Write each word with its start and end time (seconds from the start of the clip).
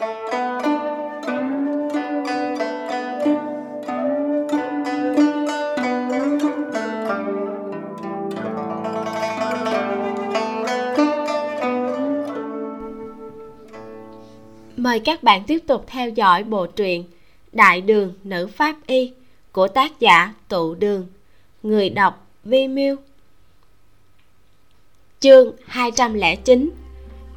Mời 0.00 0.08
các 15.04 15.22
bạn 15.22 15.44
tiếp 15.46 15.58
tục 15.66 15.84
theo 15.86 16.08
dõi 16.08 16.44
bộ 16.44 16.66
truyện 16.66 17.04
Đại 17.52 17.80
đường 17.80 18.12
nữ 18.24 18.46
pháp 18.46 18.76
y 18.86 19.12
của 19.52 19.68
tác 19.68 20.00
giả 20.00 20.34
Tụ 20.48 20.74
Đường. 20.74 21.06
Người 21.62 21.90
đọc 21.90 22.26
Vi 22.44 22.68
Miu. 22.68 22.96
Chương 25.18 25.52
209 25.66 26.70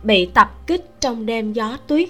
Bị 0.03 0.25
tập 0.25 0.67
kích 0.67 0.85
trong 0.99 1.25
đêm 1.25 1.53
gió 1.53 1.77
tuyết 1.87 2.09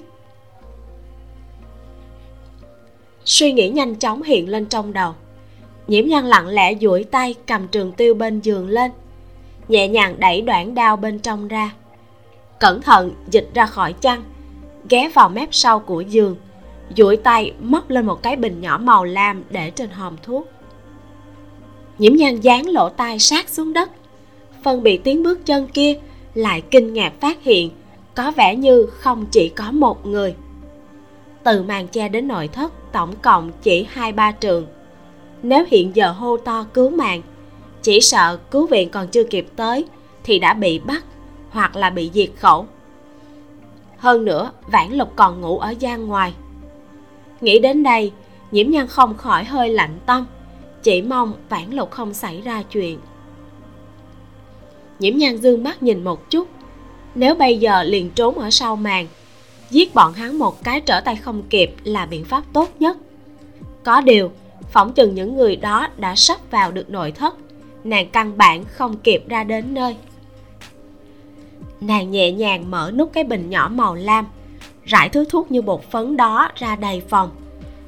Suy 3.26 3.52
nghĩ 3.52 3.70
nhanh 3.70 3.96
chóng 3.96 4.24
hiện 4.24 4.50
lên 4.50 4.66
trong 4.66 4.94
đầu. 4.94 5.14
Nhiễm 5.88 6.08
nhan 6.08 6.26
lặng 6.26 6.48
lẽ 6.48 6.76
duỗi 6.82 7.04
tay 7.04 7.36
cầm 7.48 7.68
trường 7.68 7.92
tiêu 7.92 8.14
bên 8.14 8.40
giường 8.40 8.68
lên, 8.68 8.92
Nhẹ 9.68 9.88
nhàng 9.88 10.16
đẩy 10.20 10.42
đoạn 10.42 10.76
đao 10.76 10.98
bên 10.98 11.20
trong 11.20 11.48
ra. 11.48 11.74
Cẩn 12.60 12.82
thận 12.82 13.14
dịch 13.32 13.50
ra 13.54 13.66
khỏi 13.66 13.94
chăn, 13.94 14.24
ghé 14.90 15.10
vào 15.14 15.30
mép 15.30 15.50
sau 15.52 15.80
của 15.80 16.02
giường, 16.02 16.36
duỗi 16.98 17.18
tay 17.18 17.54
móc 17.62 17.90
lên 17.90 18.06
một 18.06 18.24
cái 18.24 18.36
bình 18.36 18.62
nhỏ 18.62 18.78
màu 18.78 19.04
lam 19.04 19.44
để 19.50 19.72
trên 19.72 19.90
hòm 19.90 20.16
thuốc. 20.24 20.48
Nhiễm 21.98 22.16
nhan 22.16 22.42
dán 22.42 22.70
lỗ 22.70 22.90
tai 22.90 23.20
sát 23.20 23.50
xuống 23.50 23.74
đất. 23.74 23.90
Phân 24.64 24.84
biệt 24.84 25.04
tiếng 25.04 25.24
bước 25.24 25.46
chân 25.46 25.68
kia 25.68 26.00
lại 26.34 26.62
kinh 26.62 26.94
ngạc 26.94 27.14
phát 27.20 27.44
hiện, 27.44 27.70
có 28.16 28.32
vẻ 28.32 28.56
như 28.56 28.86
không 28.86 29.26
chỉ 29.32 29.50
có 29.50 29.72
một 29.72 30.06
người 30.06 30.36
từ 31.44 31.64
màn 31.64 31.88
che 31.88 32.10
đến 32.10 32.28
nội 32.28 32.48
thất, 32.48 32.74
tổng 32.92 33.16
cộng 33.22 33.52
chỉ 33.62 33.88
hai 33.90 34.12
ba 34.12 34.32
trường. 34.32 34.68
Nếu 35.44 35.66
hiện 35.68 35.96
giờ 35.96 36.12
hô 36.12 36.38
to 36.38 36.66
cứu 36.74 36.90
mạng, 36.90 37.22
chỉ 37.82 38.02
sợ 38.02 38.38
cứu 38.52 38.68
viện 38.68 38.90
còn 38.90 39.08
chưa 39.08 39.24
kịp 39.24 39.48
tới, 39.56 39.86
thì 40.24 40.40
đã 40.40 40.54
bị 40.54 40.80
bắt 40.80 41.04
hoặc 41.50 41.76
là 41.76 41.90
bị 41.90 42.12
diệt 42.14 42.30
khẩu. 42.38 42.68
Hơn 43.98 44.26
nữa, 44.26 44.52
vãn 44.68 44.94
lục 44.94 45.14
còn 45.16 45.42
ngủ 45.42 45.60
ở 45.60 45.70
gian 45.70 46.08
ngoài. 46.08 46.34
Nghĩ 47.42 47.60
đến 47.60 47.84
đây, 47.84 48.12
nhiễm 48.52 48.70
nhan 48.70 48.88
không 48.88 49.18
khỏi 49.18 49.44
hơi 49.44 49.70
lạnh 49.70 50.00
tâm, 50.06 50.26
chỉ 50.84 51.02
mong 51.02 51.34
vãn 51.50 51.72
lục 51.72 51.92
không 51.92 52.14
xảy 52.14 52.42
ra 52.42 52.64
chuyện. 52.64 53.00
Nhiễm 55.00 55.18
nhan 55.18 55.38
dương 55.38 55.64
mắt 55.64 55.84
nhìn 55.84 56.04
một 56.04 56.30
chút, 56.30 56.48
nếu 57.16 57.36
bây 57.36 57.58
giờ 57.58 57.84
liền 57.84 58.10
trốn 58.10 58.38
ở 58.38 58.50
sau 58.50 58.76
màn 58.76 59.08
giết 59.74 59.96
bọn 59.96 60.14
hắn 60.14 60.40
một 60.40 60.64
cái 60.64 60.82
trở 60.82 61.02
tay 61.02 61.16
không 61.16 61.44
kịp 61.50 61.76
là 61.84 62.06
biện 62.06 62.24
pháp 62.24 62.44
tốt 62.54 62.70
nhất. 62.80 62.98
Có 63.84 64.02
điều, 64.02 64.32
phỏng 64.72 64.94
chừng 64.94 65.16
những 65.16 65.36
người 65.36 65.56
đó 65.56 65.88
đã 65.98 66.16
sắp 66.16 66.38
vào 66.52 66.72
được 66.72 66.90
nội 66.90 67.12
thất. 67.12 67.36
Nàng 67.84 68.10
căn 68.10 68.38
bản 68.38 68.64
không 68.66 68.98
kịp 68.98 69.24
ra 69.30 69.44
đến 69.44 69.74
nơi. 69.74 69.96
Nàng 71.82 72.12
nhẹ 72.12 72.32
nhàng 72.32 72.72
mở 72.72 72.92
nút 72.96 73.10
cái 73.14 73.24
bình 73.24 73.50
nhỏ 73.50 73.70
màu 73.74 73.96
lam, 73.96 74.28
rải 74.84 75.10
thứ 75.10 75.26
thuốc 75.30 75.52
như 75.52 75.62
bột 75.62 75.84
phấn 75.92 76.18
đó 76.18 76.50
ra 76.56 76.76
đầy 76.76 77.02
phòng. 77.10 77.30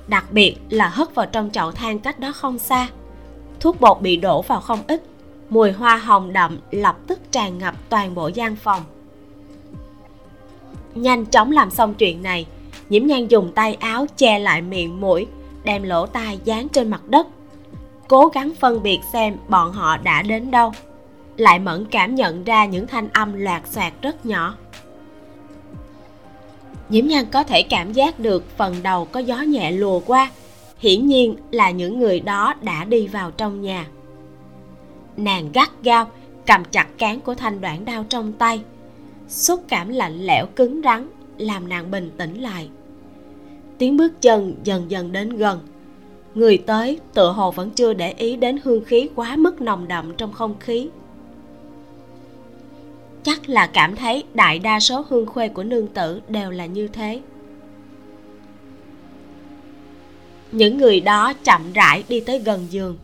Đặc 0.08 0.26
biệt 0.32 0.56
là 0.70 0.88
hất 0.90 1.16
vào 1.16 1.26
trong 1.26 1.50
chậu 1.52 1.72
than 1.72 2.00
cách 2.00 2.20
đó 2.20 2.32
không 2.32 2.60
xa. 2.60 2.88
Thuốc 3.60 3.82
bột 3.82 4.02
bị 4.02 4.18
đổ 4.18 4.42
vào 4.42 4.62
không 4.62 4.80
ít, 4.88 5.04
mùi 5.50 5.72
hoa 5.72 5.98
hồng 5.98 6.34
đậm 6.34 6.58
lập 6.72 6.98
tức 7.08 7.20
tràn 7.32 7.58
ngập 7.58 7.76
toàn 7.90 8.16
bộ 8.16 8.28
gian 8.28 8.56
phòng 8.56 8.84
nhanh 10.96 11.26
chóng 11.26 11.52
làm 11.52 11.72
xong 11.72 11.94
chuyện 11.94 12.24
này. 12.24 12.46
Nhiễm 12.90 13.08
nhan 13.08 13.28
dùng 13.28 13.52
tay 13.56 13.74
áo 13.74 14.06
che 14.18 14.40
lại 14.40 14.62
miệng 14.62 15.02
mũi, 15.02 15.28
đem 15.64 15.84
lỗ 15.84 16.06
tai 16.06 16.40
dán 16.44 16.70
trên 16.70 16.90
mặt 16.90 17.02
đất. 17.08 17.28
Cố 18.08 18.28
gắng 18.28 18.54
phân 18.60 18.84
biệt 18.84 19.00
xem 19.14 19.38
bọn 19.50 19.74
họ 19.74 19.98
đã 19.98 20.22
đến 20.22 20.52
đâu. 20.52 20.72
Lại 21.38 21.60
mẫn 21.60 21.86
cảm 21.92 22.16
nhận 22.16 22.44
ra 22.44 22.66
những 22.66 22.88
thanh 22.88 23.10
âm 23.14 23.34
loạt 23.34 23.68
xoạt 23.68 23.94
rất 24.02 24.26
nhỏ. 24.26 24.56
Nhiễm 26.90 27.08
nhan 27.08 27.26
có 27.26 27.44
thể 27.44 27.64
cảm 27.64 27.94
giác 27.94 28.20
được 28.20 28.58
phần 28.58 28.76
đầu 28.84 29.06
có 29.06 29.20
gió 29.20 29.42
nhẹ 29.42 29.72
lùa 29.72 30.00
qua. 30.00 30.32
Hiển 30.80 31.08
nhiên 31.08 31.36
là 31.52 31.72
những 31.72 32.00
người 32.00 32.20
đó 32.20 32.54
đã 32.62 32.84
đi 32.84 33.08
vào 33.08 33.32
trong 33.32 33.62
nhà. 33.62 33.86
Nàng 35.18 35.52
gắt 35.54 35.70
gao 35.84 36.08
cầm 36.46 36.64
chặt 36.66 36.88
cán 36.98 37.22
của 37.22 37.36
thanh 37.36 37.62
đoạn 37.62 37.86
đao 37.86 38.06
trong 38.10 38.34
tay 38.34 38.62
xúc 39.28 39.64
cảm 39.68 39.90
lạnh 39.90 40.26
lẽo 40.26 40.46
cứng 40.56 40.82
rắn, 40.84 41.08
làm 41.38 41.70
nàng 41.70 41.92
bình 41.92 42.12
tĩnh 42.18 42.42
lại. 42.42 42.70
Tiếng 43.78 43.98
bước 43.98 44.22
chân 44.22 44.56
dần 44.64 44.92
dần 44.92 45.12
đến 45.12 45.30
gần. 45.38 45.60
Người 46.36 46.58
tới 46.58 47.00
tựa 47.14 47.32
hồ 47.32 47.52
vẫn 47.52 47.70
chưa 47.72 47.94
để 47.94 48.12
ý 48.12 48.36
đến 48.36 48.60
hương 48.64 48.86
khí 48.86 49.10
quá 49.16 49.36
mức 49.36 49.62
nồng 49.62 49.88
đậm 49.88 50.14
trong 50.18 50.34
không 50.34 50.56
khí. 50.60 50.90
Chắc 53.24 53.50
là 53.50 53.68
cảm 53.68 53.96
thấy 53.96 54.24
đại 54.34 54.60
đa 54.60 54.80
số 54.80 55.06
hương 55.10 55.26
khuê 55.26 55.48
của 55.48 55.64
nương 55.64 55.88
tử 55.88 56.22
đều 56.28 56.52
là 56.52 56.66
như 56.66 56.88
thế. 56.88 57.22
Những 60.52 60.78
người 60.78 61.00
đó 61.00 61.34
chậm 61.44 61.74
rãi 61.74 62.04
đi 62.10 62.20
tới 62.20 62.40
gần 62.40 62.68
giường. 62.70 62.98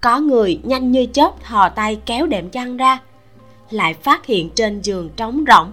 Có 0.00 0.20
người 0.20 0.60
nhanh 0.62 0.92
như 0.92 1.06
chớp 1.12 1.44
thò 1.44 1.68
tay 1.68 2.00
kéo 2.06 2.26
đệm 2.26 2.50
chăn 2.50 2.76
ra 2.76 2.98
lại 3.70 3.94
phát 3.94 4.26
hiện 4.26 4.50
trên 4.54 4.80
giường 4.80 5.10
trống 5.16 5.44
rỗng. 5.48 5.72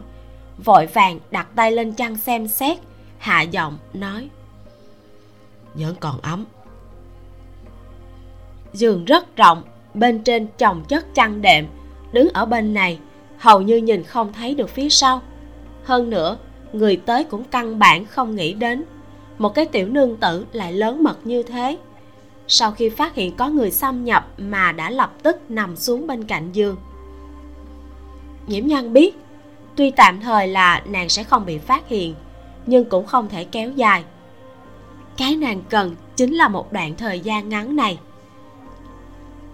Vội 0.66 0.86
vàng 0.86 1.20
đặt 1.32 1.48
tay 1.56 1.72
lên 1.72 1.94
chăn 1.94 2.18
xem 2.18 2.48
xét, 2.48 2.78
hạ 3.18 3.42
giọng 3.42 3.78
nói 3.94 4.30
vẫn 5.76 5.96
còn 6.00 6.22
ấm. 6.22 6.46
Giường 8.74 9.06
rất 9.06 9.36
rộng, 9.36 9.62
bên 9.94 10.24
trên 10.24 10.48
chồng 10.58 10.84
chất 10.88 11.16
chăn 11.16 11.42
đệm. 11.42 11.66
Đứng 12.12 12.30
ở 12.34 12.46
bên 12.46 12.74
này, 12.74 13.00
hầu 13.38 13.62
như 13.62 13.78
nhìn 13.78 14.04
không 14.04 14.34
thấy 14.34 14.56
được 14.56 14.70
phía 14.70 14.90
sau. 14.90 15.22
Hơn 15.84 16.10
nữa, 16.10 16.38
người 16.74 16.98
tới 17.06 17.24
cũng 17.24 17.44
căn 17.44 17.80
bản 17.80 18.06
không 18.06 18.36
nghĩ 18.36 18.54
đến. 18.54 18.84
Một 19.38 19.50
cái 19.50 19.66
tiểu 19.66 19.88
nương 19.88 20.18
tử 20.18 20.46
lại 20.52 20.74
lớn 20.74 21.04
mật 21.04 21.18
như 21.24 21.44
thế. 21.44 21.78
Sau 22.48 22.72
khi 22.72 22.90
phát 22.90 23.16
hiện 23.16 23.36
có 23.36 23.50
người 23.50 23.72
xâm 23.72 24.04
nhập 24.04 24.28
mà 24.38 24.72
đã 24.72 24.90
lập 24.90 25.14
tức 25.24 25.52
nằm 25.52 25.76
xuống 25.76 26.08
bên 26.08 26.24
cạnh 26.24 26.52
giường 26.52 26.76
nhiễm 28.48 28.68
nhân 28.68 28.94
biết, 28.94 29.18
tuy 29.76 29.92
tạm 29.92 30.22
thời 30.22 30.48
là 30.48 30.82
nàng 30.86 31.10
sẽ 31.10 31.24
không 31.24 31.46
bị 31.46 31.58
phát 31.58 31.88
hiện, 31.88 32.16
nhưng 32.66 32.90
cũng 32.90 33.06
không 33.06 33.30
thể 33.30 33.44
kéo 33.44 33.72
dài. 33.72 34.04
Cái 35.18 35.36
nàng 35.36 35.62
cần 35.70 35.96
chính 36.16 36.34
là 36.34 36.48
một 36.48 36.74
đoạn 36.74 36.96
thời 36.96 37.20
gian 37.20 37.50
ngắn 37.50 37.76
này. 37.76 38.00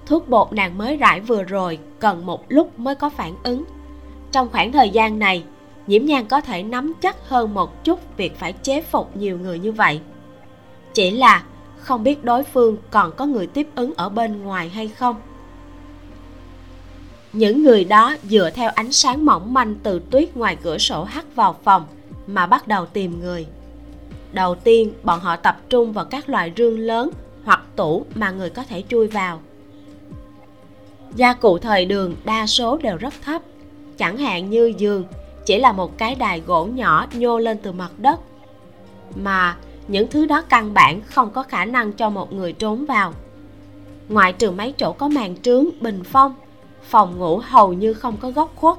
Thuốc 0.05 0.29
bột 0.29 0.53
nàng 0.53 0.77
mới 0.77 0.97
rải 0.97 1.19
vừa 1.19 1.43
rồi 1.43 1.79
cần 1.99 2.25
một 2.25 2.45
lúc 2.47 2.79
mới 2.79 2.95
có 2.95 3.09
phản 3.09 3.33
ứng. 3.43 3.63
Trong 4.31 4.49
khoảng 4.51 4.71
thời 4.71 4.89
gian 4.89 5.19
này 5.19 5.43
nhiễm 5.87 6.05
nhan 6.05 6.25
có 6.25 6.41
thể 6.41 6.63
nắm 6.63 6.93
chắc 7.01 7.29
hơn 7.29 7.53
một 7.53 7.83
chút 7.83 8.17
việc 8.17 8.37
phải 8.37 8.53
chế 8.53 8.81
phục 8.81 9.17
nhiều 9.17 9.39
người 9.39 9.59
như 9.59 9.71
vậy. 9.71 10.01
Chỉ 10.93 11.11
là 11.11 11.43
không 11.77 12.03
biết 12.03 12.23
đối 12.23 12.43
phương 12.43 12.77
còn 12.89 13.11
có 13.11 13.25
người 13.25 13.47
tiếp 13.47 13.67
ứng 13.75 13.93
ở 13.97 14.09
bên 14.09 14.43
ngoài 14.43 14.69
hay 14.69 14.87
không 14.87 15.15
những 17.33 17.63
người 17.63 17.83
đó 17.83 18.15
dựa 18.23 18.49
theo 18.49 18.71
ánh 18.75 18.91
sáng 18.91 19.25
mỏng 19.25 19.53
manh 19.53 19.75
từ 19.83 20.01
tuyết 20.11 20.37
ngoài 20.37 20.57
cửa 20.63 20.77
sổ 20.77 21.03
hắt 21.03 21.35
vào 21.35 21.55
phòng 21.63 21.85
mà 22.27 22.47
bắt 22.47 22.67
đầu 22.67 22.85
tìm 22.85 23.19
người. 23.19 23.47
Đầu 24.31 24.55
tiên, 24.55 24.93
bọn 25.03 25.19
họ 25.19 25.35
tập 25.35 25.61
trung 25.69 25.93
vào 25.93 26.05
các 26.05 26.29
loại 26.29 26.51
rương 26.57 26.79
lớn 26.79 27.09
hoặc 27.43 27.63
tủ 27.75 28.05
mà 28.15 28.31
người 28.31 28.49
có 28.49 28.63
thể 28.63 28.83
chui 28.89 29.07
vào. 29.07 29.39
Gia 31.15 31.33
cụ 31.33 31.57
thời 31.57 31.85
đường, 31.85 32.15
đa 32.25 32.47
số 32.47 32.77
đều 32.77 32.97
rất 32.97 33.13
thấp. 33.21 33.41
Chẳng 33.97 34.17
hạn 34.17 34.49
như 34.49 34.73
giường, 34.77 35.03
chỉ 35.45 35.59
là 35.59 35.71
một 35.71 35.97
cái 35.97 36.15
đài 36.15 36.39
gỗ 36.39 36.65
nhỏ 36.65 37.07
nhô 37.13 37.39
lên 37.39 37.57
từ 37.63 37.71
mặt 37.71 37.91
đất. 37.97 38.19
Mà 39.15 39.57
những 39.87 40.07
thứ 40.07 40.25
đó 40.25 40.41
căn 40.41 40.73
bản 40.73 41.01
không 41.01 41.31
có 41.31 41.43
khả 41.43 41.65
năng 41.65 41.93
cho 41.93 42.09
một 42.09 42.33
người 42.33 42.53
trốn 42.53 42.85
vào. 42.85 43.13
Ngoại 44.09 44.33
trừ 44.33 44.51
mấy 44.51 44.73
chỗ 44.77 44.93
có 44.93 45.07
màn 45.07 45.35
trướng, 45.41 45.65
bình 45.81 46.03
phong 46.03 46.35
phòng 46.91 47.19
ngủ 47.19 47.37
hầu 47.37 47.73
như 47.73 47.93
không 47.93 48.17
có 48.17 48.31
góc 48.31 48.51
khuất. 48.55 48.77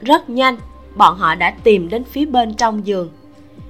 Rất 0.00 0.30
nhanh, 0.30 0.56
bọn 0.96 1.16
họ 1.16 1.34
đã 1.34 1.50
tìm 1.64 1.88
đến 1.88 2.04
phía 2.04 2.24
bên 2.24 2.54
trong 2.54 2.86
giường. 2.86 3.10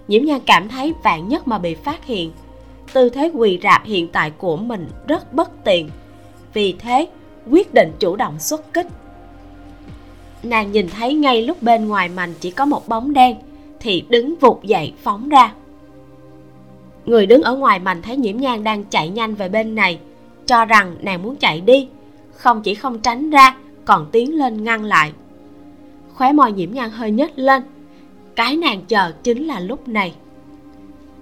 Nhiễm 0.09 0.25
nhan 0.25 0.41
cảm 0.47 0.69
thấy 0.69 0.94
vạn 1.03 1.29
nhất 1.29 1.49
mà 1.49 1.59
bị 1.59 1.75
phát 1.75 2.05
hiện, 2.05 2.32
tư 2.93 3.09
thế 3.09 3.31
quỳ 3.35 3.59
rạp 3.62 3.85
hiện 3.85 4.09
tại 4.09 4.31
của 4.31 4.56
mình 4.56 4.88
rất 5.06 5.32
bất 5.32 5.65
tiện. 5.65 5.91
Vì 6.53 6.73
thế, 6.79 7.09
quyết 7.50 7.75
định 7.75 7.93
chủ 7.99 8.17
động 8.17 8.38
xuất 8.38 8.75
kích. 8.75 8.87
Nàng 10.43 10.73
nhìn 10.73 10.88
thấy 10.88 11.14
ngay 11.14 11.43
lúc 11.43 11.62
bên 11.62 11.88
ngoài 11.88 12.09
mành 12.09 12.35
chỉ 12.41 12.50
có 12.50 12.64
một 12.64 12.88
bóng 12.88 13.12
đen, 13.12 13.37
thì 13.81 14.05
đứng 14.09 14.35
vụt 14.41 14.62
dậy 14.62 14.93
phóng 15.03 15.29
ra. 15.29 15.53
Người 17.06 17.26
đứng 17.26 17.43
ở 17.43 17.56
ngoài 17.56 17.79
mành 17.79 18.03
thấy 18.03 18.17
nhiễm 18.17 18.37
nhan 18.37 18.64
đang 18.64 18.85
chạy 18.85 19.09
nhanh 19.09 19.35
về 19.35 19.49
bên 19.49 19.75
này, 19.75 19.99
cho 20.47 20.64
rằng 20.64 20.97
nàng 21.00 21.23
muốn 21.23 21.37
chạy 21.37 21.61
đi 21.61 21.88
không 22.38 22.62
chỉ 22.62 22.75
không 22.75 23.00
tránh 23.00 23.31
ra, 23.31 23.56
còn 23.85 24.06
tiến 24.12 24.38
lên 24.38 24.64
ngăn 24.64 24.85
lại. 24.85 25.12
Khóe 26.14 26.32
môi 26.32 26.52
nhiễm 26.52 26.73
nhang 26.73 26.90
hơi 26.90 27.11
nhếch 27.11 27.38
lên. 27.38 27.62
Cái 28.37 28.56
nàng 28.56 28.82
chờ 28.88 29.12
chính 29.23 29.46
là 29.46 29.61
lúc 29.61 29.88
này. 29.88 30.14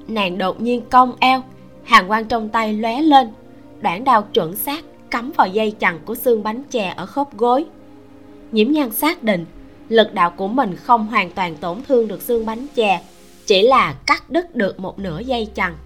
Nàng 0.09 0.39
đột 0.39 0.61
nhiên 0.61 0.83
cong 0.91 1.13
eo, 1.21 1.43
hàng 1.85 2.09
quang 2.09 2.25
trong 2.25 2.49
tay 2.49 2.73
lóe 2.73 3.03
lên. 3.03 3.29
Đoạn 3.81 4.05
đao 4.05 4.23
chuẩn 4.23 4.57
xác 4.57 4.85
cắm 5.11 5.33
vào 5.37 5.49
dây 5.49 5.71
chằng 5.71 5.99
của 6.05 6.15
xương 6.15 6.43
bánh 6.43 6.63
chè 6.71 6.95
ở 6.97 7.07
khớp 7.07 7.37
gối. 7.37 7.65
Nhiễm 8.53 8.73
nhan 8.73 8.91
xác 8.91 9.23
định, 9.23 9.45
lực 9.89 10.15
đạo 10.15 10.31
của 10.31 10.49
mình 10.49 10.77
không 10.77 11.07
hoàn 11.07 11.31
toàn 11.31 11.57
tổn 11.57 11.83
thương 11.89 12.09
được 12.09 12.23
xương 12.23 12.47
bánh 12.47 12.67
chè, 12.75 13.03
chỉ 13.47 13.63
là 13.63 13.95
cắt 14.07 14.31
đứt 14.31 14.57
được 14.57 14.81
một 14.81 14.99
nửa 14.99 15.21
dây 15.21 15.49
chằng. 15.55 15.77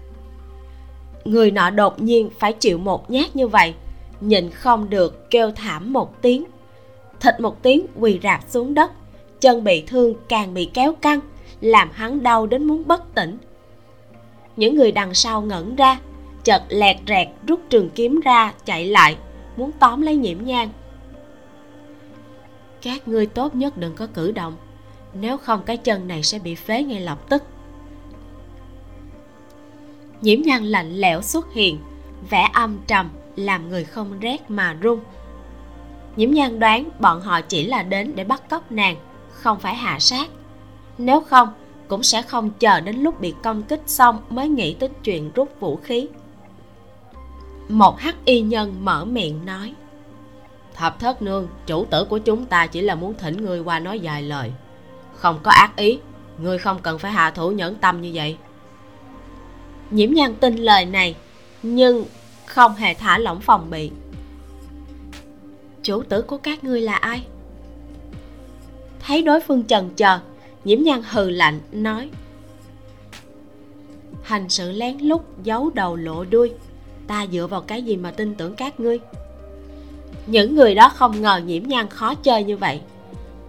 Người 1.25 1.51
nọ 1.51 1.69
đột 1.69 2.01
nhiên 2.01 2.29
phải 2.39 2.53
chịu 2.53 2.77
một 2.77 3.11
nhát 3.11 3.35
như 3.35 3.47
vậy 3.47 3.73
nhịn 4.21 4.49
không 4.49 4.89
được 4.89 5.29
kêu 5.29 5.51
thảm 5.51 5.93
một 5.93 6.21
tiếng. 6.21 6.43
Thịt 7.19 7.39
một 7.39 7.63
tiếng 7.63 7.85
quỳ 7.99 8.19
rạp 8.23 8.49
xuống 8.49 8.73
đất, 8.73 8.91
chân 9.39 9.63
bị 9.63 9.83
thương 9.87 10.13
càng 10.29 10.53
bị 10.53 10.69
kéo 10.73 10.93
căng, 10.93 11.19
làm 11.61 11.89
hắn 11.93 12.23
đau 12.23 12.47
đến 12.47 12.63
muốn 12.63 12.83
bất 12.87 13.15
tỉnh. 13.15 13.37
Những 14.55 14.75
người 14.75 14.91
đằng 14.91 15.13
sau 15.13 15.41
ngẩn 15.41 15.75
ra, 15.75 15.99
chợt 16.43 16.63
lẹt 16.69 16.97
rẹt 17.07 17.27
rút 17.47 17.59
trường 17.69 17.89
kiếm 17.89 18.19
ra 18.19 18.53
chạy 18.65 18.85
lại, 18.85 19.17
muốn 19.57 19.71
tóm 19.79 20.01
lấy 20.01 20.15
nhiễm 20.15 20.37
nhang. 20.43 20.69
Các 22.81 23.07
ngươi 23.07 23.25
tốt 23.25 23.55
nhất 23.55 23.77
đừng 23.77 23.95
có 23.95 24.07
cử 24.07 24.31
động, 24.31 24.55
nếu 25.13 25.37
không 25.37 25.63
cái 25.65 25.77
chân 25.77 26.07
này 26.07 26.23
sẽ 26.23 26.39
bị 26.39 26.55
phế 26.55 26.83
ngay 26.83 27.01
lập 27.01 27.29
tức. 27.29 27.43
Nhiễm 30.21 30.41
nhang 30.41 30.63
lạnh 30.63 30.93
lẽo 30.93 31.21
xuất 31.21 31.53
hiện, 31.53 31.79
vẻ 32.29 32.49
âm 32.53 32.79
trầm 32.87 33.09
làm 33.35 33.69
người 33.69 33.83
không 33.83 34.19
rét 34.19 34.51
mà 34.51 34.73
run. 34.73 34.99
Nhiễm 36.15 36.31
Nhan 36.31 36.59
đoán 36.59 36.89
bọn 36.99 37.21
họ 37.21 37.41
chỉ 37.41 37.67
là 37.67 37.83
đến 37.83 38.11
để 38.15 38.23
bắt 38.23 38.49
cóc 38.49 38.71
nàng, 38.71 38.95
không 39.31 39.59
phải 39.59 39.75
hạ 39.75 39.99
sát. 39.99 40.29
Nếu 40.97 41.21
không, 41.21 41.49
cũng 41.87 42.03
sẽ 42.03 42.21
không 42.21 42.49
chờ 42.59 42.81
đến 42.81 42.95
lúc 42.95 43.21
bị 43.21 43.33
công 43.43 43.63
kích 43.63 43.81
xong 43.85 44.21
mới 44.29 44.49
nghĩ 44.49 44.73
tới 44.73 44.89
chuyện 45.03 45.31
rút 45.35 45.59
vũ 45.59 45.75
khí. 45.75 46.07
Một 47.69 47.99
hắc 47.99 48.15
y 48.25 48.41
nhân 48.41 48.75
mở 48.85 49.05
miệng 49.05 49.45
nói, 49.45 49.73
thập 50.75 50.99
thất 50.99 51.21
nương, 51.21 51.47
chủ 51.65 51.85
tử 51.85 52.05
của 52.05 52.17
chúng 52.17 52.45
ta 52.45 52.67
chỉ 52.67 52.81
là 52.81 52.95
muốn 52.95 53.13
thỉnh 53.13 53.45
ngươi 53.45 53.59
qua 53.59 53.79
nói 53.79 53.99
vài 54.03 54.23
lời. 54.23 54.51
Không 55.15 55.39
có 55.43 55.51
ác 55.51 55.75
ý 55.75 55.99
ngươi 56.37 56.57
không 56.57 56.79
cần 56.81 56.99
phải 56.99 57.11
hạ 57.11 57.31
thủ 57.31 57.51
nhẫn 57.51 57.75
tâm 57.75 58.01
như 58.01 58.11
vậy. 58.13 58.37
Nhiễm 59.91 60.13
nhan 60.13 60.35
tin 60.35 60.55
lời 60.55 60.85
này, 60.85 61.15
nhưng 61.63 62.05
không 62.51 62.75
hề 62.75 62.93
thả 62.93 63.17
lỏng 63.17 63.41
phòng 63.41 63.69
bị. 63.69 63.91
Chủ 65.83 66.03
tử 66.03 66.21
của 66.21 66.37
các 66.37 66.63
ngươi 66.63 66.81
là 66.81 66.95
ai? 66.95 67.25
Thấy 68.99 69.21
đối 69.21 69.39
phương 69.39 69.63
chần 69.63 69.89
chờ 69.95 70.19
nhiễm 70.63 70.83
nhan 70.83 71.01
hừ 71.09 71.29
lạnh, 71.29 71.59
nói. 71.71 72.09
Hành 74.23 74.49
sự 74.49 74.71
lén 74.71 74.97
lút 74.97 75.21
giấu 75.43 75.69
đầu 75.69 75.95
lộ 75.95 76.23
đuôi. 76.23 76.51
Ta 77.07 77.25
dựa 77.31 77.47
vào 77.47 77.61
cái 77.61 77.83
gì 77.83 77.95
mà 77.95 78.11
tin 78.11 78.35
tưởng 78.35 78.55
các 78.55 78.79
ngươi? 78.79 78.99
Những 80.27 80.55
người 80.55 80.75
đó 80.75 80.89
không 80.89 81.21
ngờ 81.21 81.41
nhiễm 81.45 81.63
nhan 81.63 81.89
khó 81.89 82.15
chơi 82.15 82.43
như 82.43 82.57
vậy. 82.57 82.81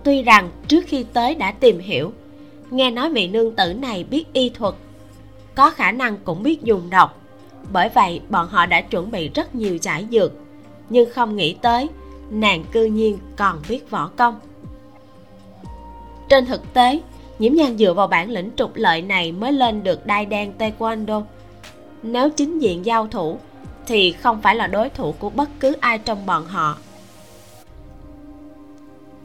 Tuy 0.04 0.22
rằng 0.22 0.50
trước 0.68 0.84
khi 0.86 1.04
tới 1.12 1.34
đã 1.34 1.52
tìm 1.52 1.78
hiểu, 1.78 2.12
nghe 2.70 2.90
nói 2.90 3.10
vị 3.12 3.28
nương 3.28 3.56
tử 3.56 3.74
này 3.74 4.04
biết 4.04 4.24
y 4.32 4.50
thuật, 4.50 4.74
có 5.54 5.70
khả 5.70 5.92
năng 5.92 6.16
cũng 6.24 6.42
biết 6.42 6.62
dùng 6.62 6.90
độc 6.90 7.21
bởi 7.72 7.88
vậy, 7.88 8.20
bọn 8.28 8.48
họ 8.48 8.66
đã 8.66 8.80
chuẩn 8.80 9.10
bị 9.10 9.28
rất 9.28 9.54
nhiều 9.54 9.78
giải 9.82 10.06
dược. 10.10 10.32
Nhưng 10.88 11.10
không 11.10 11.36
nghĩ 11.36 11.54
tới, 11.62 11.88
nàng 12.30 12.64
cư 12.72 12.84
nhiên 12.84 13.18
còn 13.36 13.58
biết 13.68 13.90
võ 13.90 14.10
công. 14.16 14.40
Trên 16.28 16.46
thực 16.46 16.74
tế, 16.74 17.00
nhiễm 17.38 17.54
nhan 17.54 17.78
dựa 17.78 17.94
vào 17.94 18.06
bản 18.06 18.30
lĩnh 18.30 18.50
trục 18.56 18.70
lợi 18.74 19.02
này 19.02 19.32
mới 19.32 19.52
lên 19.52 19.82
được 19.82 20.06
đai 20.06 20.26
đen 20.26 20.52
taekwondo. 20.58 21.22
Nếu 22.02 22.30
chính 22.30 22.58
diện 22.58 22.86
giao 22.86 23.06
thủ, 23.06 23.38
thì 23.86 24.12
không 24.12 24.42
phải 24.42 24.56
là 24.56 24.66
đối 24.66 24.88
thủ 24.88 25.14
của 25.18 25.30
bất 25.30 25.48
cứ 25.60 25.72
ai 25.80 25.98
trong 25.98 26.26
bọn 26.26 26.46
họ. 26.46 26.78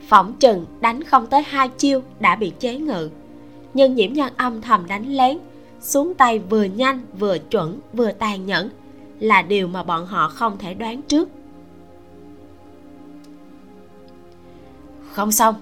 Phỏng 0.07 0.33
chừng, 0.39 0.65
đánh 0.79 1.03
không 1.03 1.27
tới 1.27 1.41
hai 1.41 1.69
chiêu 1.69 2.01
đã 2.19 2.35
bị 2.35 2.51
chế 2.59 2.77
ngự. 2.77 3.09
Nhưng 3.73 3.95
nhiễm 3.95 4.13
nhan 4.13 4.33
âm 4.37 4.61
thầm 4.61 4.87
đánh 4.87 5.05
lén 5.15 5.37
xuống 5.87 6.13
tay 6.13 6.39
vừa 6.39 6.63
nhanh 6.63 7.01
vừa 7.19 7.37
chuẩn 7.37 7.79
vừa 7.93 8.11
tàn 8.11 8.45
nhẫn 8.45 8.69
là 9.19 9.41
điều 9.41 9.67
mà 9.67 9.83
bọn 9.83 10.05
họ 10.05 10.29
không 10.29 10.57
thể 10.57 10.73
đoán 10.73 11.01
trước. 11.01 11.29
Không 15.11 15.31
xong. 15.31 15.55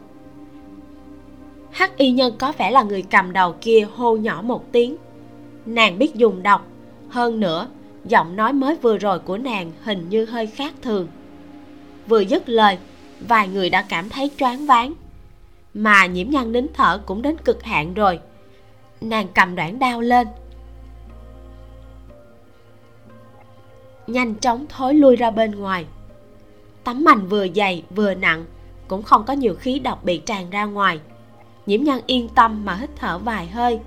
Hắc 1.72 1.98
y 1.98 2.12
nhân 2.12 2.34
có 2.38 2.54
vẻ 2.58 2.72
là 2.72 2.84
người 2.84 3.02
cầm 3.02 3.34
đầu 3.34 3.56
kia 3.62 3.88
hô 3.96 4.16
nhỏ 4.16 4.42
một 4.42 4.72
tiếng. 4.72 4.98
Nàng 5.66 6.00
biết 6.00 6.16
dùng 6.16 6.44
độc. 6.44 6.68
Hơn 7.10 7.40
nữa 7.40 7.68
giọng 8.06 8.36
nói 8.36 8.54
mới 8.54 8.76
vừa 8.76 8.98
rồi 8.98 9.20
của 9.20 9.38
nàng 9.38 9.72
hình 9.84 10.10
như 10.10 10.26
hơi 10.26 10.48
khác 10.48 10.74
thường. 10.82 11.08
Vừa 12.08 12.20
dứt 12.20 12.50
lời 12.50 12.78
vài 13.28 13.48
người 13.48 13.70
đã 13.70 13.82
cảm 13.82 14.10
thấy 14.10 14.32
choáng 14.38 14.66
váng. 14.66 14.94
Mà 15.74 16.06
nhiễm 16.06 16.30
nhan 16.30 16.52
nín 16.52 16.68
thở 16.74 17.02
cũng 17.06 17.22
đến 17.22 17.36
cực 17.38 17.64
hạn 17.64 17.94
rồi 17.94 18.20
nàng 19.10 19.28
cầm 19.36 19.56
đoạn 19.56 19.80
đao 19.80 20.02
lên. 20.02 20.28
Nhanh 24.08 24.36
chóng 24.36 24.66
thối 24.70 24.94
lui 24.94 25.16
ra 25.16 25.32
bên 25.32 25.52
ngoài. 25.52 25.86
Tấm 26.84 27.04
mành 27.04 27.28
vừa 27.28 27.48
dày 27.56 27.84
vừa 27.90 28.14
nặng 28.14 28.46
cũng 28.88 29.04
không 29.04 29.24
có 29.26 29.34
nhiều 29.34 29.56
khí 29.56 29.80
độc 29.80 30.04
bị 30.04 30.18
tràn 30.18 30.50
ra 30.50 30.66
ngoài. 30.66 31.00
Nhiễm 31.66 31.84
nhân 31.84 32.02
yên 32.06 32.30
tâm 32.30 32.66
mà 32.66 32.76
hít 32.76 32.90
thở 32.96 33.18
vài 33.18 33.48
hơi. 33.48 33.80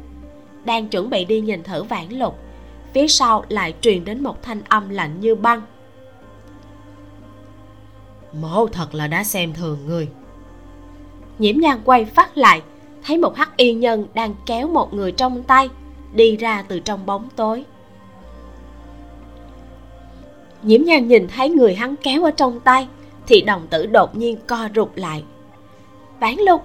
Đang 0.65 0.89
chuẩn 0.89 1.11
bị 1.11 1.25
đi 1.25 1.41
nhìn 1.41 1.63
thử 1.63 1.83
vãn 1.83 2.09
lục 2.11 2.39
phía 2.95 3.09
sau 3.09 3.45
lại 3.49 3.75
truyền 3.81 4.05
đến 4.05 4.23
một 4.23 4.43
thanh 4.43 4.63
âm 4.69 4.89
lạnh 4.89 5.21
như 5.21 5.35
băng. 5.35 5.63
Mổ 8.33 8.67
thật 8.67 8.95
là 8.95 9.07
đã 9.07 9.25
xem 9.25 9.53
thường 9.55 9.79
người. 9.87 10.09
Nhiễm 11.39 11.57
nhan 11.59 11.81
quay 11.85 12.05
phát 12.05 12.39
lại 12.39 12.63
thấy 13.09 13.19
một 13.19 13.37
hắc 13.37 13.57
y 13.57 13.73
nhân 13.73 14.07
đang 14.15 14.35
kéo 14.47 14.69
một 14.69 14.95
người 14.95 15.13
trong 15.13 15.43
tay, 15.43 15.69
đi 16.13 16.37
ra 16.37 16.65
từ 16.69 16.81
trong 16.81 17.07
bóng 17.07 17.29
tối. 17.37 17.65
Nhiễm 20.63 20.83
nhan 20.83 21.09
nhìn 21.09 21.29
thấy 21.29 21.51
người 21.51 21.75
hắn 21.75 21.95
kéo 21.97 22.25
ở 22.25 22.31
trong 22.31 22.61
tay, 22.61 22.89
thì 23.27 23.41
đồng 23.41 23.67
tử 23.67 23.87
đột 23.87 24.17
nhiên 24.17 24.39
co 24.47 24.69
rụt 24.75 24.89
lại. 24.95 25.25
Bán 26.21 26.37
lục! 26.41 26.63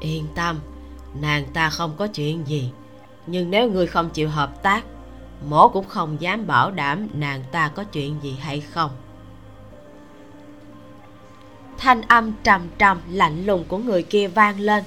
Yên 0.00 0.24
tâm, 0.34 0.58
nàng 1.20 1.44
ta 1.52 1.70
không 1.70 1.92
có 1.96 2.06
chuyện 2.06 2.46
gì, 2.46 2.70
nhưng 3.26 3.50
nếu 3.50 3.70
ngươi 3.70 3.86
không 3.86 4.10
chịu 4.10 4.28
hợp 4.28 4.62
tác, 4.62 4.84
mổ 5.48 5.68
cũng 5.68 5.84
không 5.88 6.20
dám 6.20 6.46
bảo 6.46 6.70
đảm 6.70 7.08
nàng 7.14 7.42
ta 7.52 7.68
có 7.68 7.84
chuyện 7.84 8.16
gì 8.22 8.36
hay 8.40 8.60
không 8.60 8.90
thanh 11.78 12.02
âm 12.02 12.32
trầm 12.44 12.68
trầm 12.78 13.00
lạnh 13.10 13.46
lùng 13.46 13.64
của 13.68 13.78
người 13.78 14.02
kia 14.02 14.28
vang 14.28 14.60
lên. 14.60 14.84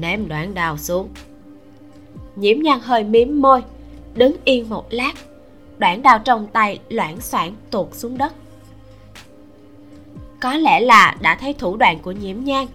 Ném 0.00 0.28
đoạn 0.28 0.54
đào 0.54 0.78
xuống. 0.78 1.08
Nhiễm 2.36 2.58
nhan 2.62 2.80
hơi 2.80 3.04
mím 3.04 3.42
môi, 3.42 3.62
đứng 4.14 4.36
yên 4.44 4.68
một 4.68 4.86
lát. 4.90 5.12
Đoạn 5.78 6.02
đào 6.02 6.18
trong 6.18 6.46
tay 6.46 6.78
loãng 6.88 7.20
xoảng 7.20 7.54
tuột 7.70 7.94
xuống 7.94 8.18
đất. 8.18 8.32
Có 10.40 10.54
lẽ 10.54 10.80
là 10.80 11.16
đã 11.20 11.36
thấy 11.36 11.52
thủ 11.52 11.76
đoạn 11.76 11.98
của 11.98 12.12
nhiễm 12.12 12.44
nhan. 12.44 12.66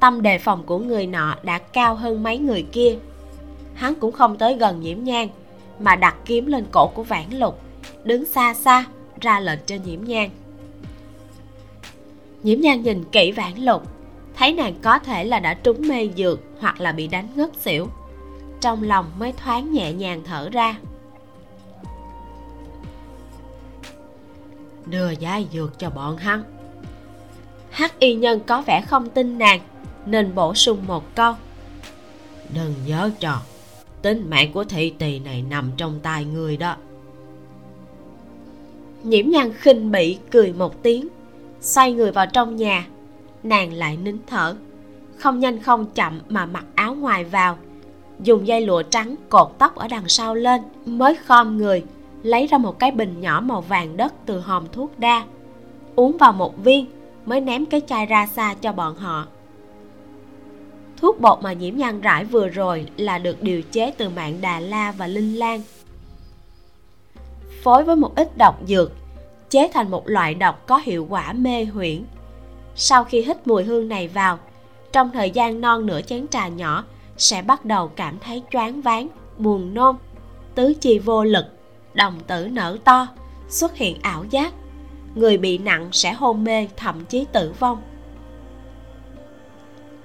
Tâm 0.00 0.22
đề 0.22 0.38
phòng 0.38 0.62
của 0.66 0.78
người 0.78 1.06
nọ 1.06 1.36
đã 1.42 1.58
cao 1.58 1.94
hơn 1.94 2.22
mấy 2.22 2.38
người 2.38 2.66
kia. 2.72 2.96
Hắn 3.74 3.94
cũng 3.94 4.12
không 4.12 4.38
tới 4.38 4.54
gần 4.54 4.80
nhiễm 4.80 5.04
nhan, 5.04 5.28
mà 5.80 5.96
đặt 5.96 6.16
kiếm 6.24 6.46
lên 6.46 6.64
cổ 6.70 6.86
của 6.86 7.02
vãn 7.02 7.24
lục, 7.30 7.60
đứng 8.04 8.24
xa 8.24 8.54
xa, 8.54 8.84
ra 9.20 9.40
lệnh 9.40 9.58
cho 9.66 9.76
nhiễm 9.84 10.04
nhan 10.04 10.30
nhiễm 12.42 12.60
nhan 12.60 12.82
nhìn 12.82 13.04
kỹ 13.12 13.32
vãn 13.32 13.56
lục 13.56 13.82
thấy 14.40 14.52
nàng 14.52 14.74
có 14.82 14.98
thể 14.98 15.24
là 15.24 15.40
đã 15.40 15.54
trúng 15.54 15.88
mê 15.88 16.08
dược 16.16 16.40
hoặc 16.60 16.80
là 16.80 16.92
bị 16.92 17.06
đánh 17.06 17.28
ngất 17.36 17.56
xỉu. 17.56 17.88
Trong 18.60 18.82
lòng 18.82 19.10
mới 19.18 19.32
thoáng 19.32 19.72
nhẹ 19.72 19.92
nhàng 19.92 20.22
thở 20.24 20.48
ra. 20.52 20.78
Đưa 24.86 25.10
giai 25.10 25.46
dược 25.52 25.78
cho 25.78 25.90
bọn 25.90 26.16
hắn. 26.16 26.42
Hắc 27.70 27.98
y 27.98 28.14
nhân 28.14 28.40
có 28.46 28.62
vẻ 28.62 28.82
không 28.86 29.10
tin 29.10 29.38
nàng 29.38 29.60
nên 30.06 30.34
bổ 30.34 30.54
sung 30.54 30.78
một 30.86 31.14
câu. 31.14 31.34
Đừng 32.54 32.74
nhớ 32.86 33.10
trò 33.20 33.42
tính 34.02 34.30
mạng 34.30 34.52
của 34.52 34.64
thị 34.64 34.90
tỳ 34.98 35.18
này 35.18 35.44
nằm 35.50 35.70
trong 35.76 36.00
tay 36.02 36.24
người 36.24 36.56
đó. 36.56 36.76
Nhiễm 39.02 39.28
nhan 39.28 39.52
khinh 39.52 39.92
bỉ 39.92 40.18
cười 40.30 40.52
một 40.52 40.82
tiếng 40.82 41.08
xoay 41.60 41.92
người 41.92 42.12
vào 42.12 42.26
trong 42.26 42.56
nhà. 42.56 42.86
Nàng 43.42 43.72
lại 43.72 43.96
nín 43.96 44.16
thở. 44.26 44.56
Không 45.16 45.40
nhanh 45.40 45.62
không 45.62 45.86
chậm 45.94 46.20
mà 46.28 46.46
mặc 46.46 46.64
áo 46.74 46.94
ngoài 46.94 47.24
vào. 47.24 47.58
Dùng 48.22 48.46
dây 48.46 48.60
lụa 48.60 48.82
trắng 48.82 49.14
cột 49.28 49.48
tóc 49.58 49.74
ở 49.76 49.88
đằng 49.88 50.08
sau 50.08 50.34
lên, 50.34 50.62
mới 50.86 51.14
khom 51.14 51.56
người, 51.56 51.84
lấy 52.22 52.46
ra 52.46 52.58
một 52.58 52.78
cái 52.78 52.90
bình 52.90 53.20
nhỏ 53.20 53.40
màu 53.40 53.60
vàng 53.60 53.96
đất 53.96 54.14
từ 54.26 54.40
hòm 54.40 54.64
thuốc 54.72 54.98
đa. 54.98 55.24
Uống 55.96 56.16
vào 56.16 56.32
một 56.32 56.64
viên, 56.64 56.86
mới 57.26 57.40
ném 57.40 57.66
cái 57.66 57.80
chai 57.86 58.06
ra 58.06 58.26
xa 58.26 58.54
cho 58.54 58.72
bọn 58.72 58.96
họ. 58.96 59.26
Thuốc 60.96 61.20
bột 61.20 61.42
mà 61.42 61.52
nhiễm 61.52 61.76
nhan 61.76 62.00
rải 62.00 62.24
vừa 62.24 62.48
rồi 62.48 62.86
là 62.96 63.18
được 63.18 63.42
điều 63.42 63.62
chế 63.62 63.90
từ 63.90 64.08
mạng 64.08 64.38
đà 64.40 64.60
la 64.60 64.92
và 64.92 65.06
linh 65.06 65.38
lan. 65.38 65.62
Phối 67.62 67.84
với 67.84 67.96
một 67.96 68.14
ít 68.16 68.38
độc 68.38 68.60
dược 68.66 68.92
chế 69.50 69.70
thành 69.72 69.90
một 69.90 70.08
loại 70.08 70.34
độc 70.34 70.66
có 70.66 70.80
hiệu 70.84 71.06
quả 71.10 71.32
mê 71.32 71.64
huyễn. 71.64 72.04
Sau 72.74 73.04
khi 73.04 73.22
hít 73.22 73.46
mùi 73.46 73.64
hương 73.64 73.88
này 73.88 74.08
vào, 74.08 74.38
trong 74.92 75.10
thời 75.10 75.30
gian 75.30 75.60
non 75.60 75.86
nửa 75.86 76.00
chén 76.02 76.28
trà 76.28 76.48
nhỏ, 76.48 76.84
sẽ 77.16 77.42
bắt 77.42 77.64
đầu 77.64 77.88
cảm 77.88 78.18
thấy 78.18 78.42
choáng 78.50 78.80
váng, 78.80 79.08
buồn 79.38 79.74
nôn. 79.74 79.96
Tứ 80.54 80.74
chi 80.80 80.98
vô 80.98 81.24
lực, 81.24 81.44
đồng 81.94 82.20
tử 82.26 82.48
nở 82.48 82.76
to, 82.84 83.06
xuất 83.48 83.76
hiện 83.76 83.96
ảo 84.02 84.24
giác. 84.30 84.52
Người 85.14 85.36
bị 85.36 85.58
nặng 85.58 85.88
sẽ 85.92 86.12
hôn 86.12 86.44
mê, 86.44 86.68
thậm 86.76 87.04
chí 87.04 87.26
tử 87.32 87.52
vong. 87.58 87.82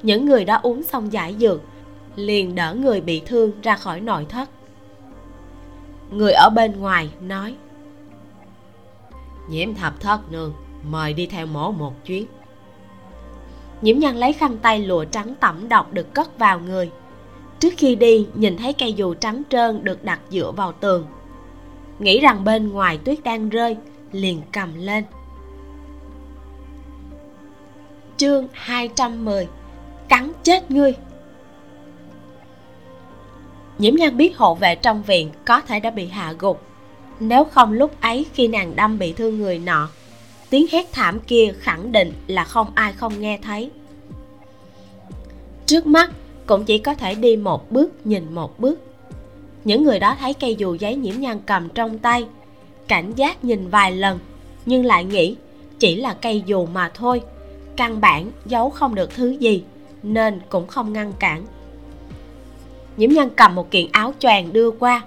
Những 0.02 0.26
người 0.26 0.46
đã 0.46 0.56
uống 0.56 0.84
xong 0.84 1.14
giải 1.14 1.36
dược, 1.40 1.62
liền 2.16 2.56
đỡ 2.56 2.74
người 2.74 3.02
bị 3.02 3.22
thương 3.26 3.52
ra 3.62 3.76
khỏi 3.76 4.02
nội 4.02 4.26
thất. 4.30 4.50
Người 6.12 6.32
ở 6.32 6.50
bên 6.56 6.80
ngoài 6.80 7.10
nói 7.22 7.56
nhiễm 9.50 9.76
thập 9.76 10.00
thất 10.00 10.32
nương, 10.32 10.54
mời 10.90 11.14
đi 11.14 11.26
theo 11.28 11.46
mổ 11.46 11.72
một 11.72 12.06
chuyến. 12.06 12.26
Nhiễm 13.82 14.00
nhân 14.00 14.16
lấy 14.16 14.34
khăn 14.34 14.58
tay 14.58 14.80
lụa 14.80 15.06
trắng 15.06 15.36
tẩm 15.40 15.70
độc 15.70 15.94
được 15.94 16.14
cất 16.14 16.40
vào 16.40 16.60
người. 16.60 16.92
Trước 17.60 17.74
khi 17.78 17.96
đi, 17.96 18.28
nhìn 18.34 18.58
thấy 18.58 18.74
cây 18.74 18.94
dù 18.94 19.14
trắng 19.14 19.42
trơn 19.50 19.84
được 19.84 20.04
đặt 20.04 20.20
dựa 20.30 20.52
vào 20.52 20.72
tường. 20.72 21.06
Nghĩ 22.00 22.20
rằng 22.20 22.44
bên 22.44 22.70
ngoài 22.70 22.98
tuyết 22.98 23.24
đang 23.24 23.50
rơi, 23.50 23.78
liền 24.12 24.42
cầm 24.52 24.70
lên. 24.76 25.04
Chương 28.18 28.48
210 28.54 29.48
cắn 30.10 30.32
chết 30.44 30.72
ngươi. 30.72 30.94
Nhiễm 33.78 33.96
nhan 33.96 34.18
biết 34.18 34.38
hộ 34.38 34.56
vệ 34.56 34.76
trong 34.76 35.04
viện 35.04 35.32
có 35.46 35.62
thể 35.62 35.80
đã 35.80 35.90
bị 35.90 36.08
hạ 36.08 36.34
gục 36.40 36.62
nếu 37.20 37.44
không 37.44 37.74
lúc 37.74 38.02
ấy 38.02 38.26
khi 38.34 38.48
nàng 38.48 38.76
đâm 38.76 39.00
bị 39.00 39.14
thương 39.14 39.40
người 39.40 39.60
nọ, 39.60 39.90
tiếng 40.50 40.66
hét 40.72 40.92
thảm 40.92 41.20
kia 41.20 41.54
khẳng 41.60 41.92
định 41.92 42.14
là 42.28 42.44
không 42.44 42.68
ai 42.76 42.94
không 42.94 43.22
nghe 43.22 43.40
thấy. 43.42 43.72
Trước 45.66 45.88
mắt, 45.88 46.12
cũng 46.46 46.66
chỉ 46.66 46.78
có 46.78 46.94
thể 46.94 47.16
đi 47.16 47.36
một 47.36 47.72
bước, 47.72 48.06
nhìn 48.06 48.34
một 48.36 48.60
bước. 48.60 48.80
Những 49.64 49.84
người 49.84 50.00
đó 50.00 50.16
thấy 50.20 50.34
cây 50.34 50.56
dù 50.56 50.74
giấy 50.74 50.96
nhiễm 50.96 51.16
nhan 51.20 51.40
cầm 51.46 51.70
trong 51.70 52.00
tay, 52.00 52.26
cảnh 52.88 53.12
giác 53.16 53.44
nhìn 53.44 53.70
vài 53.70 53.92
lần, 53.92 54.20
nhưng 54.66 54.86
lại 54.86 55.04
nghĩ 55.04 55.36
chỉ 55.80 55.96
là 55.96 56.14
cây 56.14 56.44
dù 56.46 56.66
mà 56.66 56.92
thôi, 56.94 57.22
căn 57.76 58.02
bản 58.02 58.32
giấu 58.46 58.70
không 58.70 58.96
được 58.96 59.16
thứ 59.16 59.30
gì, 59.30 59.64
nên 60.04 60.40
cũng 60.50 60.68
không 60.68 60.94
ngăn 60.94 61.14
cản. 61.20 61.46
Nhiễm 62.98 63.10
nhân 63.10 63.30
cầm 63.36 63.56
một 63.56 63.72
kiện 63.72 63.88
áo 63.92 64.14
choàng 64.20 64.54
đưa 64.54 64.72
qua 64.72 65.02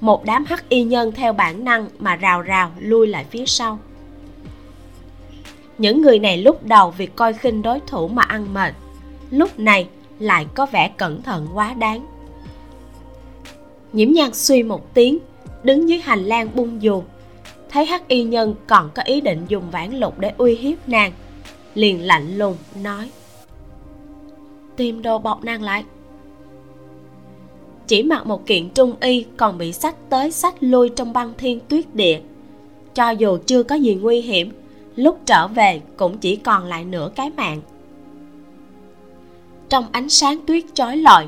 một 0.00 0.24
đám 0.24 0.44
hắc 0.44 0.68
y 0.68 0.82
nhân 0.82 1.12
theo 1.12 1.32
bản 1.32 1.64
năng 1.64 1.88
mà 1.98 2.16
rào 2.16 2.42
rào 2.42 2.70
lui 2.78 3.06
lại 3.06 3.24
phía 3.30 3.46
sau. 3.46 3.78
Những 5.78 6.02
người 6.02 6.18
này 6.18 6.36
lúc 6.36 6.66
đầu 6.66 6.90
vì 6.90 7.06
coi 7.06 7.32
khinh 7.32 7.62
đối 7.62 7.80
thủ 7.80 8.08
mà 8.08 8.22
ăn 8.22 8.54
mệt, 8.54 8.74
lúc 9.30 9.58
này 9.58 9.88
lại 10.18 10.46
có 10.54 10.66
vẻ 10.66 10.90
cẩn 10.96 11.22
thận 11.22 11.48
quá 11.54 11.74
đáng. 11.74 12.06
Nhiễm 13.92 14.12
nhan 14.12 14.34
suy 14.34 14.62
một 14.62 14.94
tiếng, 14.94 15.18
đứng 15.62 15.88
dưới 15.88 15.98
hành 15.98 16.24
lang 16.24 16.48
bung 16.54 16.82
dù, 16.82 17.02
thấy 17.70 17.86
hắc 17.86 18.08
y 18.08 18.22
nhân 18.22 18.54
còn 18.66 18.90
có 18.94 19.02
ý 19.02 19.20
định 19.20 19.44
dùng 19.48 19.70
vãn 19.70 19.94
lục 19.94 20.18
để 20.18 20.32
uy 20.38 20.54
hiếp 20.54 20.88
nàng, 20.88 21.12
liền 21.74 22.06
lạnh 22.06 22.38
lùng 22.38 22.56
nói, 22.82 23.10
tìm 24.76 25.02
đồ 25.02 25.18
bọc 25.18 25.44
nàng 25.44 25.62
lại 25.62 25.84
chỉ 27.90 28.02
mặc 28.02 28.26
một 28.26 28.46
kiện 28.46 28.68
trung 28.68 28.94
y 29.00 29.24
còn 29.36 29.58
bị 29.58 29.72
sách 29.72 29.94
tới 30.10 30.30
sách 30.30 30.54
lui 30.60 30.88
trong 30.88 31.12
băng 31.12 31.32
thiên 31.38 31.60
tuyết 31.68 31.94
địa. 31.94 32.20
Cho 32.94 33.10
dù 33.10 33.38
chưa 33.46 33.62
có 33.62 33.74
gì 33.74 33.94
nguy 33.94 34.20
hiểm, 34.20 34.50
lúc 34.96 35.18
trở 35.26 35.48
về 35.48 35.80
cũng 35.96 36.18
chỉ 36.18 36.36
còn 36.36 36.64
lại 36.64 36.84
nửa 36.84 37.10
cái 37.14 37.30
mạng. 37.36 37.60
Trong 39.68 39.84
ánh 39.92 40.08
sáng 40.08 40.40
tuyết 40.46 40.64
chói 40.74 40.96
lọi, 40.96 41.26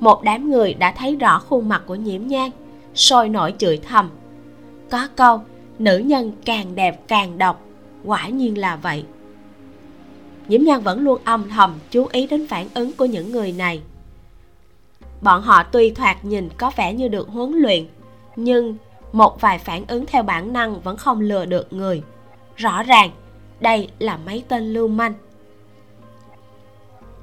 một 0.00 0.22
đám 0.22 0.50
người 0.50 0.74
đã 0.74 0.92
thấy 0.92 1.16
rõ 1.16 1.38
khuôn 1.38 1.68
mặt 1.68 1.82
của 1.86 1.94
nhiễm 1.94 2.26
nhang 2.26 2.50
sôi 2.94 3.28
nổi 3.28 3.54
chửi 3.58 3.76
thầm. 3.76 4.10
Có 4.90 5.08
câu, 5.16 5.40
nữ 5.78 5.98
nhân 5.98 6.32
càng 6.44 6.74
đẹp 6.74 7.08
càng 7.08 7.38
độc. 7.38 7.64
Quả 8.04 8.28
nhiên 8.28 8.58
là 8.58 8.76
vậy. 8.76 9.04
Nhiễm 10.48 10.62
nhan 10.64 10.80
vẫn 10.80 11.00
luôn 11.00 11.20
âm 11.24 11.48
thầm 11.48 11.74
chú 11.90 12.06
ý 12.12 12.26
đến 12.26 12.46
phản 12.46 12.66
ứng 12.74 12.92
của 12.92 13.04
những 13.04 13.32
người 13.32 13.52
này 13.52 13.80
bọn 15.24 15.42
họ 15.42 15.62
tuy 15.62 15.90
thoạt 15.90 16.24
nhìn 16.24 16.48
có 16.56 16.70
vẻ 16.76 16.92
như 16.92 17.08
được 17.08 17.28
huấn 17.28 17.52
luyện, 17.52 17.86
nhưng 18.36 18.76
một 19.12 19.40
vài 19.40 19.58
phản 19.58 19.84
ứng 19.88 20.06
theo 20.06 20.22
bản 20.22 20.52
năng 20.52 20.80
vẫn 20.80 20.96
không 20.96 21.20
lừa 21.20 21.44
được 21.44 21.72
người. 21.72 22.02
Rõ 22.56 22.82
ràng, 22.82 23.10
đây 23.60 23.88
là 23.98 24.18
mấy 24.26 24.44
tên 24.48 24.72
lưu 24.72 24.88
manh. 24.88 25.14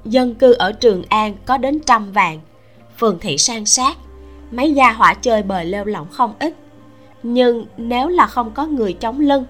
Dân 0.04 0.34
cư 0.34 0.52
ở 0.52 0.72
trường 0.72 1.02
an 1.08 1.34
có 1.46 1.56
đến 1.56 1.80
trăm 1.86 2.12
vạn. 2.12 2.40
Phường 2.98 3.18
thị 3.18 3.38
san 3.38 3.64
sát, 3.64 3.96
mấy 4.50 4.72
gia 4.72 4.92
hỏa 4.92 5.14
chơi 5.14 5.42
bời 5.42 5.64
lêu 5.64 5.84
lỏng 5.84 6.06
không 6.10 6.34
ít. 6.38 6.54
Nhưng 7.22 7.66
nếu 7.76 8.08
là 8.08 8.26
không 8.26 8.50
có 8.50 8.66
người 8.66 8.92
chống 8.92 9.20
lưng, 9.20 9.44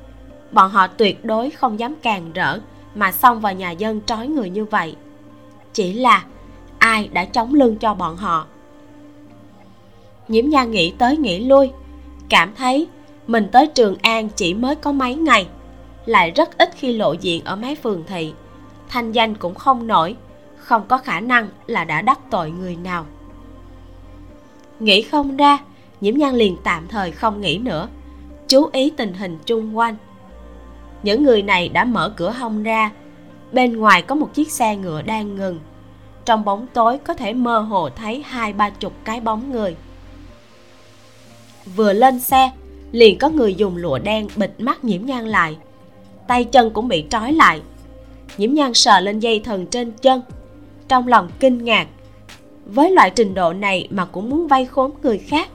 bọn 0.52 0.70
họ 0.70 0.86
tuyệt 0.86 1.24
đối 1.24 1.50
không 1.50 1.78
dám 1.78 1.94
càng 2.02 2.32
rỡ 2.32 2.58
mà 2.94 3.12
xông 3.12 3.40
vào 3.40 3.54
nhà 3.54 3.70
dân 3.70 4.00
trói 4.06 4.28
người 4.28 4.50
như 4.50 4.64
vậy. 4.64 4.96
Chỉ 5.72 5.92
là 5.92 6.24
ai 6.82 7.08
đã 7.12 7.24
chống 7.24 7.54
lưng 7.54 7.76
cho 7.76 7.94
bọn 7.94 8.16
họ. 8.16 8.46
Nhiễm 10.28 10.48
nha 10.48 10.64
nghĩ 10.64 10.92
tới 10.98 11.16
nghĩ 11.16 11.44
lui, 11.44 11.70
cảm 12.28 12.54
thấy 12.54 12.88
mình 13.26 13.48
tới 13.52 13.66
trường 13.66 13.96
an 14.02 14.28
chỉ 14.36 14.54
mới 14.54 14.74
có 14.74 14.92
mấy 14.92 15.14
ngày, 15.14 15.46
lại 16.06 16.30
rất 16.30 16.58
ít 16.58 16.70
khi 16.76 16.92
lộ 16.92 17.12
diện 17.12 17.44
ở 17.44 17.56
mấy 17.56 17.74
phường 17.74 18.04
thị. 18.06 18.32
Thanh 18.88 19.12
danh 19.12 19.34
cũng 19.34 19.54
không 19.54 19.86
nổi, 19.86 20.16
không 20.56 20.82
có 20.88 20.98
khả 20.98 21.20
năng 21.20 21.48
là 21.66 21.84
đã 21.84 22.02
đắc 22.02 22.18
tội 22.30 22.50
người 22.50 22.76
nào. 22.76 23.06
Nghĩ 24.80 25.02
không 25.02 25.36
ra, 25.36 25.58
nhiễm 26.00 26.14
nhan 26.14 26.34
liền 26.34 26.56
tạm 26.64 26.88
thời 26.88 27.10
không 27.10 27.40
nghĩ 27.40 27.58
nữa, 27.58 27.88
chú 28.48 28.68
ý 28.72 28.90
tình 28.90 29.14
hình 29.14 29.38
chung 29.46 29.76
quanh. 29.76 29.96
Những 31.02 31.24
người 31.24 31.42
này 31.42 31.68
đã 31.68 31.84
mở 31.84 32.14
cửa 32.16 32.30
hông 32.30 32.62
ra, 32.62 32.90
bên 33.52 33.76
ngoài 33.76 34.02
có 34.02 34.14
một 34.14 34.34
chiếc 34.34 34.52
xe 34.52 34.76
ngựa 34.76 35.02
đang 35.02 35.36
ngừng 35.36 35.60
trong 36.24 36.44
bóng 36.44 36.66
tối 36.72 36.98
có 36.98 37.14
thể 37.14 37.32
mơ 37.32 37.58
hồ 37.58 37.88
thấy 37.90 38.22
hai 38.26 38.52
ba 38.52 38.70
chục 38.70 38.92
cái 39.04 39.20
bóng 39.20 39.52
người. 39.52 39.76
Vừa 41.76 41.92
lên 41.92 42.20
xe, 42.20 42.50
liền 42.92 43.18
có 43.18 43.28
người 43.28 43.54
dùng 43.54 43.76
lụa 43.76 43.98
đen 43.98 44.28
bịt 44.36 44.50
mắt 44.58 44.84
nhiễm 44.84 45.06
nhan 45.06 45.28
lại. 45.28 45.56
Tay 46.26 46.44
chân 46.44 46.70
cũng 46.70 46.88
bị 46.88 47.04
trói 47.10 47.32
lại. 47.32 47.60
Nhiễm 48.38 48.54
nhan 48.54 48.74
sờ 48.74 49.00
lên 49.00 49.20
dây 49.20 49.40
thần 49.40 49.66
trên 49.66 49.92
chân. 49.92 50.22
Trong 50.88 51.08
lòng 51.08 51.30
kinh 51.40 51.64
ngạc. 51.64 51.86
Với 52.66 52.90
loại 52.90 53.10
trình 53.10 53.34
độ 53.34 53.52
này 53.52 53.88
mà 53.90 54.04
cũng 54.04 54.30
muốn 54.30 54.48
vay 54.48 54.66
khốn 54.66 54.90
người 55.02 55.18
khác. 55.18 55.48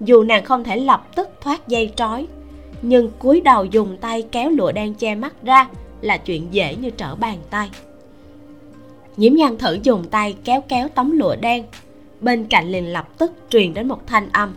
Dù 0.00 0.22
nàng 0.22 0.44
không 0.44 0.64
thể 0.64 0.76
lập 0.76 1.06
tức 1.14 1.28
thoát 1.40 1.68
dây 1.68 1.92
trói, 1.96 2.26
nhưng 2.82 3.10
cúi 3.18 3.40
đầu 3.40 3.64
dùng 3.64 3.96
tay 3.96 4.22
kéo 4.32 4.50
lụa 4.50 4.72
đen 4.72 4.94
che 4.94 5.14
mắt 5.14 5.34
ra 5.42 5.68
là 6.00 6.16
chuyện 6.16 6.48
dễ 6.50 6.74
như 6.74 6.90
trở 6.90 7.14
bàn 7.14 7.38
tay 7.50 7.70
nhiễm 9.16 9.34
nhan 9.34 9.58
thử 9.58 9.78
dùng 9.82 10.04
tay 10.04 10.36
kéo 10.44 10.60
kéo 10.68 10.88
tấm 10.88 11.18
lụa 11.18 11.36
đen. 11.36 11.64
Bên 12.20 12.46
cạnh 12.46 12.68
liền 12.68 12.92
lập 12.92 13.08
tức 13.18 13.32
truyền 13.50 13.74
đến 13.74 13.88
một 13.88 14.06
thanh 14.06 14.28
âm. 14.32 14.54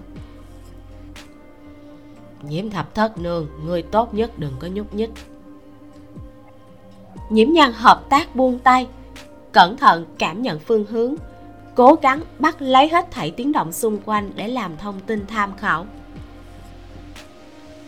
Nhiễm 2.42 2.70
thập 2.70 2.96
thất 2.96 3.18
nương 3.18 3.48
người 3.66 3.82
tốt 3.82 4.13
nhất 4.13 4.39
đừng 4.39 4.54
có 4.60 4.68
nhúc 4.68 4.96
nhích. 4.96 5.10
Nhiễm 7.30 7.51
nhan 7.51 7.72
hợp 7.74 8.10
tác 8.10 8.36
buông 8.36 8.60
tay 8.60 8.88
cẩn 9.51 9.78
thận 9.78 10.06
cảm 10.18 10.42
nhận 10.42 10.60
phương 10.60 10.86
hướng 10.89 11.16
cố 11.75 11.96
gắng 12.01 12.22
bắt 12.39 12.62
lấy 12.62 12.89
hết 12.89 13.12
thảy 13.12 13.32
tiếng 13.32 13.51
động 13.51 13.72
xung 13.72 13.98
quanh 14.06 14.32
để 14.36 14.48
làm 14.48 14.78
thông 14.78 15.00
tin 15.00 15.25
tham 15.28 15.58
khảo. 15.58 15.86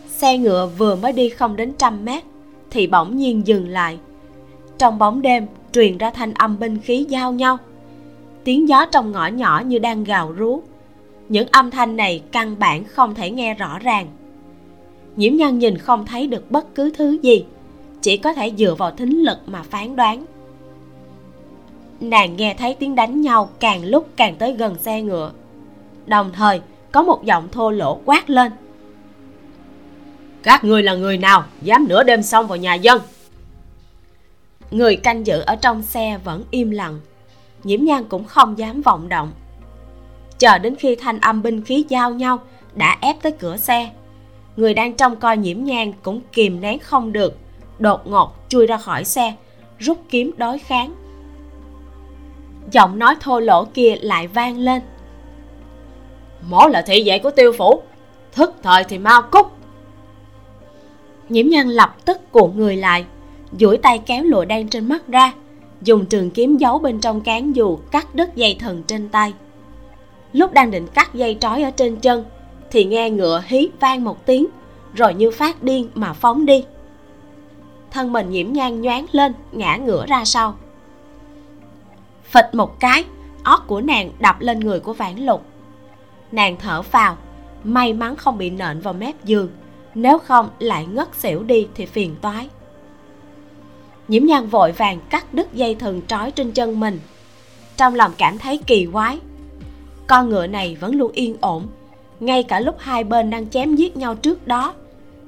Xe 0.08 0.38
ngựa 0.38 0.66
vừa 0.78 0.96
mới 0.96 1.12
đi 1.12 1.28
không 1.28 1.56
đến 1.56 1.72
trăm 1.78 2.04
mét 2.04 2.22
thì 2.70 2.86
bỗng 2.86 3.16
nhiên 3.16 3.46
dừng 3.46 3.68
lại 3.68 3.98
trong 4.82 4.98
bóng 4.98 5.22
đêm 5.22 5.46
truyền 5.72 5.98
ra 5.98 6.10
thanh 6.10 6.34
âm 6.34 6.58
binh 6.58 6.78
khí 6.78 7.06
giao 7.08 7.32
nhau. 7.32 7.58
Tiếng 8.44 8.68
gió 8.68 8.86
trong 8.86 9.12
ngõ 9.12 9.26
nhỏ 9.26 9.62
như 9.66 9.78
đang 9.78 10.04
gào 10.04 10.32
rú. 10.32 10.62
Những 11.28 11.48
âm 11.52 11.70
thanh 11.70 11.96
này 11.96 12.22
căn 12.32 12.58
bản 12.58 12.84
không 12.84 13.14
thể 13.14 13.30
nghe 13.30 13.54
rõ 13.54 13.78
ràng. 13.78 14.06
Nhiễm 15.16 15.36
nhân 15.36 15.58
nhìn 15.58 15.78
không 15.78 16.06
thấy 16.06 16.26
được 16.26 16.50
bất 16.50 16.74
cứ 16.74 16.92
thứ 16.96 17.18
gì, 17.22 17.44
chỉ 18.00 18.16
có 18.16 18.32
thể 18.32 18.52
dựa 18.58 18.74
vào 18.74 18.90
thính 18.90 19.22
lực 19.22 19.38
mà 19.46 19.62
phán 19.62 19.96
đoán. 19.96 20.24
Nàng 22.00 22.36
nghe 22.36 22.54
thấy 22.58 22.74
tiếng 22.74 22.94
đánh 22.94 23.20
nhau 23.20 23.50
càng 23.60 23.84
lúc 23.84 24.08
càng 24.16 24.34
tới 24.36 24.52
gần 24.52 24.76
xe 24.78 25.02
ngựa. 25.02 25.32
Đồng 26.06 26.30
thời, 26.32 26.60
có 26.92 27.02
một 27.02 27.24
giọng 27.24 27.48
thô 27.52 27.70
lỗ 27.70 28.00
quát 28.04 28.30
lên. 28.30 28.52
Các 30.42 30.64
người 30.64 30.82
là 30.82 30.94
người 30.94 31.18
nào 31.18 31.44
dám 31.62 31.88
nửa 31.88 32.02
đêm 32.02 32.22
xông 32.22 32.46
vào 32.46 32.56
nhà 32.58 32.74
dân? 32.74 33.00
Người 34.72 34.96
canh 34.96 35.26
giữ 35.26 35.40
ở 35.40 35.56
trong 35.56 35.82
xe 35.82 36.18
vẫn 36.24 36.44
im 36.50 36.70
lặng. 36.70 37.00
Nhiễm 37.64 37.84
nhan 37.84 38.04
cũng 38.04 38.24
không 38.24 38.58
dám 38.58 38.82
vọng 38.82 39.08
động. 39.08 39.32
Chờ 40.38 40.58
đến 40.58 40.76
khi 40.76 40.96
thanh 40.96 41.20
âm 41.20 41.42
binh 41.42 41.62
khí 41.62 41.84
giao 41.88 42.10
nhau 42.10 42.38
đã 42.74 42.98
ép 43.00 43.22
tới 43.22 43.32
cửa 43.32 43.56
xe, 43.56 43.90
người 44.56 44.74
đang 44.74 44.96
trông 44.96 45.16
coi 45.16 45.36
nhiễm 45.36 45.64
nhan 45.64 45.92
cũng 46.02 46.20
kìm 46.32 46.60
nén 46.60 46.78
không 46.78 47.12
được, 47.12 47.36
đột 47.78 48.06
ngột 48.06 48.34
chui 48.48 48.66
ra 48.66 48.76
khỏi 48.76 49.04
xe, 49.04 49.34
rút 49.78 49.98
kiếm 50.08 50.30
đối 50.36 50.58
kháng. 50.58 50.94
Giọng 52.70 52.98
nói 52.98 53.16
thô 53.20 53.40
lỗ 53.40 53.64
kia 53.64 53.94
lại 54.00 54.26
vang 54.26 54.58
lên. 54.58 54.82
Mổ 56.48 56.68
là 56.68 56.82
thị 56.82 57.02
vệ 57.06 57.18
của 57.18 57.30
tiêu 57.30 57.52
phủ, 57.58 57.82
thức 58.32 58.54
thời 58.62 58.84
thì 58.84 58.98
mau 58.98 59.22
cút. 59.22 59.46
Nhiễm 61.28 61.48
nhan 61.48 61.68
lập 61.68 61.96
tức 62.04 62.32
cuộn 62.32 62.56
người 62.56 62.76
lại 62.76 63.04
duỗi 63.58 63.78
tay 63.78 63.98
kéo 63.98 64.24
lụa 64.24 64.44
đen 64.44 64.68
trên 64.68 64.88
mắt 64.88 65.08
ra, 65.08 65.32
dùng 65.82 66.06
trường 66.06 66.30
kiếm 66.30 66.56
giấu 66.56 66.78
bên 66.78 67.00
trong 67.00 67.20
cán 67.20 67.56
dù 67.56 67.78
cắt 67.90 68.14
đứt 68.14 68.34
dây 68.34 68.56
thần 68.60 68.82
trên 68.82 69.08
tay. 69.08 69.32
Lúc 70.32 70.52
đang 70.52 70.70
định 70.70 70.86
cắt 70.86 71.14
dây 71.14 71.36
trói 71.40 71.62
ở 71.62 71.70
trên 71.70 71.96
chân, 71.96 72.24
thì 72.70 72.84
nghe 72.84 73.10
ngựa 73.10 73.42
hí 73.46 73.68
vang 73.80 74.04
một 74.04 74.26
tiếng, 74.26 74.46
rồi 74.94 75.14
như 75.14 75.30
phát 75.30 75.62
điên 75.62 75.88
mà 75.94 76.12
phóng 76.12 76.46
đi. 76.46 76.64
Thân 77.90 78.12
mình 78.12 78.30
nhiễm 78.30 78.52
nhang 78.52 78.82
nhoáng 78.82 79.06
lên, 79.12 79.32
ngã 79.52 79.76
ngửa 79.76 80.06
ra 80.06 80.24
sau. 80.24 80.56
Phịch 82.24 82.48
một 82.52 82.80
cái, 82.80 83.04
ót 83.44 83.60
của 83.66 83.80
nàng 83.80 84.10
đập 84.20 84.36
lên 84.40 84.60
người 84.60 84.80
của 84.80 84.92
vãn 84.92 85.16
lục. 85.16 85.42
Nàng 86.32 86.56
thở 86.56 86.82
phào, 86.82 87.16
may 87.64 87.92
mắn 87.92 88.16
không 88.16 88.38
bị 88.38 88.50
nện 88.50 88.80
vào 88.80 88.94
mép 88.94 89.24
giường, 89.24 89.48
nếu 89.94 90.18
không 90.18 90.48
lại 90.58 90.86
ngất 90.86 91.14
xỉu 91.14 91.42
đi 91.42 91.68
thì 91.74 91.86
phiền 91.86 92.16
toái 92.20 92.48
nhiễm 94.08 94.24
nhan 94.24 94.46
vội 94.46 94.72
vàng 94.72 95.00
cắt 95.10 95.34
đứt 95.34 95.54
dây 95.54 95.74
thừng 95.74 96.00
trói 96.06 96.30
trên 96.30 96.52
chân 96.52 96.80
mình. 96.80 97.00
Trong 97.76 97.94
lòng 97.94 98.12
cảm 98.18 98.38
thấy 98.38 98.58
kỳ 98.66 98.86
quái. 98.92 99.18
Con 100.06 100.28
ngựa 100.28 100.46
này 100.46 100.76
vẫn 100.80 100.94
luôn 100.94 101.12
yên 101.12 101.36
ổn. 101.40 101.66
Ngay 102.20 102.42
cả 102.42 102.60
lúc 102.60 102.76
hai 102.78 103.04
bên 103.04 103.30
đang 103.30 103.50
chém 103.50 103.74
giết 103.74 103.96
nhau 103.96 104.14
trước 104.14 104.46
đó, 104.46 104.74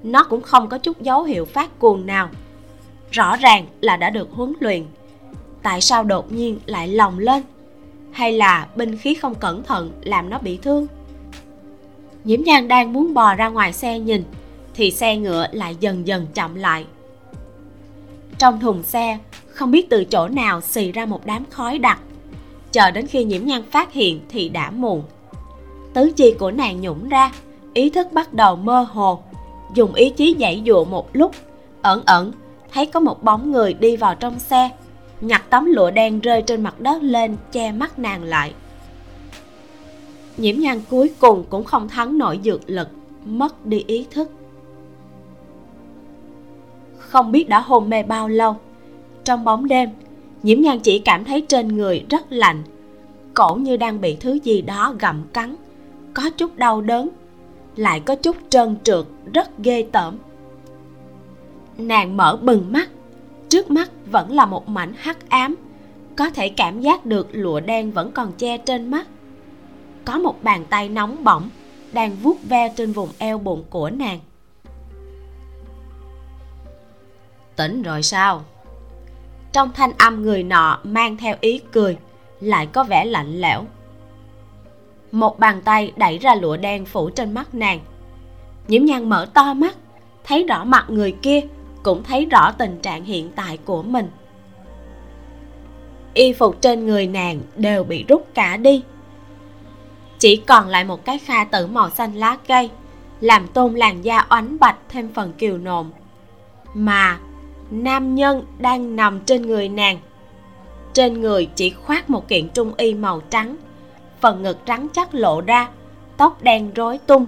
nó 0.02 0.24
cũng 0.24 0.42
không 0.42 0.68
có 0.68 0.78
chút 0.78 1.00
dấu 1.00 1.22
hiệu 1.22 1.44
phát 1.44 1.78
cuồng 1.78 2.06
nào. 2.06 2.28
Rõ 3.10 3.36
ràng 3.36 3.66
là 3.80 3.96
đã 3.96 4.10
được 4.10 4.28
huấn 4.32 4.52
luyện. 4.60 4.84
Tại 5.62 5.80
sao 5.80 6.04
đột 6.04 6.32
nhiên 6.32 6.58
lại 6.66 6.88
lồng 6.88 7.18
lên? 7.18 7.42
Hay 8.12 8.32
là 8.32 8.68
binh 8.76 8.96
khí 8.96 9.14
không 9.14 9.34
cẩn 9.34 9.62
thận 9.62 9.90
làm 10.02 10.30
nó 10.30 10.38
bị 10.38 10.58
thương? 10.62 10.86
Nhiễm 12.24 12.42
nhan 12.42 12.68
đang 12.68 12.92
muốn 12.92 13.14
bò 13.14 13.34
ra 13.34 13.48
ngoài 13.48 13.72
xe 13.72 13.98
nhìn, 13.98 14.24
thì 14.74 14.90
xe 14.90 15.16
ngựa 15.16 15.46
lại 15.52 15.76
dần 15.80 16.06
dần 16.06 16.26
chậm 16.34 16.54
lại 16.54 16.84
trong 18.38 18.60
thùng 18.60 18.82
xe. 18.82 19.18
Không 19.48 19.70
biết 19.70 19.90
từ 19.90 20.04
chỗ 20.04 20.28
nào 20.28 20.60
xì 20.60 20.92
ra 20.92 21.06
một 21.06 21.26
đám 21.26 21.44
khói 21.50 21.78
đặc. 21.78 21.98
Chờ 22.72 22.90
đến 22.90 23.06
khi 23.06 23.24
nhiễm 23.24 23.44
nhan 23.44 23.62
phát 23.70 23.92
hiện 23.92 24.20
thì 24.28 24.48
đã 24.48 24.70
muộn. 24.70 25.02
Tứ 25.94 26.12
chi 26.16 26.34
của 26.38 26.50
nàng 26.50 26.80
nhũng 26.80 27.08
ra, 27.08 27.32
ý 27.74 27.90
thức 27.90 28.12
bắt 28.12 28.34
đầu 28.34 28.56
mơ 28.56 28.86
hồ. 28.92 29.22
Dùng 29.74 29.94
ý 29.94 30.10
chí 30.10 30.36
dãy 30.40 30.62
dụa 30.66 30.84
một 30.84 31.16
lúc, 31.16 31.32
ẩn 31.82 32.02
ẩn 32.06 32.32
thấy 32.72 32.86
có 32.86 33.00
một 33.00 33.22
bóng 33.22 33.52
người 33.52 33.74
đi 33.74 33.96
vào 33.96 34.14
trong 34.14 34.38
xe. 34.38 34.70
Nhặt 35.20 35.42
tấm 35.50 35.64
lụa 35.66 35.90
đen 35.90 36.20
rơi 36.20 36.42
trên 36.42 36.62
mặt 36.62 36.80
đất 36.80 37.02
lên 37.02 37.36
che 37.52 37.72
mắt 37.72 37.98
nàng 37.98 38.22
lại. 38.22 38.54
Nhiễm 40.36 40.58
nhan 40.58 40.80
cuối 40.90 41.10
cùng 41.18 41.44
cũng 41.50 41.64
không 41.64 41.88
thắng 41.88 42.18
nổi 42.18 42.40
dược 42.44 42.60
lực, 42.66 42.88
mất 43.24 43.66
đi 43.66 43.84
ý 43.86 44.06
thức 44.10 44.30
không 47.14 47.32
biết 47.32 47.48
đã 47.48 47.60
hôn 47.60 47.90
mê 47.90 48.02
bao 48.02 48.28
lâu. 48.28 48.56
Trong 49.24 49.44
bóng 49.44 49.68
đêm, 49.68 49.90
nhiễm 50.42 50.60
nhan 50.60 50.80
chỉ 50.80 50.98
cảm 50.98 51.24
thấy 51.24 51.40
trên 51.40 51.68
người 51.68 52.04
rất 52.10 52.32
lạnh. 52.32 52.62
Cổ 53.34 53.54
như 53.54 53.76
đang 53.76 54.00
bị 54.00 54.16
thứ 54.16 54.38
gì 54.44 54.62
đó 54.62 54.94
gặm 54.98 55.24
cắn. 55.32 55.56
Có 56.14 56.30
chút 56.30 56.56
đau 56.56 56.80
đớn, 56.80 57.08
lại 57.76 58.00
có 58.00 58.14
chút 58.14 58.36
trơn 58.48 58.76
trượt, 58.82 59.04
rất 59.32 59.58
ghê 59.58 59.86
tởm. 59.92 60.18
Nàng 61.78 62.16
mở 62.16 62.38
bừng 62.42 62.72
mắt, 62.72 62.90
trước 63.48 63.70
mắt 63.70 63.90
vẫn 64.06 64.32
là 64.32 64.46
một 64.46 64.68
mảnh 64.68 64.92
hắc 64.96 65.30
ám. 65.30 65.54
Có 66.16 66.30
thể 66.30 66.48
cảm 66.48 66.80
giác 66.80 67.06
được 67.06 67.28
lụa 67.32 67.60
đen 67.60 67.90
vẫn 67.90 68.12
còn 68.12 68.32
che 68.32 68.58
trên 68.58 68.90
mắt. 68.90 69.06
Có 70.04 70.18
một 70.18 70.42
bàn 70.42 70.64
tay 70.70 70.88
nóng 70.88 71.24
bỏng 71.24 71.50
đang 71.92 72.16
vuốt 72.22 72.36
ve 72.48 72.72
trên 72.76 72.92
vùng 72.92 73.08
eo 73.18 73.38
bụng 73.38 73.64
của 73.70 73.90
nàng. 73.90 74.20
Tỉnh 77.56 77.82
rồi 77.82 78.02
sao? 78.02 78.44
Trong 79.52 79.70
thanh 79.74 79.92
âm 79.98 80.22
người 80.22 80.42
nọ 80.42 80.78
mang 80.84 81.16
theo 81.16 81.36
ý 81.40 81.60
cười, 81.72 81.96
lại 82.40 82.66
có 82.66 82.84
vẻ 82.84 83.04
lạnh 83.04 83.40
lẽo. 83.40 83.64
Một 85.12 85.38
bàn 85.38 85.62
tay 85.62 85.92
đẩy 85.96 86.18
ra 86.18 86.34
lụa 86.34 86.56
đen 86.56 86.84
phủ 86.84 87.10
trên 87.10 87.34
mắt 87.34 87.54
nàng. 87.54 87.80
Nhiễm 88.68 88.84
nhan 88.84 89.08
mở 89.08 89.26
to 89.34 89.54
mắt, 89.54 89.76
thấy 90.24 90.44
rõ 90.44 90.64
mặt 90.64 90.84
người 90.88 91.12
kia, 91.12 91.40
cũng 91.82 92.02
thấy 92.02 92.24
rõ 92.24 92.52
tình 92.52 92.78
trạng 92.82 93.04
hiện 93.04 93.30
tại 93.36 93.58
của 93.64 93.82
mình. 93.82 94.10
Y 96.14 96.32
phục 96.32 96.60
trên 96.60 96.86
người 96.86 97.06
nàng 97.06 97.40
đều 97.56 97.84
bị 97.84 98.04
rút 98.08 98.26
cả 98.34 98.56
đi. 98.56 98.82
Chỉ 100.18 100.36
còn 100.36 100.68
lại 100.68 100.84
một 100.84 101.04
cái 101.04 101.18
kha 101.18 101.44
tử 101.44 101.66
màu 101.66 101.90
xanh 101.90 102.14
lá 102.14 102.36
cây, 102.48 102.70
làm 103.20 103.48
tôn 103.48 103.74
làn 103.74 104.04
da 104.04 104.26
oánh 104.30 104.56
bạch 104.60 104.76
thêm 104.88 105.12
phần 105.14 105.32
kiều 105.32 105.58
nộm 105.58 105.90
mà 106.74 107.18
nam 107.82 108.14
nhân 108.14 108.46
đang 108.58 108.96
nằm 108.96 109.20
trên 109.20 109.42
người 109.42 109.68
nàng. 109.68 109.98
Trên 110.92 111.20
người 111.20 111.48
chỉ 111.54 111.70
khoác 111.70 112.10
một 112.10 112.28
kiện 112.28 112.48
trung 112.48 112.72
y 112.76 112.94
màu 112.94 113.20
trắng. 113.30 113.56
Phần 114.20 114.42
ngực 114.42 114.66
trắng 114.66 114.88
chắc 114.92 115.14
lộ 115.14 115.40
ra, 115.40 115.68
tóc 116.16 116.42
đen 116.42 116.70
rối 116.74 116.98
tung, 116.98 117.26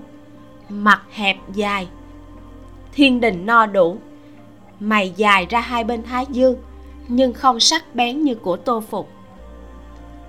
mặt 0.68 1.02
hẹp 1.12 1.36
dài. 1.54 1.88
Thiên 2.92 3.20
đình 3.20 3.46
no 3.46 3.66
đủ. 3.66 3.98
Mày 4.80 5.12
dài 5.16 5.46
ra 5.50 5.60
hai 5.60 5.84
bên 5.84 6.02
thái 6.02 6.26
dương, 6.30 6.56
nhưng 7.08 7.32
không 7.32 7.60
sắc 7.60 7.94
bén 7.94 8.22
như 8.22 8.34
của 8.34 8.56
tô 8.56 8.80
phục. 8.80 9.08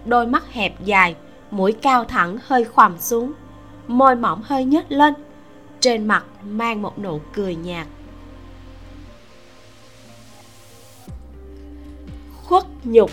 Đôi 0.06 0.28
mắt 0.28 0.54
hẹp 0.54 0.86
dài, 0.86 1.16
mũi 1.52 1.72
cao 1.72 2.04
thẳng 2.04 2.38
hơi 2.48 2.64
khoằm 2.64 2.98
xuống, 2.98 3.34
môi 3.88 4.16
mỏng 4.16 4.42
hơi 4.44 4.66
nhếch 4.66 4.92
lên, 4.92 5.14
trên 5.80 6.08
mặt 6.08 6.26
mang 6.44 6.82
một 6.82 7.00
nụ 7.00 7.20
cười 7.34 7.56
nhạt. 7.56 7.88
Khuất 12.48 12.64
nhục. 12.84 13.12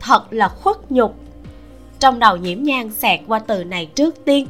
Thật 0.00 0.26
là 0.30 0.48
khuất 0.48 0.76
nhục. 0.90 1.14
Trong 2.00 2.18
đầu 2.18 2.36
nhiễm 2.36 2.62
nhang 2.62 2.90
xẹt 2.90 3.20
qua 3.26 3.38
từ 3.38 3.64
này 3.64 3.86
trước 3.86 4.24
tiên, 4.24 4.46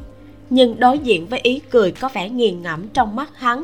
nhưng 0.49 0.79
đối 0.79 0.99
diện 0.99 1.27
với 1.27 1.39
ý 1.43 1.59
cười 1.59 1.91
có 1.91 2.09
vẻ 2.13 2.29
nghiền 2.29 2.61
ngẫm 2.61 2.87
trong 2.87 3.15
mắt 3.15 3.37
hắn. 3.37 3.63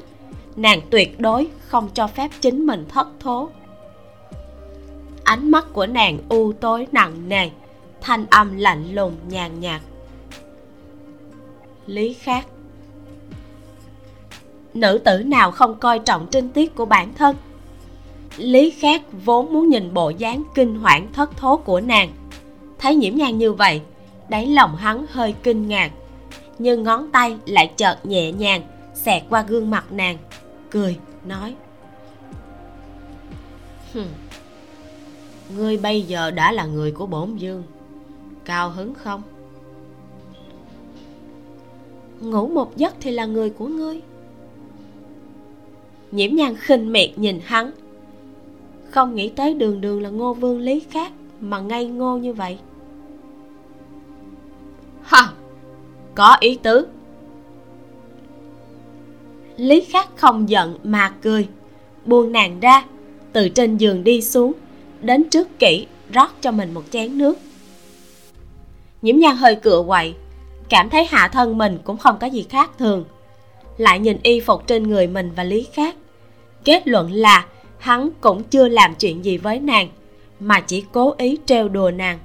Nàng 0.56 0.82
tuyệt 0.90 1.20
đối 1.20 1.48
không 1.68 1.90
cho 1.94 2.08
phép 2.08 2.32
chính 2.42 2.66
mình 2.66 2.86
thất 2.90 3.08
thố. 3.20 3.50
Ánh 5.24 5.52
mắt 5.52 5.66
của 5.74 5.86
nàng 5.86 6.18
u 6.30 6.54
tối 6.54 6.88
nặng 6.92 7.30
nề, 7.30 7.50
thanh 8.02 8.26
âm 8.30 8.58
lạnh 8.58 8.96
lùng 8.96 9.16
nhàn 9.30 9.60
nhạt. 9.60 9.82
Lý 11.86 12.14
khác. 12.14 12.46
Nữ 14.74 14.98
tử 15.06 15.24
nào 15.26 15.52
không 15.52 15.80
coi 15.80 16.00
trọng 16.00 16.28
trinh 16.32 16.50
tiết 16.50 16.76
của 16.76 16.86
bản 16.86 17.14
thân? 17.14 17.36
Lý 18.38 18.70
khác 18.70 19.02
vốn 19.26 19.54
muốn 19.54 19.70
nhìn 19.70 19.94
bộ 19.94 20.10
dáng 20.10 20.44
kinh 20.56 20.76
hoảng 20.76 21.08
thất 21.14 21.38
thố 21.38 21.58
của 21.58 21.82
nàng. 21.82 22.10
Thấy 22.80 22.96
nhiễm 22.96 23.16
nhan 23.16 23.38
như 23.38 23.54
vậy 23.54 23.82
đáy 24.32 24.48
lòng 24.48 24.76
hắn 24.76 25.06
hơi 25.10 25.36
kinh 25.44 25.68
ngạc 25.68 25.92
nhưng 26.60 26.84
ngón 26.84 27.12
tay 27.12 27.38
lại 27.46 27.74
chợt 27.78 27.98
nhẹ 28.04 28.32
nhàng 28.32 28.62
xẹt 28.94 29.24
qua 29.30 29.42
gương 29.42 29.70
mặt 29.70 29.92
nàng 29.92 30.18
cười 30.70 30.98
nói 31.26 31.56
Hừm, 33.94 34.08
ngươi 35.58 35.78
bây 35.78 36.02
giờ 36.02 36.32
đã 36.32 36.52
là 36.52 36.66
người 36.66 36.92
của 36.92 37.06
bổn 37.06 37.36
dương 37.36 37.64
cao 38.46 38.70
hứng 38.70 38.94
không? 38.94 39.22
Ngủ 42.20 42.48
một 42.48 42.78
giấc 42.78 42.94
thì 43.00 43.12
là 43.12 43.26
người 43.26 43.50
của 43.50 43.68
ngươi. 43.68 44.02
Nhiễm 46.12 46.36
nhan 46.36 46.56
khinh 46.56 46.92
miệt 46.92 47.10
nhìn 47.18 47.40
hắn 47.44 47.72
không 48.92 49.16
nghĩ 49.16 49.30
tới 49.30 49.54
đường 49.54 49.82
đường 49.82 50.02
là 50.02 50.10
ngô 50.10 50.34
vương 50.34 50.60
lý 50.60 50.80
khác 50.90 51.12
mà 51.40 51.60
ngây 51.60 51.86
ngô 51.86 52.18
như 52.18 52.34
vậy. 52.34 52.58
Ha, 55.04 55.28
có 56.16 56.38
ý 56.40 56.60
tứ. 56.64 56.88
Lý 59.58 59.82
khắc 59.82 60.18
không 60.18 60.50
giận 60.50 60.78
mà 60.84 61.14
cười, 61.22 61.48
buông 62.06 62.32
nàng 62.32 62.60
ra, 62.60 62.86
từ 63.34 63.50
trên 63.50 63.78
giường 63.78 64.04
đi 64.04 64.22
xuống, 64.22 64.54
đến 65.02 65.30
trước 65.30 65.60
kỹ, 65.60 65.88
rót 66.14 66.30
cho 66.42 66.52
mình 66.52 66.74
một 66.74 66.84
chén 66.92 67.18
nước. 67.18 67.38
Nhiễm 69.02 69.18
nhan 69.18 69.36
hơi 69.36 69.56
cựa 69.56 69.84
quậy, 69.88 70.14
cảm 70.70 70.90
thấy 70.90 71.06
hạ 71.06 71.28
thân 71.34 71.58
mình 71.58 71.78
cũng 71.84 71.98
không 71.98 72.16
có 72.20 72.28
gì 72.28 72.46
khác 72.50 72.72
thường. 72.78 73.06
Lại 73.78 74.00
nhìn 74.00 74.18
y 74.24 74.40
phục 74.40 74.68
trên 74.68 74.84
người 74.84 75.08
mình 75.08 75.32
và 75.36 75.44
lý 75.44 75.68
khác, 75.74 75.96
kết 76.64 76.88
luận 76.88 77.12
là 77.12 77.46
hắn 77.82 78.10
cũng 78.22 78.44
chưa 78.44 78.68
làm 78.68 78.96
chuyện 78.96 79.26
gì 79.26 79.38
với 79.38 79.60
nàng, 79.60 79.90
mà 80.40 80.60
chỉ 80.60 80.86
cố 80.92 81.14
ý 81.18 81.38
trêu 81.46 81.70
đùa 81.70 81.92
nàng. 81.92 82.20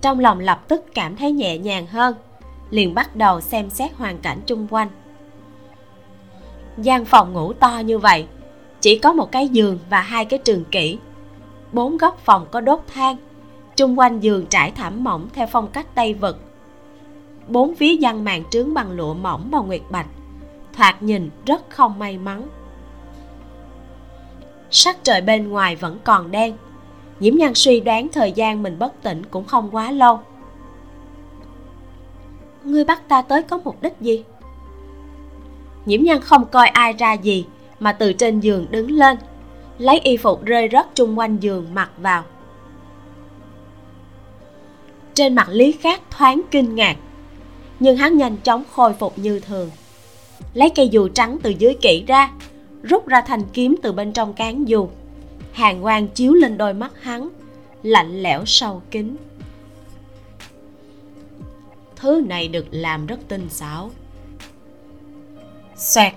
Trong 0.00 0.18
lòng 0.20 0.40
lập 0.40 0.68
tức 0.68 0.84
cảm 0.94 1.16
thấy 1.16 1.32
nhẹ 1.32 1.58
nhàng 1.58 1.86
hơn, 1.86 2.14
liền 2.70 2.94
bắt 2.94 3.16
đầu 3.16 3.40
xem 3.40 3.70
xét 3.70 3.92
hoàn 3.94 4.18
cảnh 4.18 4.40
chung 4.46 4.66
quanh. 4.70 4.88
Gian 6.78 7.04
phòng 7.04 7.32
ngủ 7.32 7.52
to 7.52 7.78
như 7.78 7.98
vậy, 7.98 8.26
chỉ 8.80 8.98
có 8.98 9.12
một 9.12 9.32
cái 9.32 9.48
giường 9.48 9.78
và 9.90 10.00
hai 10.00 10.24
cái 10.24 10.38
trường 10.38 10.64
kỷ. 10.64 10.98
Bốn 11.72 11.96
góc 11.96 12.18
phòng 12.24 12.46
có 12.50 12.60
đốt 12.60 12.80
than, 12.94 13.16
chung 13.76 13.98
quanh 13.98 14.20
giường 14.20 14.46
trải 14.46 14.70
thảm 14.70 15.04
mỏng 15.04 15.28
theo 15.32 15.46
phong 15.46 15.66
cách 15.66 15.86
tây 15.94 16.14
vực. 16.14 16.40
Bốn 17.48 17.74
phía 17.74 17.96
văn 18.00 18.24
màn 18.24 18.44
trướng 18.50 18.74
bằng 18.74 18.90
lụa 18.90 19.14
mỏng 19.14 19.50
màu 19.50 19.64
nguyệt 19.64 19.82
bạch, 19.90 20.06
thoạt 20.72 21.02
nhìn 21.02 21.30
rất 21.46 21.70
không 21.70 21.98
may 21.98 22.18
mắn 22.18 22.48
sắc 24.70 25.04
trời 25.04 25.20
bên 25.20 25.48
ngoài 25.48 25.76
vẫn 25.76 25.98
còn 26.04 26.30
đen. 26.30 26.56
Nhiễm 27.20 27.34
nhan 27.36 27.54
suy 27.54 27.80
đoán 27.80 28.08
thời 28.12 28.32
gian 28.32 28.62
mình 28.62 28.78
bất 28.78 29.02
tỉnh 29.02 29.22
cũng 29.30 29.44
không 29.44 29.68
quá 29.70 29.90
lâu. 29.90 30.20
Ngươi 32.64 32.84
bắt 32.84 33.08
ta 33.08 33.22
tới 33.22 33.42
có 33.42 33.60
mục 33.64 33.82
đích 33.82 33.94
gì? 34.00 34.24
Nhiễm 35.86 36.02
nhan 36.02 36.20
không 36.20 36.44
coi 36.44 36.68
ai 36.68 36.92
ra 36.92 37.12
gì, 37.12 37.46
mà 37.80 37.92
từ 37.92 38.12
trên 38.12 38.40
giường 38.40 38.66
đứng 38.70 38.90
lên, 38.90 39.16
lấy 39.78 40.00
y 40.00 40.16
phục 40.16 40.44
rơi 40.44 40.68
rớt 40.72 40.86
chung 40.94 41.18
quanh 41.18 41.36
giường 41.36 41.66
mặc 41.74 41.90
vào. 41.98 42.24
Trên 45.14 45.34
mặt 45.34 45.48
lý 45.50 45.72
khác 45.72 46.00
thoáng 46.10 46.40
kinh 46.50 46.74
ngạc, 46.74 46.96
nhưng 47.80 47.96
hắn 47.96 48.16
nhanh 48.16 48.36
chóng 48.36 48.64
khôi 48.72 48.92
phục 48.92 49.18
như 49.18 49.40
thường. 49.40 49.70
Lấy 50.54 50.70
cây 50.70 50.88
dù 50.88 51.08
trắng 51.08 51.38
từ 51.42 51.50
dưới 51.50 51.74
kỹ 51.74 52.04
ra 52.06 52.30
rút 52.82 53.06
ra 53.06 53.20
thanh 53.20 53.42
kiếm 53.52 53.76
từ 53.82 53.92
bên 53.92 54.12
trong 54.12 54.32
cán 54.32 54.68
dù 54.68 54.88
hàng 55.52 55.82
quang 55.82 56.08
chiếu 56.08 56.32
lên 56.32 56.58
đôi 56.58 56.74
mắt 56.74 57.02
hắn, 57.02 57.28
lạnh 57.82 58.22
lẽo 58.22 58.44
sâu 58.46 58.82
kín. 58.90 59.16
Thứ 61.96 62.22
này 62.26 62.48
được 62.48 62.66
làm 62.70 63.06
rất 63.06 63.20
tinh 63.28 63.48
xảo. 63.48 63.90
Xoẹt! 65.76 66.14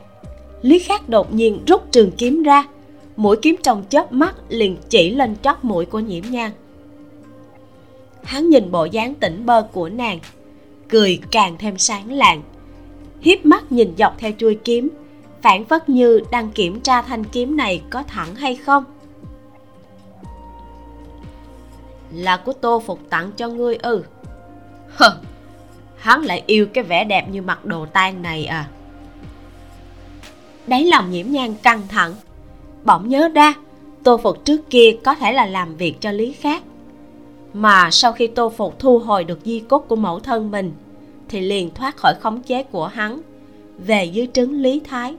Lý 0.61 0.79
khắc 0.79 1.09
đột 1.09 1.33
nhiên 1.33 1.63
rút 1.67 1.91
trường 1.91 2.11
kiếm 2.11 2.43
ra. 2.43 2.67
Mũi 3.15 3.37
kiếm 3.41 3.55
trong 3.63 3.83
chớp 3.89 4.11
mắt 4.11 4.35
liền 4.49 4.77
chỉ 4.89 5.09
lên 5.09 5.35
chót 5.43 5.55
mũi 5.61 5.85
của 5.85 5.99
nhiễm 5.99 6.23
nhan. 6.29 6.51
Hắn 8.23 8.49
nhìn 8.49 8.71
bộ 8.71 8.85
dáng 8.85 9.15
tỉnh 9.15 9.45
bơ 9.45 9.61
của 9.61 9.89
nàng, 9.89 10.19
cười 10.89 11.19
càng 11.31 11.55
thêm 11.59 11.77
sáng 11.77 12.11
lạng. 12.11 12.41
Hiếp 13.21 13.45
mắt 13.45 13.71
nhìn 13.71 13.93
dọc 13.97 14.19
theo 14.19 14.31
chuôi 14.37 14.59
kiếm 14.63 14.89
phản 15.41 15.65
phất 15.65 15.89
như 15.89 16.21
đang 16.31 16.51
kiểm 16.51 16.79
tra 16.81 17.01
thanh 17.01 17.23
kiếm 17.23 17.57
này 17.57 17.81
có 17.89 18.03
thẳng 18.03 18.35
hay 18.35 18.55
không? 18.55 18.83
Là 22.13 22.37
của 22.37 22.53
tô 22.53 22.83
phục 22.85 22.99
tặng 23.09 23.31
cho 23.37 23.47
ngươi 23.47 23.75
ư? 23.75 24.03
Ừ. 24.99 25.09
hắn 25.97 26.21
lại 26.21 26.43
yêu 26.45 26.65
cái 26.73 26.83
vẻ 26.83 27.03
đẹp 27.03 27.29
như 27.29 27.41
mặt 27.41 27.65
đồ 27.65 27.85
tan 27.85 28.21
này 28.21 28.45
à. 28.45 28.69
Đáy 30.67 30.85
lòng 30.85 31.11
nhiễm 31.11 31.25
nhan 31.29 31.53
căng 31.63 31.81
thẳng. 31.87 32.13
Bỗng 32.83 33.09
nhớ 33.09 33.29
ra, 33.35 33.53
tô 34.03 34.17
phục 34.17 34.45
trước 34.45 34.69
kia 34.69 34.97
có 35.03 35.15
thể 35.15 35.33
là 35.33 35.45
làm 35.45 35.75
việc 35.75 36.01
cho 36.01 36.11
lý 36.11 36.31
khác. 36.31 36.63
Mà 37.53 37.91
sau 37.91 38.11
khi 38.11 38.27
tô 38.27 38.49
phục 38.49 38.79
thu 38.79 38.99
hồi 38.99 39.23
được 39.23 39.39
di 39.43 39.59
cốt 39.59 39.79
của 39.79 39.95
mẫu 39.95 40.19
thân 40.19 40.51
mình, 40.51 40.73
thì 41.29 41.41
liền 41.41 41.73
thoát 41.73 41.97
khỏi 41.97 42.13
khống 42.21 42.41
chế 42.41 42.63
của 42.63 42.87
hắn 42.87 43.21
về 43.85 44.05
dưới 44.05 44.27
trứng 44.33 44.53
lý 44.53 44.79
thái 44.79 45.15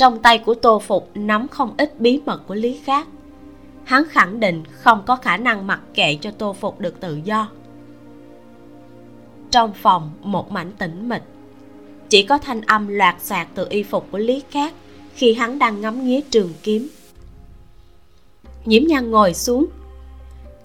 trong 0.00 0.18
tay 0.18 0.38
của 0.38 0.54
tô 0.54 0.78
phục 0.78 1.10
nắm 1.14 1.48
không 1.48 1.74
ít 1.78 2.00
bí 2.00 2.20
mật 2.26 2.42
của 2.46 2.54
lý 2.54 2.80
khác. 2.84 3.08
Hắn 3.84 4.02
khẳng 4.10 4.40
định 4.40 4.62
không 4.72 5.02
có 5.06 5.16
khả 5.16 5.36
năng 5.36 5.66
mặc 5.66 5.80
kệ 5.94 6.14
cho 6.20 6.30
tô 6.30 6.52
phục 6.52 6.80
được 6.80 7.00
tự 7.00 7.20
do. 7.24 7.48
Trong 9.50 9.72
phòng, 9.72 10.10
một 10.22 10.50
mảnh 10.50 10.72
tĩnh 10.78 11.08
mịch. 11.08 11.22
Chỉ 12.08 12.22
có 12.22 12.38
thanh 12.38 12.60
âm 12.60 12.88
loạt 12.88 13.22
xoạt 13.22 13.48
từ 13.54 13.66
y 13.70 13.82
phục 13.82 14.06
của 14.10 14.18
lý 14.18 14.42
khác 14.50 14.74
khi 15.14 15.34
hắn 15.34 15.58
đang 15.58 15.80
ngắm 15.80 16.04
nghía 16.04 16.20
trường 16.20 16.52
kiếm. 16.62 16.88
Nhiễm 18.64 18.82
nhan 18.86 19.10
ngồi 19.10 19.34
xuống. 19.34 19.66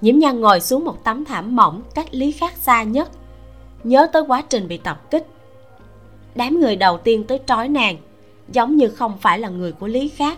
Nhiễm 0.01 0.19
nhan 0.19 0.41
ngồi 0.41 0.61
xuống 0.61 0.85
một 0.85 1.03
tấm 1.03 1.25
thảm 1.25 1.55
mỏng 1.55 1.81
cách 1.95 2.07
lý 2.11 2.31
khác 2.31 2.53
xa 2.57 2.83
nhất. 2.83 3.09
Nhớ 3.83 4.07
tới 4.13 4.23
quá 4.27 4.43
trình 4.49 4.67
bị 4.67 4.77
tập 4.77 5.11
kích. 5.11 5.27
Đám 6.35 6.59
người 6.59 6.75
đầu 6.75 6.97
tiên 6.97 7.23
tới 7.23 7.39
trói 7.47 7.69
nàng 7.69 7.97
giống 8.49 8.75
như 8.75 8.89
không 8.89 9.17
phải 9.17 9.39
là 9.39 9.49
người 9.49 9.71
của 9.71 9.87
lý 9.87 10.07
khác. 10.07 10.37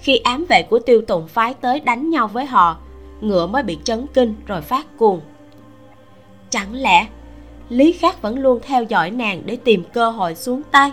Khi 0.00 0.16
ám 0.16 0.44
vệ 0.48 0.62
của 0.62 0.78
tiêu 0.78 1.02
tụng 1.02 1.28
phái 1.28 1.54
tới 1.54 1.80
đánh 1.80 2.10
nhau 2.10 2.28
với 2.28 2.46
họ, 2.46 2.76
ngựa 3.20 3.46
mới 3.46 3.62
bị 3.62 3.78
chấn 3.84 4.06
kinh 4.14 4.34
rồi 4.46 4.60
phát 4.60 4.86
cuồng. 4.98 5.20
Chẳng 6.50 6.74
lẽ 6.74 7.06
lý 7.68 7.92
khác 7.92 8.22
vẫn 8.22 8.38
luôn 8.38 8.58
theo 8.62 8.82
dõi 8.82 9.10
nàng 9.10 9.42
để 9.46 9.56
tìm 9.56 9.84
cơ 9.92 10.10
hội 10.10 10.34
xuống 10.34 10.62
tay? 10.70 10.92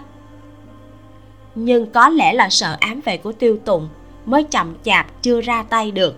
Nhưng 1.55 1.91
có 1.91 2.09
lẽ 2.09 2.33
là 2.33 2.49
sợ 2.49 2.77
ám 2.79 3.01
vệ 3.05 3.17
của 3.17 3.31
tiêu 3.31 3.57
tụng 3.65 3.89
mới 4.25 4.43
chậm 4.43 4.75
chạp 4.83 5.21
chưa 5.21 5.41
ra 5.41 5.63
tay 5.63 5.91
được. 5.91 6.15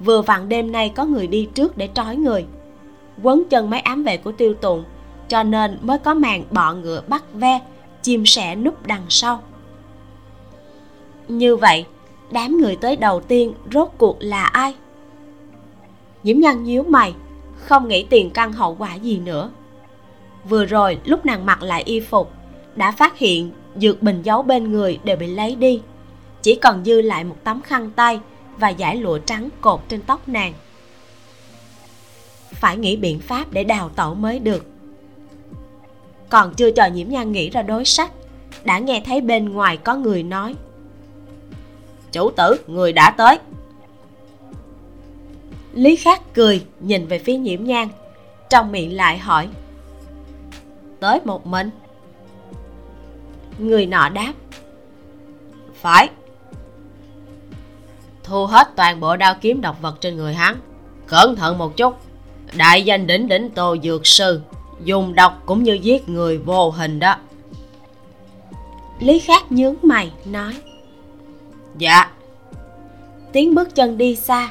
Vừa 0.00 0.22
vặn 0.22 0.48
đêm 0.48 0.72
nay 0.72 0.92
có 0.94 1.04
người 1.04 1.26
đi 1.26 1.48
trước 1.54 1.76
để 1.76 1.88
trói 1.94 2.16
người. 2.16 2.46
Quấn 3.22 3.42
chân 3.50 3.70
mấy 3.70 3.80
ám 3.80 4.02
vệ 4.02 4.16
của 4.16 4.32
tiêu 4.32 4.54
tụng 4.54 4.84
cho 5.28 5.42
nên 5.42 5.78
mới 5.82 5.98
có 5.98 6.14
màn 6.14 6.44
bọ 6.50 6.74
ngựa 6.74 7.02
bắt 7.08 7.24
ve 7.34 7.60
chim 8.02 8.26
sẻ 8.26 8.56
núp 8.56 8.86
đằng 8.86 9.06
sau. 9.08 9.42
Như 11.28 11.56
vậy, 11.56 11.86
đám 12.30 12.58
người 12.60 12.76
tới 12.76 12.96
đầu 12.96 13.20
tiên 13.20 13.54
rốt 13.72 13.88
cuộc 13.98 14.16
là 14.20 14.44
ai? 14.44 14.74
Nhiễm 16.22 16.38
nhân 16.38 16.64
nhíu 16.64 16.82
mày, 16.82 17.14
không 17.56 17.88
nghĩ 17.88 18.06
tiền 18.10 18.30
căn 18.30 18.52
hậu 18.52 18.74
quả 18.74 18.94
gì 18.94 19.18
nữa. 19.18 19.50
Vừa 20.48 20.64
rồi, 20.64 20.98
lúc 21.04 21.26
nàng 21.26 21.46
mặc 21.46 21.62
lại 21.62 21.82
y 21.82 22.00
phục, 22.00 22.32
đã 22.76 22.92
phát 22.92 23.18
hiện 23.18 23.50
dược 23.76 24.02
bình 24.02 24.22
giấu 24.22 24.42
bên 24.42 24.72
người 24.72 24.98
đều 25.04 25.16
bị 25.16 25.26
lấy 25.26 25.54
đi. 25.54 25.82
Chỉ 26.42 26.54
còn 26.54 26.84
dư 26.84 27.00
lại 27.00 27.24
một 27.24 27.36
tấm 27.44 27.60
khăn 27.62 27.90
tay 27.96 28.20
và 28.56 28.68
giải 28.68 28.96
lụa 28.96 29.18
trắng 29.18 29.48
cột 29.60 29.80
trên 29.88 30.02
tóc 30.02 30.28
nàng. 30.28 30.52
Phải 32.52 32.76
nghĩ 32.76 32.96
biện 32.96 33.20
pháp 33.20 33.52
để 33.52 33.64
đào 33.64 33.88
tẩu 33.88 34.14
mới 34.14 34.38
được 34.38 34.66
còn 36.30 36.54
chưa 36.54 36.70
chờ 36.70 36.86
nhiễm 36.86 37.08
nhan 37.08 37.32
nghĩ 37.32 37.50
ra 37.50 37.62
đối 37.62 37.84
sách, 37.84 38.12
đã 38.64 38.78
nghe 38.78 39.02
thấy 39.06 39.20
bên 39.20 39.48
ngoài 39.48 39.76
có 39.76 39.96
người 39.96 40.22
nói. 40.22 40.54
Chủ 42.12 42.30
tử, 42.30 42.56
người 42.66 42.92
đã 42.92 43.10
tới. 43.10 43.38
Lý 45.74 45.96
khắc 45.96 46.34
cười, 46.34 46.64
nhìn 46.80 47.06
về 47.06 47.18
phía 47.18 47.36
nhiễm 47.36 47.64
nhan, 47.64 47.88
trong 48.50 48.72
miệng 48.72 48.96
lại 48.96 49.18
hỏi, 49.18 49.48
tới 51.00 51.20
một 51.24 51.46
mình? 51.46 51.70
Người 53.58 53.86
nọ 53.86 54.08
đáp, 54.08 54.32
phải. 55.74 56.08
Thu 58.22 58.46
hết 58.46 58.68
toàn 58.76 59.00
bộ 59.00 59.16
đao 59.16 59.34
kiếm 59.40 59.60
độc 59.60 59.82
vật 59.82 60.00
trên 60.00 60.16
người 60.16 60.34
hắn, 60.34 60.56
cẩn 61.06 61.36
thận 61.36 61.58
một 61.58 61.76
chút. 61.76 61.94
Đại 62.56 62.82
danh 62.82 63.06
đỉnh 63.06 63.28
đỉnh 63.28 63.50
tô 63.50 63.76
dược 63.82 64.06
sư 64.06 64.40
dùng 64.84 65.14
độc 65.14 65.42
cũng 65.46 65.62
như 65.62 65.72
giết 65.72 66.08
người 66.08 66.38
vô 66.38 66.70
hình 66.70 66.98
đó. 66.98 67.16
Lý 69.00 69.18
khắc 69.18 69.52
nhướng 69.52 69.74
mày 69.82 70.10
nói. 70.24 70.54
Dạ. 71.78 72.10
Tiếng 73.32 73.54
bước 73.54 73.74
chân 73.74 73.98
đi 73.98 74.16
xa 74.16 74.50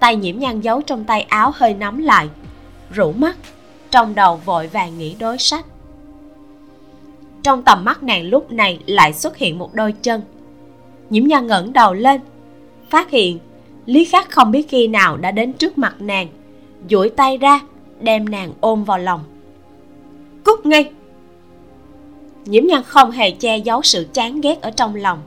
tay 0.00 0.16
nhiễm 0.16 0.38
nhan 0.38 0.60
giấu 0.60 0.82
trong 0.82 1.04
tay 1.04 1.22
áo 1.22 1.52
hơi 1.54 1.74
nắm 1.74 1.98
lại 1.98 2.28
rủ 2.90 3.12
mắt 3.12 3.36
trong 3.90 4.14
đầu 4.14 4.36
vội 4.44 4.66
vàng 4.66 4.98
nghĩ 4.98 5.16
đối 5.18 5.38
sách. 5.38 5.64
Trong 7.42 7.62
tầm 7.62 7.84
mắt 7.84 8.02
nàng 8.02 8.24
lúc 8.24 8.52
này 8.52 8.78
lại 8.86 9.12
xuất 9.12 9.36
hiện 9.36 9.58
một 9.58 9.74
đôi 9.74 9.92
chân. 10.02 10.22
Nhiễm 11.10 11.24
nhan 11.24 11.46
ngẩng 11.46 11.72
đầu 11.72 11.94
lên 11.94 12.20
phát 12.90 13.10
hiện 13.10 13.38
lý 13.86 14.04
khắc 14.04 14.30
không 14.30 14.50
biết 14.50 14.68
khi 14.68 14.88
nào 14.88 15.16
đã 15.16 15.30
đến 15.30 15.52
trước 15.52 15.78
mặt 15.78 15.94
nàng 16.00 16.28
duỗi 16.90 17.08
tay 17.08 17.38
ra 17.38 17.60
đem 18.00 18.28
nàng 18.28 18.52
ôm 18.60 18.84
vào 18.84 18.98
lòng 18.98 19.20
cút 20.44 20.66
ngay. 20.66 20.92
Nhiễm 22.44 22.64
nhan 22.66 22.82
không 22.82 23.10
hề 23.10 23.30
che 23.30 23.56
giấu 23.58 23.82
sự 23.82 24.06
chán 24.12 24.40
ghét 24.40 24.60
ở 24.60 24.70
trong 24.70 24.94
lòng. 24.94 25.22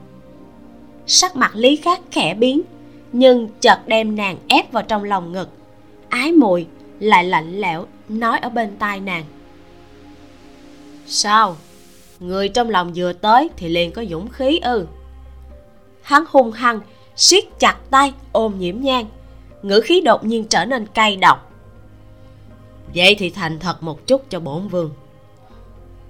Sắc 1.06 1.36
mặt 1.36 1.56
lý 1.56 1.76
khắc 1.76 2.00
khẽ 2.10 2.34
biến, 2.34 2.62
nhưng 3.12 3.48
chợt 3.60 3.78
đem 3.86 4.16
nàng 4.16 4.38
ép 4.48 4.72
vào 4.72 4.82
trong 4.82 5.04
lòng 5.04 5.32
ngực. 5.32 5.48
Ái 6.08 6.32
mùi 6.32 6.66
lại 7.00 7.24
lạnh 7.24 7.60
lẽo 7.60 7.86
nói 8.08 8.38
ở 8.38 8.48
bên 8.48 8.76
tai 8.78 9.00
nàng. 9.00 9.24
Sao? 11.06 11.56
Người 12.20 12.48
trong 12.48 12.70
lòng 12.70 12.92
vừa 12.94 13.12
tới 13.12 13.50
thì 13.56 13.68
liền 13.68 13.92
có 13.92 14.04
dũng 14.10 14.28
khí 14.28 14.58
ư? 14.58 14.86
Hắn 16.02 16.24
hung 16.28 16.52
hăng, 16.52 16.80
siết 17.16 17.44
chặt 17.58 17.76
tay, 17.90 18.12
ôm 18.32 18.58
nhiễm 18.58 18.80
nhang. 18.80 19.06
Ngữ 19.62 19.80
khí 19.84 20.00
đột 20.00 20.24
nhiên 20.24 20.44
trở 20.44 20.64
nên 20.64 20.86
cay 20.86 21.16
độc. 21.16 21.52
Vậy 22.94 23.16
thì 23.18 23.30
thành 23.30 23.58
thật 23.58 23.82
một 23.82 24.06
chút 24.06 24.30
cho 24.30 24.40
bổn 24.40 24.68
vương 24.68 24.90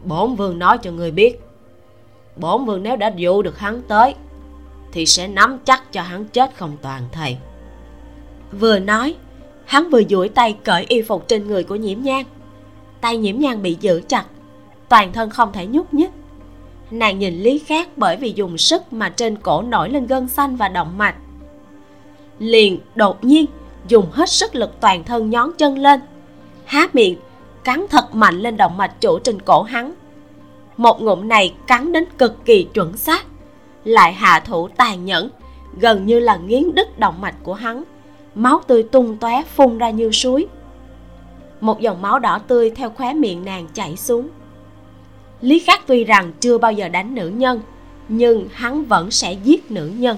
bổn 0.05 0.35
vương 0.35 0.59
nói 0.59 0.79
cho 0.79 0.91
người 0.91 1.11
biết. 1.11 1.41
Bổn 2.37 2.65
vương 2.65 2.83
nếu 2.83 2.97
đã 2.97 3.13
dụ 3.17 3.43
được 3.43 3.59
hắn 3.59 3.83
tới, 3.89 4.15
thì 4.93 5.07
sẽ 5.07 5.29
nắm 5.29 5.59
chắc 5.65 5.93
cho 5.93 6.03
hắn 6.03 6.25
chết 6.25 6.57
không 6.57 6.77
toàn 6.83 7.03
thây 7.13 7.37
vừa 8.53 8.79
nói, 8.79 9.15
hắn 9.65 9.91
vừa 9.91 10.03
duỗi 10.11 10.29
tay 10.29 10.57
cởi 10.65 10.85
y 10.89 11.03
phục 11.03 11.29
trên 11.29 11.47
người 11.47 11.65
của 11.65 11.77
nhiễm 11.77 12.03
nhang 12.03 12.25
tay 13.05 13.17
nhiễm 13.17 13.39
nhang 13.39 13.63
bị 13.63 13.77
giữ 13.81 14.03
chặt, 14.09 14.25
toàn 14.89 15.13
thân 15.13 15.31
không 15.31 15.53
thể 15.53 15.67
nhúc 15.67 15.95
nhích. 15.95 16.11
Nàng 16.91 17.19
nhìn 17.19 17.35
lý 17.43 17.59
khác 17.59 17.89
bởi 17.97 18.17
vì 18.17 18.33
dùng 18.37 18.59
sức 18.59 18.93
mà 18.93 19.09
trên 19.09 19.37
cổ 19.37 19.63
nổi 19.63 19.91
lên 19.91 20.07
gân 20.07 20.29
xanh 20.29 20.57
và 20.57 20.69
động 20.69 20.99
mạch. 20.99 21.15
Liền 22.39 22.79
đột 22.95 23.25
nhiên 23.25 23.47
dùng 23.89 24.07
hết 24.13 24.29
sức 24.29 24.55
lực 24.55 24.81
toàn 24.81 25.05
thân 25.05 25.31
nhón 25.31 25.51
chân 25.59 25.79
lên, 25.79 26.01
há 26.65 26.89
miệng 26.93 27.19
cắn 27.65 27.87
thật 27.91 28.15
mạnh 28.15 28.41
lên 28.41 28.57
động 28.57 28.77
mạch 28.77 29.01
chủ 29.01 29.19
trên 29.19 29.43
cổ 29.43 29.63
hắn. 29.63 29.95
Một 30.77 31.03
ngụm 31.03 31.29
này 31.29 31.55
cắn 31.67 31.93
đến 31.93 32.05
cực 32.19 32.45
kỳ 32.45 32.65
chuẩn 32.75 32.97
xác, 32.97 33.27
lại 33.85 34.13
hạ 34.13 34.41
thủ 34.41 34.69
tàn 34.69 35.05
nhẫn, 35.05 35.31
gần 35.81 36.07
như 36.07 36.21
là 36.21 36.37
nghiến 36.37 36.75
đứt 36.75 36.99
động 36.99 37.21
mạch 37.21 37.35
của 37.43 37.55
hắn. 37.55 37.85
Máu 38.35 38.61
tươi 38.67 38.83
tung 38.83 39.17
tóe 39.17 39.43
phun 39.43 39.79
ra 39.79 39.91
như 39.91 40.11
suối. 40.11 40.47
Một 41.61 41.81
dòng 41.81 42.03
máu 42.03 42.19
đỏ 42.19 42.39
tươi 42.39 42.71
theo 42.71 42.91
khóe 42.91 43.15
miệng 43.15 43.45
nàng 43.45 43.69
chảy 43.75 43.97
xuống. 43.97 44.29
Lý 45.41 45.59
khắc 45.59 45.87
tuy 45.87 46.05
rằng 46.05 46.33
chưa 46.41 46.59
bao 46.59 46.73
giờ 46.73 46.89
đánh 46.89 47.15
nữ 47.15 47.29
nhân, 47.29 47.61
nhưng 48.09 48.49
hắn 48.53 48.85
vẫn 48.85 49.11
sẽ 49.11 49.33
giết 49.33 49.71
nữ 49.71 49.87
nhân. 49.87 50.17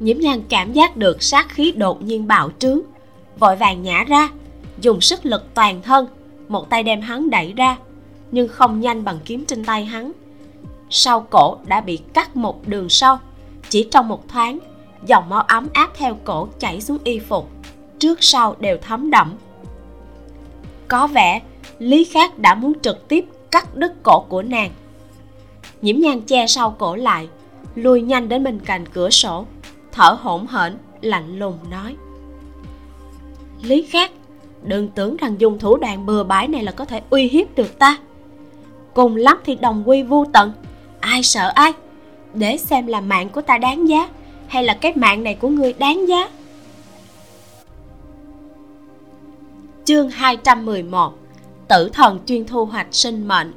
Nhiễm 0.00 0.18
nhan 0.18 0.42
cảm 0.48 0.72
giác 0.72 0.96
được 0.96 1.22
sát 1.22 1.48
khí 1.48 1.72
đột 1.72 2.02
nhiên 2.02 2.26
bạo 2.26 2.50
trướng, 2.58 2.80
vội 3.38 3.56
vàng 3.56 3.82
nhả 3.82 4.04
ra 4.04 4.28
dùng 4.80 5.00
sức 5.00 5.26
lực 5.26 5.54
toàn 5.54 5.82
thân. 5.82 6.06
Một 6.48 6.70
tay 6.70 6.82
đem 6.82 7.00
hắn 7.00 7.30
đẩy 7.30 7.52
ra, 7.52 7.76
nhưng 8.30 8.48
không 8.48 8.80
nhanh 8.80 9.04
bằng 9.04 9.18
kiếm 9.24 9.44
trên 9.44 9.64
tay 9.64 9.84
hắn. 9.84 10.12
Sau 10.90 11.26
cổ 11.30 11.58
đã 11.66 11.80
bị 11.80 11.96
cắt 11.96 12.36
một 12.36 12.68
đường 12.68 12.88
sâu 12.88 13.16
chỉ 13.68 13.88
trong 13.90 14.08
một 14.08 14.28
thoáng, 14.28 14.58
dòng 15.06 15.28
máu 15.28 15.40
ấm 15.40 15.68
áp 15.72 15.90
theo 15.94 16.18
cổ 16.24 16.48
chảy 16.58 16.80
xuống 16.80 16.98
y 17.04 17.18
phục. 17.18 17.50
Trước 17.98 18.18
sau 18.24 18.56
đều 18.60 18.76
thấm 18.82 19.10
đẫm. 19.10 19.34
Có 20.88 21.06
vẻ 21.06 21.42
lý 21.78 22.04
khác 22.04 22.38
đã 22.38 22.54
muốn 22.54 22.72
trực 22.82 23.08
tiếp 23.08 23.24
cắt 23.50 23.74
đứt 23.74 24.02
cổ 24.02 24.24
của 24.28 24.42
nàng. 24.42 24.70
Nhiễm 25.82 25.96
nhan 26.00 26.20
che 26.20 26.46
sau 26.46 26.70
cổ 26.70 26.96
lại 26.96 27.28
lui 27.74 28.02
nhanh 28.02 28.28
đến 28.28 28.44
bên 28.44 28.60
cạnh 28.60 28.84
cửa 28.92 29.10
sổ, 29.10 29.46
thở 29.92 30.18
hổn 30.20 30.46
hển, 30.46 30.76
lạnh 31.00 31.38
lùng 31.38 31.58
nói. 31.70 31.96
Lý 33.62 33.82
khác 33.82 34.10
đừng 34.62 34.88
tưởng 34.88 35.16
rằng 35.16 35.34
dùng 35.38 35.58
thủ 35.58 35.76
đoạn 35.76 36.06
bừa 36.06 36.24
bãi 36.24 36.48
này 36.48 36.62
là 36.62 36.72
có 36.72 36.84
thể 36.84 37.00
uy 37.10 37.28
hiếp 37.28 37.56
được 37.56 37.78
ta. 37.78 37.98
Cùng 38.94 39.16
lắm 39.16 39.38
thì 39.44 39.54
đồng 39.54 39.88
quy 39.88 40.02
vô 40.02 40.24
tận. 40.32 40.52
Ai 41.00 41.22
sợ 41.22 41.52
ai? 41.54 41.72
Để 42.34 42.56
xem 42.56 42.86
là 42.86 43.00
mạng 43.00 43.28
của 43.28 43.40
ta 43.40 43.58
đáng 43.58 43.88
giá, 43.88 44.08
hay 44.46 44.64
là 44.64 44.74
cái 44.74 44.92
mạng 44.96 45.22
này 45.22 45.34
của 45.34 45.48
ngươi 45.48 45.72
đáng 45.72 46.08
giá. 46.08 46.28
Chương 49.84 50.10
211 50.10 51.18
Tử 51.68 51.88
thần 51.92 52.18
chuyên 52.26 52.46
thu 52.46 52.64
hoạch 52.64 52.86
sinh 52.90 53.28
mệnh. 53.28 53.52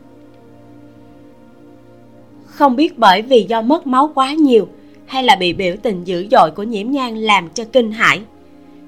Không 2.46 2.76
biết 2.76 3.00
bởi 3.00 3.22
vì 3.22 3.46
do 3.50 3.62
mất 3.62 3.88
máu 3.88 4.12
quá 4.16 4.34
nhiều, 4.34 4.68
hay 5.06 5.24
là 5.24 5.36
bị 5.36 5.54
biểu 5.54 5.76
tình 5.82 6.04
dữ 6.04 6.28
dội 6.32 6.52
của 6.52 6.64
nhiễm 6.64 6.92
nhan 6.92 7.18
làm 7.18 7.50
cho 7.50 7.64
kinh 7.72 7.92
hãi, 7.92 8.22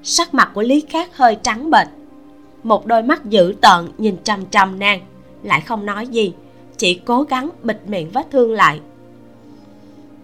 sắc 0.02 0.34
mặt 0.34 0.50
của 0.54 0.62
lý 0.62 0.80
khắc 0.80 1.16
hơi 1.16 1.36
trắng 1.42 1.70
bệch 1.70 1.88
một 2.64 2.86
đôi 2.86 3.02
mắt 3.02 3.24
dữ 3.24 3.54
tợn 3.60 3.88
nhìn 3.98 4.16
trầm 4.24 4.46
trầm 4.46 4.78
nàng. 4.78 5.00
Lại 5.42 5.60
không 5.60 5.86
nói 5.86 6.06
gì, 6.06 6.32
chỉ 6.76 6.94
cố 6.94 7.22
gắng 7.22 7.50
bịt 7.62 7.80
miệng 7.86 8.10
vết 8.10 8.30
thương 8.30 8.52
lại. 8.52 8.80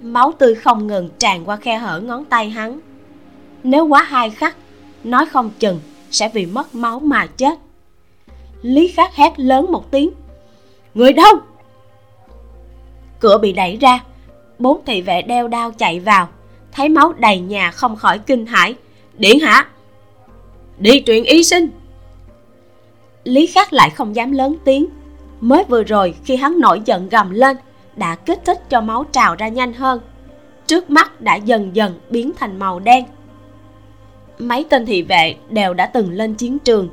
Máu 0.03 0.33
tươi 0.39 0.55
không 0.55 0.87
ngừng 0.87 1.09
tràn 1.19 1.45
qua 1.45 1.57
khe 1.57 1.79
hở 1.79 2.01
ngón 2.01 2.25
tay 2.25 2.51
hắn. 2.51 2.81
Nếu 3.63 3.87
quá 3.87 4.03
hai 4.03 4.31
khắc, 4.31 4.57
nói 5.05 5.27
không 5.27 5.51
chừng 5.59 5.81
sẽ 6.11 6.31
vì 6.35 6.47
mất 6.47 6.75
máu 6.75 7.01
mà 7.01 7.27
chết. 7.27 7.59
Lý 8.63 8.89
khắc 8.89 9.15
hét 9.15 9.41
lớn 9.41 9.73
một 9.73 9.91
tiếng. 9.91 10.11
Người 10.95 11.13
đâu? 11.13 11.35
Cửa 13.21 13.39
bị 13.39 13.53
đẩy 13.53 13.77
ra, 13.77 14.01
bốn 14.59 14.81
thị 14.87 15.03
vệ 15.03 15.23
đeo 15.23 15.49
đao 15.49 15.71
chạy 15.71 16.01
vào. 16.01 16.29
Thấy 16.73 16.89
máu 16.89 17.13
đầy 17.13 17.39
nhà 17.39 17.71
không 17.71 17.97
khỏi 17.97 18.19
kinh 18.19 18.47
hãi. 18.47 18.75
Điện 19.15 19.41
hả 19.41 19.69
đi 20.81 21.03
truyền 21.07 21.25
y 21.25 21.45
sinh! 21.45 21.80
Lý 23.31 23.47
khắc 23.47 23.73
lại 23.73 23.91
không 23.91 24.17
dám 24.17 24.33
lớn 24.33 24.57
tiếng. 24.65 24.87
Mới 25.41 25.65
vừa 25.69 25.83
rồi, 25.83 26.15
khi 26.25 26.37
hắn 26.37 26.61
nổi 26.61 26.83
giận 26.85 27.09
gầm 27.09 27.31
lên, 27.31 27.57
đã 27.97 28.15
kích 28.15 28.41
thích 28.45 28.71
cho 28.71 28.81
máu 28.81 29.05
trào 29.13 29.35
ra 29.35 29.49
nhanh 29.49 29.73
hơn. 29.73 30.01
Trước 30.67 30.91
mắt 30.91 31.21
đã 31.21 31.37
dần 31.37 31.77
dần 31.77 32.01
biến 32.11 32.33
thành 32.39 32.59
màu 32.59 32.81
đen. 32.81 33.05
Mấy 34.39 34.65
tên 34.71 34.87
thị 34.87 35.03
vệ 35.03 35.35
đều 35.51 35.75
đã 35.75 35.87
từng 35.87 36.11
lên 36.11 36.35
chiến 36.35 36.59
trường. 36.59 36.89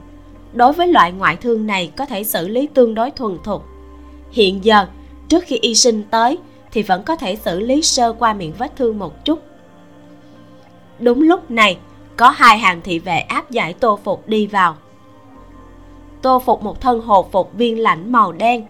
Đối 0.53 0.73
với 0.73 0.87
loại 0.87 1.11
ngoại 1.11 1.35
thương 1.35 1.67
này 1.67 1.91
có 1.97 2.05
thể 2.05 2.23
xử 2.23 2.47
lý 2.47 2.67
tương 2.73 2.95
đối 2.95 3.11
thuần 3.11 3.37
thục. 3.43 3.65
Hiện 4.31 4.65
giờ, 4.65 4.87
trước 5.29 5.43
khi 5.47 5.57
y 5.57 5.75
sinh 5.75 6.03
tới, 6.11 6.37
thì 6.71 6.83
vẫn 6.83 7.03
có 7.03 7.15
thể 7.15 7.35
xử 7.35 7.59
lý 7.59 7.81
sơ 7.81 8.13
qua 8.13 8.33
miệng 8.33 8.53
vết 8.57 8.75
thương 8.75 8.99
một 8.99 9.25
chút. 9.25 9.39
Đúng 10.99 11.21
lúc 11.21 11.51
này, 11.51 11.77
có 12.17 12.29
hai 12.29 12.57
hàng 12.57 12.81
thị 12.83 12.99
vệ 12.99 13.17
áp 13.17 13.51
giải 13.51 13.73
tô 13.73 13.99
phục 14.03 14.27
đi 14.27 14.47
vào 14.47 14.75
tô 16.21 16.41
phục 16.45 16.63
một 16.63 16.81
thân 16.81 17.01
hồ 17.01 17.27
phục 17.31 17.53
viên 17.53 17.79
lãnh 17.79 18.11
màu 18.11 18.31
đen. 18.31 18.65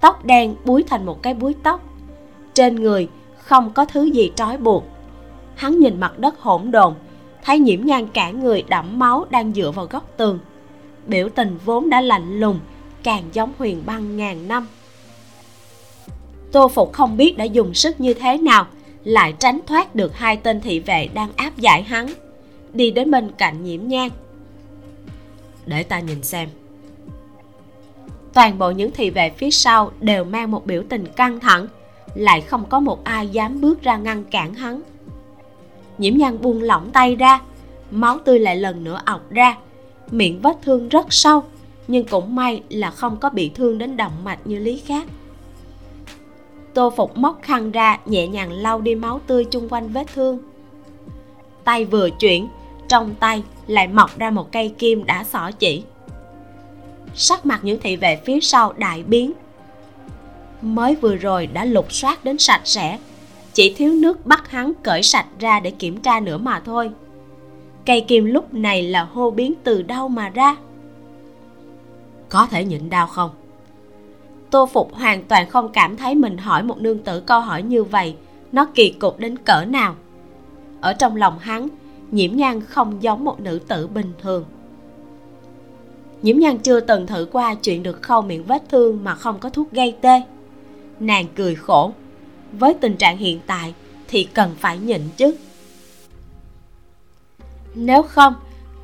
Tóc 0.00 0.24
đen 0.24 0.54
búi 0.64 0.82
thành 0.82 1.06
một 1.06 1.22
cái 1.22 1.34
búi 1.34 1.54
tóc. 1.62 1.80
Trên 2.54 2.76
người 2.76 3.08
không 3.38 3.72
có 3.72 3.84
thứ 3.84 4.04
gì 4.04 4.32
trói 4.34 4.56
buộc. 4.56 4.84
Hắn 5.54 5.78
nhìn 5.78 6.00
mặt 6.00 6.18
đất 6.18 6.40
hỗn 6.40 6.70
độn, 6.70 6.94
thấy 7.44 7.58
nhiễm 7.58 7.84
nhan 7.84 8.06
cả 8.06 8.30
người 8.30 8.64
đẫm 8.68 8.98
máu 8.98 9.26
đang 9.30 9.52
dựa 9.52 9.70
vào 9.70 9.86
góc 9.86 10.10
tường. 10.16 10.38
Biểu 11.06 11.28
tình 11.28 11.58
vốn 11.64 11.90
đã 11.90 12.00
lạnh 12.00 12.40
lùng, 12.40 12.60
càng 13.02 13.24
giống 13.32 13.52
huyền 13.58 13.82
băng 13.86 14.16
ngàn 14.16 14.48
năm. 14.48 14.66
Tô 16.52 16.68
phục 16.68 16.92
không 16.92 17.16
biết 17.16 17.38
đã 17.38 17.44
dùng 17.44 17.74
sức 17.74 18.00
như 18.00 18.14
thế 18.14 18.38
nào, 18.38 18.66
lại 19.04 19.34
tránh 19.38 19.60
thoát 19.66 19.94
được 19.94 20.16
hai 20.16 20.36
tên 20.36 20.60
thị 20.60 20.80
vệ 20.80 21.08
đang 21.14 21.28
áp 21.36 21.56
giải 21.56 21.82
hắn. 21.82 22.06
Đi 22.72 22.90
đến 22.90 23.10
bên 23.10 23.30
cạnh 23.38 23.64
nhiễm 23.64 23.88
nhan. 23.88 24.08
Để 25.66 25.82
ta 25.82 26.00
nhìn 26.00 26.22
xem 26.22 26.48
toàn 28.32 28.58
bộ 28.58 28.70
những 28.70 28.90
thị 28.90 29.10
vệ 29.10 29.30
phía 29.30 29.50
sau 29.50 29.92
đều 30.00 30.24
mang 30.24 30.50
một 30.50 30.66
biểu 30.66 30.82
tình 30.88 31.06
căng 31.16 31.40
thẳng, 31.40 31.66
lại 32.14 32.40
không 32.40 32.64
có 32.68 32.80
một 32.80 33.04
ai 33.04 33.28
dám 33.28 33.60
bước 33.60 33.82
ra 33.82 33.96
ngăn 33.96 34.24
cản 34.24 34.54
hắn. 34.54 34.82
Nhiễm 35.98 36.16
nhan 36.16 36.40
buông 36.40 36.62
lỏng 36.62 36.90
tay 36.92 37.16
ra, 37.16 37.40
máu 37.90 38.18
tươi 38.18 38.38
lại 38.38 38.56
lần 38.56 38.84
nữa 38.84 39.00
ọc 39.04 39.30
ra, 39.30 39.56
miệng 40.10 40.40
vết 40.42 40.56
thương 40.62 40.88
rất 40.88 41.06
sâu, 41.10 41.42
nhưng 41.88 42.06
cũng 42.06 42.34
may 42.34 42.62
là 42.68 42.90
không 42.90 43.16
có 43.16 43.30
bị 43.30 43.48
thương 43.54 43.78
đến 43.78 43.96
động 43.96 44.12
mạch 44.24 44.38
như 44.44 44.58
lý 44.58 44.82
khác. 44.86 45.06
Tô 46.74 46.92
phục 46.96 47.16
móc 47.16 47.38
khăn 47.42 47.70
ra, 47.70 47.98
nhẹ 48.06 48.28
nhàng 48.28 48.52
lau 48.52 48.80
đi 48.80 48.94
máu 48.94 49.20
tươi 49.26 49.44
chung 49.44 49.68
quanh 49.68 49.88
vết 49.88 50.04
thương. 50.14 50.38
Tay 51.64 51.84
vừa 51.84 52.10
chuyển, 52.10 52.48
trong 52.88 53.14
tay 53.14 53.42
lại 53.66 53.88
mọc 53.88 54.18
ra 54.18 54.30
một 54.30 54.52
cây 54.52 54.74
kim 54.78 55.06
đã 55.06 55.24
xỏ 55.24 55.50
chỉ 55.58 55.82
sắc 57.14 57.46
mặt 57.46 57.60
những 57.62 57.80
thị 57.80 57.96
vệ 57.96 58.20
phía 58.24 58.40
sau 58.40 58.72
đại 58.72 59.02
biến. 59.02 59.32
Mới 60.62 60.94
vừa 60.94 61.16
rồi 61.16 61.46
đã 61.46 61.64
lục 61.64 61.92
soát 61.92 62.24
đến 62.24 62.38
sạch 62.38 62.60
sẽ. 62.64 62.98
Chỉ 63.52 63.74
thiếu 63.74 63.92
nước 63.92 64.26
bắt 64.26 64.50
hắn 64.50 64.72
cởi 64.82 65.02
sạch 65.02 65.26
ra 65.40 65.60
để 65.60 65.70
kiểm 65.70 66.00
tra 66.00 66.20
nữa 66.20 66.38
mà 66.38 66.60
thôi. 66.60 66.90
Cây 67.86 68.00
kim 68.00 68.24
lúc 68.24 68.54
này 68.54 68.82
là 68.82 69.02
hô 69.02 69.30
biến 69.30 69.54
từ 69.64 69.82
đâu 69.82 70.08
mà 70.08 70.28
ra? 70.28 70.56
Có 72.28 72.46
thể 72.46 72.64
nhịn 72.64 72.90
đau 72.90 73.06
không? 73.06 73.30
Tô 74.50 74.66
phục 74.66 74.94
hoàn 74.94 75.24
toàn 75.24 75.50
không 75.50 75.72
cảm 75.72 75.96
thấy 75.96 76.14
mình 76.14 76.38
hỏi 76.38 76.62
một 76.62 76.78
nương 76.78 76.98
tử 76.98 77.20
câu 77.20 77.40
hỏi 77.40 77.62
như 77.62 77.84
vậy, 77.84 78.14
nó 78.52 78.66
kỳ 78.74 78.90
cục 78.90 79.18
đến 79.18 79.38
cỡ 79.38 79.64
nào? 79.64 79.96
Ở 80.80 80.92
trong 80.92 81.16
lòng 81.16 81.38
hắn, 81.38 81.68
nhiễm 82.10 82.36
nhan 82.36 82.60
không 82.60 83.02
giống 83.02 83.24
một 83.24 83.40
nữ 83.40 83.60
tử 83.68 83.86
bình 83.86 84.12
thường 84.22 84.44
nhiễm 86.22 86.38
nhan 86.38 86.58
chưa 86.58 86.80
từng 86.80 87.06
thử 87.06 87.28
qua 87.32 87.54
chuyện 87.54 87.82
được 87.82 88.02
khâu 88.02 88.22
miệng 88.22 88.44
vết 88.44 88.62
thương 88.68 89.04
mà 89.04 89.14
không 89.14 89.38
có 89.38 89.50
thuốc 89.50 89.72
gây 89.72 89.96
tê. 90.00 90.22
Nàng 91.00 91.26
cười 91.36 91.54
khổ. 91.54 91.92
Với 92.52 92.74
tình 92.74 92.96
trạng 92.96 93.18
hiện 93.18 93.40
tại 93.46 93.74
thì 94.08 94.24
cần 94.24 94.54
phải 94.58 94.78
nhịn 94.78 95.00
chứ. 95.16 95.36
Nếu 97.74 98.02
không, 98.02 98.34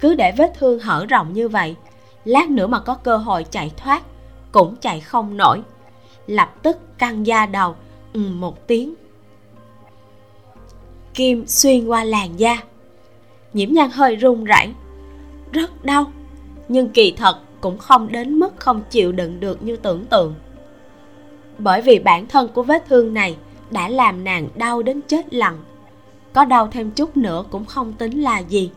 cứ 0.01 0.15
để 0.15 0.33
vết 0.37 0.53
thương 0.59 0.79
hở 0.79 1.07
rộng 1.07 1.33
như 1.33 1.49
vậy, 1.49 1.75
lát 2.25 2.51
nữa 2.51 2.67
mà 2.67 2.81
có 2.81 2.95
cơ 2.95 3.17
hội 3.17 3.47
chạy 3.51 3.71
thoát, 3.77 4.03
cũng 4.53 4.77
chạy 4.81 5.01
không 5.01 5.37
nổi. 5.37 5.63
Lập 6.27 6.55
tức 6.63 6.99
căng 6.99 7.27
da 7.27 7.47
đầu 7.47 7.77
ừ 8.13 8.21
một 8.21 8.67
tiếng. 8.67 8.95
Kim 11.15 11.47
xuyên 11.47 11.87
qua 11.87 12.05
làn 12.05 12.41
da. 12.41 12.63
Nhiễm 13.53 13.73
nhan 13.73 13.91
hơi 13.91 14.17
run 14.17 14.45
rẩy. 14.45 14.69
Rất 15.53 15.85
đau 15.85 16.13
nhưng 16.69 16.89
kỳ 16.89 17.13
thật 17.17 17.39
cũng 17.61 17.79
không 17.79 18.13
đến 18.13 18.39
mức 18.39 18.55
không 18.57 18.83
chịu 18.91 19.13
đựng 19.13 19.41
được 19.41 19.63
như 19.63 19.77
tưởng 19.77 20.05
tượng. 20.05 20.35
Bởi 21.59 21.83
vì 21.83 21.99
bản 21.99 22.27
thân 22.27 22.49
của 22.55 22.63
vết 22.63 22.87
thương 22.89 23.15
này 23.15 23.37
đã 23.71 23.89
làm 23.89 24.25
nàng 24.25 24.49
đau 24.57 24.83
đến 24.83 25.01
chết 25.09 25.35
lặng. 25.35 25.59
Có 26.33 26.45
đau 26.45 26.69
thêm 26.73 26.91
chút 26.91 27.17
nữa 27.17 27.45
cũng 27.51 27.65
không 27.65 27.93
tính 27.93 28.23
là 28.23 28.39
gì. 28.39 28.71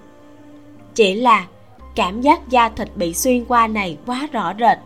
Chỉ 0.96 1.16
là 1.16 1.48
cảm 1.96 2.22
giác 2.22 2.50
da 2.50 2.70
thịt 2.70 2.90
bị 2.96 3.14
xuyên 3.14 3.46
qua 3.46 3.68
này 3.68 3.98
quá 4.06 4.28
rõ 4.32 4.54
rệt, 4.60 4.78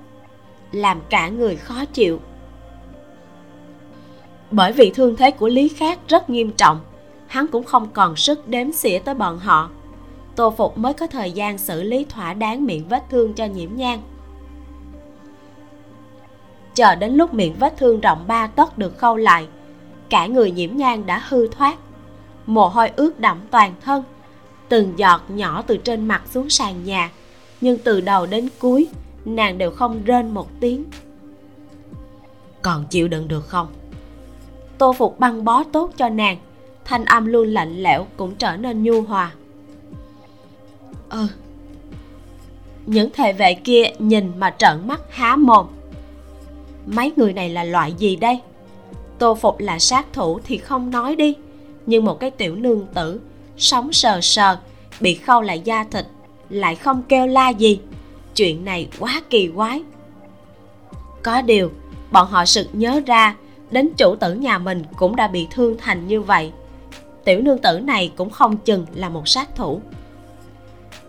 làm 0.71 1.01
cả 1.09 1.29
người 1.29 1.55
khó 1.55 1.85
chịu. 1.85 2.19
Bởi 4.51 4.71
vì 4.71 4.91
thương 4.95 5.15
thế 5.15 5.31
của 5.31 5.47
lý 5.47 5.67
khác 5.67 5.99
rất 6.07 6.29
nghiêm 6.29 6.51
trọng, 6.51 6.79
hắn 7.27 7.47
cũng 7.47 7.63
không 7.63 7.87
còn 7.93 8.15
sức 8.15 8.47
đếm 8.47 8.71
xỉa 8.71 8.99
tới 8.99 9.15
bọn 9.15 9.39
họ 9.39 9.69
tô 10.36 10.54
phục 10.58 10.78
mới 10.78 10.93
có 10.93 11.08
thời 11.08 11.32
gian 11.32 11.58
xử 11.58 11.84
lý 11.84 12.06
thỏa 12.10 12.34
đáng 12.34 12.65
miệng 12.65 12.88
vết 12.88 13.04
thương 13.10 13.34
cho 13.34 13.46
nhiễm 13.46 13.69
nhang 13.76 14.02
chờ 16.74 16.96
đến 16.96 17.13
lúc 17.13 17.34
miệng 17.34 17.56
vết 17.60 17.78
thương 17.78 18.02
rộng 18.02 18.24
ba 18.28 18.48
tấc 18.48 18.78
được 18.78 18.98
khâu 18.98 19.15
lại 19.17 19.48
cả 20.10 20.28
người 20.28 20.52
nhiễm 20.52 20.78
nhang 20.78 21.06
đã 21.06 21.22
hư 21.28 21.48
thoát. 21.48 21.78
Mồ 22.46 22.67
hôi 22.67 22.89
ướt 22.96 23.19
đẫm 23.19 23.38
toàn 23.52 23.74
thân 23.82 24.04
từng 24.69 24.93
giọt 25.00 25.22
nhỏ 25.28 25.63
từ 25.67 25.78
trên 25.78 26.08
mặt 26.08 26.24
xuống 26.32 26.50
sàn 26.50 26.84
nhà 26.84 27.12
nhưng 27.62 27.78
từ 27.78 28.02
đầu 28.02 28.26
đến 28.26 28.50
cuối 28.60 28.88
nàng 29.26 29.58
đều 29.58 29.72
không 29.72 30.04
rên 30.04 30.30
một 30.32 30.50
tiếng. 30.60 30.84
Còn 32.62 32.86
chịu 32.89 33.08
đựng 33.08 33.28
được 33.28 33.48
không? 33.48 33.67
Tô 34.78 34.93
phục 34.93 35.19
băng 35.19 35.46
bó 35.46 35.63
tốt 35.63 35.91
cho 35.98 36.10
nàng 36.10 36.38
thanh 36.86 37.06
âm 37.06 37.26
luôn 37.26 37.48
lạnh 37.48 37.84
lẽo 37.84 38.08
cũng 38.17 38.36
trở 38.36 38.58
nên 38.58 38.84
nhu 38.84 39.02
hòa 39.02 39.32
ừ 41.13 41.28
những 42.86 43.10
thề 43.13 43.34
vệ 43.34 43.54
kia 43.54 43.84
nhìn 43.99 44.32
mà 44.38 44.56
trợn 44.58 44.88
mắt 44.88 45.02
há 45.10 45.36
mồm. 45.36 45.67
Mấy 46.86 47.12
người 47.15 47.34
này 47.34 47.49
là 47.49 47.63
loại 47.63 47.93
gì 47.93 48.15
đây? 48.15 48.39
Tô 49.19 49.36
phục 49.36 49.60
là 49.60 49.80
sát 49.80 50.06
thủ 50.13 50.39
thì 50.43 50.58
không 50.58 50.91
nói 50.91 51.15
đi, 51.15 51.36
nhưng 51.86 52.06
một 52.06 52.19
cái 52.19 52.32
tiểu 52.32 52.56
nương 52.56 52.86
tử, 52.93 53.19
sống 53.58 53.93
sờ 53.93 54.21
sờ, 54.21 54.58
bị 54.99 55.15
khâu 55.15 55.41
lại 55.41 55.60
da 55.60 55.84
thịt, 55.84 56.06
lại 56.49 56.76
không 56.76 57.04
kêu 57.10 57.28
la 57.28 57.49
gì. 57.49 57.80
Chuyện 58.36 58.65
này 58.65 58.88
quá 58.99 59.21
kỳ 59.30 59.49
quái. 59.56 59.84
Có 61.23 61.41
điều, 61.41 61.71
bọn 62.12 62.28
họ 62.28 62.45
sực 62.45 62.67
nhớ 62.73 63.02
ra, 63.06 63.36
đến 63.71 63.89
chủ 63.97 64.15
tử 64.15 64.34
nhà 64.34 64.58
mình 64.58 64.84
cũng 64.95 65.15
đã 65.15 65.28
bị 65.28 65.47
thương 65.52 65.78
thành 65.78 66.08
như 66.08 66.21
vậy. 66.21 66.52
Tiểu 67.26 67.41
nương 67.41 67.58
tử 67.58 67.80
này 67.80 68.12
cũng 68.15 68.30
không 68.30 68.58
chừng 68.58 68.86
là 68.93 69.10
một 69.10 69.28
sát 69.28 69.56
thủ 69.56 69.82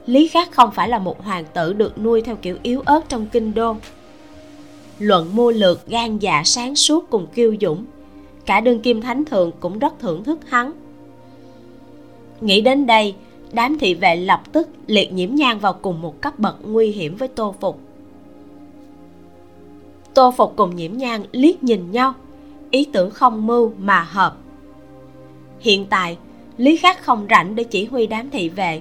lý 0.06 0.28
khác 0.28 0.52
không 0.52 0.70
phải 0.70 0.88
là 0.88 0.98
một 0.98 1.24
hoàng 1.24 1.44
tử 1.54 1.72
được 1.72 1.98
nuôi 1.98 2.22
theo 2.22 2.36
kiểu 2.36 2.56
yếu 2.62 2.80
ớt 2.80 3.08
trong 3.08 3.26
kinh 3.26 3.54
đô. 3.54 3.76
Luận 4.98 5.30
mưu 5.36 5.50
lược, 5.50 5.86
gan 5.86 6.18
dạ 6.18 6.42
sáng 6.44 6.76
suốt 6.76 7.10
cùng 7.10 7.26
kiêu 7.34 7.56
dũng, 7.60 7.84
cả 8.46 8.60
đương 8.60 8.80
kim 8.80 9.00
thánh 9.00 9.24
thượng 9.24 9.50
cũng 9.60 9.78
rất 9.78 9.98
thưởng 9.98 10.24
thức 10.24 10.38
hắn. 10.48 10.72
Nghĩ 12.40 12.60
đến 12.60 12.86
đây, 12.86 13.14
đám 13.52 13.78
thị 13.78 13.94
vệ 13.94 14.16
lập 14.16 14.42
tức 14.52 14.68
liệt 14.86 15.12
nhiễm 15.12 15.34
nhang 15.34 15.58
vào 15.58 15.72
cùng 15.72 16.02
một 16.02 16.20
cấp 16.20 16.38
bậc 16.38 16.56
nguy 16.62 16.90
hiểm 16.90 17.16
với 17.16 17.28
tô 17.28 17.54
phục. 17.60 17.80
Tô 20.14 20.34
phục 20.36 20.52
cùng 20.56 20.76
nhiễm 20.76 20.92
nhang 20.96 21.24
liếc 21.32 21.62
nhìn 21.62 21.90
nhau, 21.90 22.14
ý 22.70 22.84
tưởng 22.84 23.10
không 23.10 23.46
mưu 23.46 23.72
mà 23.78 24.02
hợp. 24.02 24.36
Hiện 25.60 25.86
tại, 25.86 26.16
lý 26.56 26.76
khắc 26.76 27.02
không 27.02 27.26
rảnh 27.30 27.54
để 27.54 27.64
chỉ 27.64 27.84
huy 27.84 28.06
đám 28.06 28.30
thị 28.30 28.48
vệ 28.48 28.80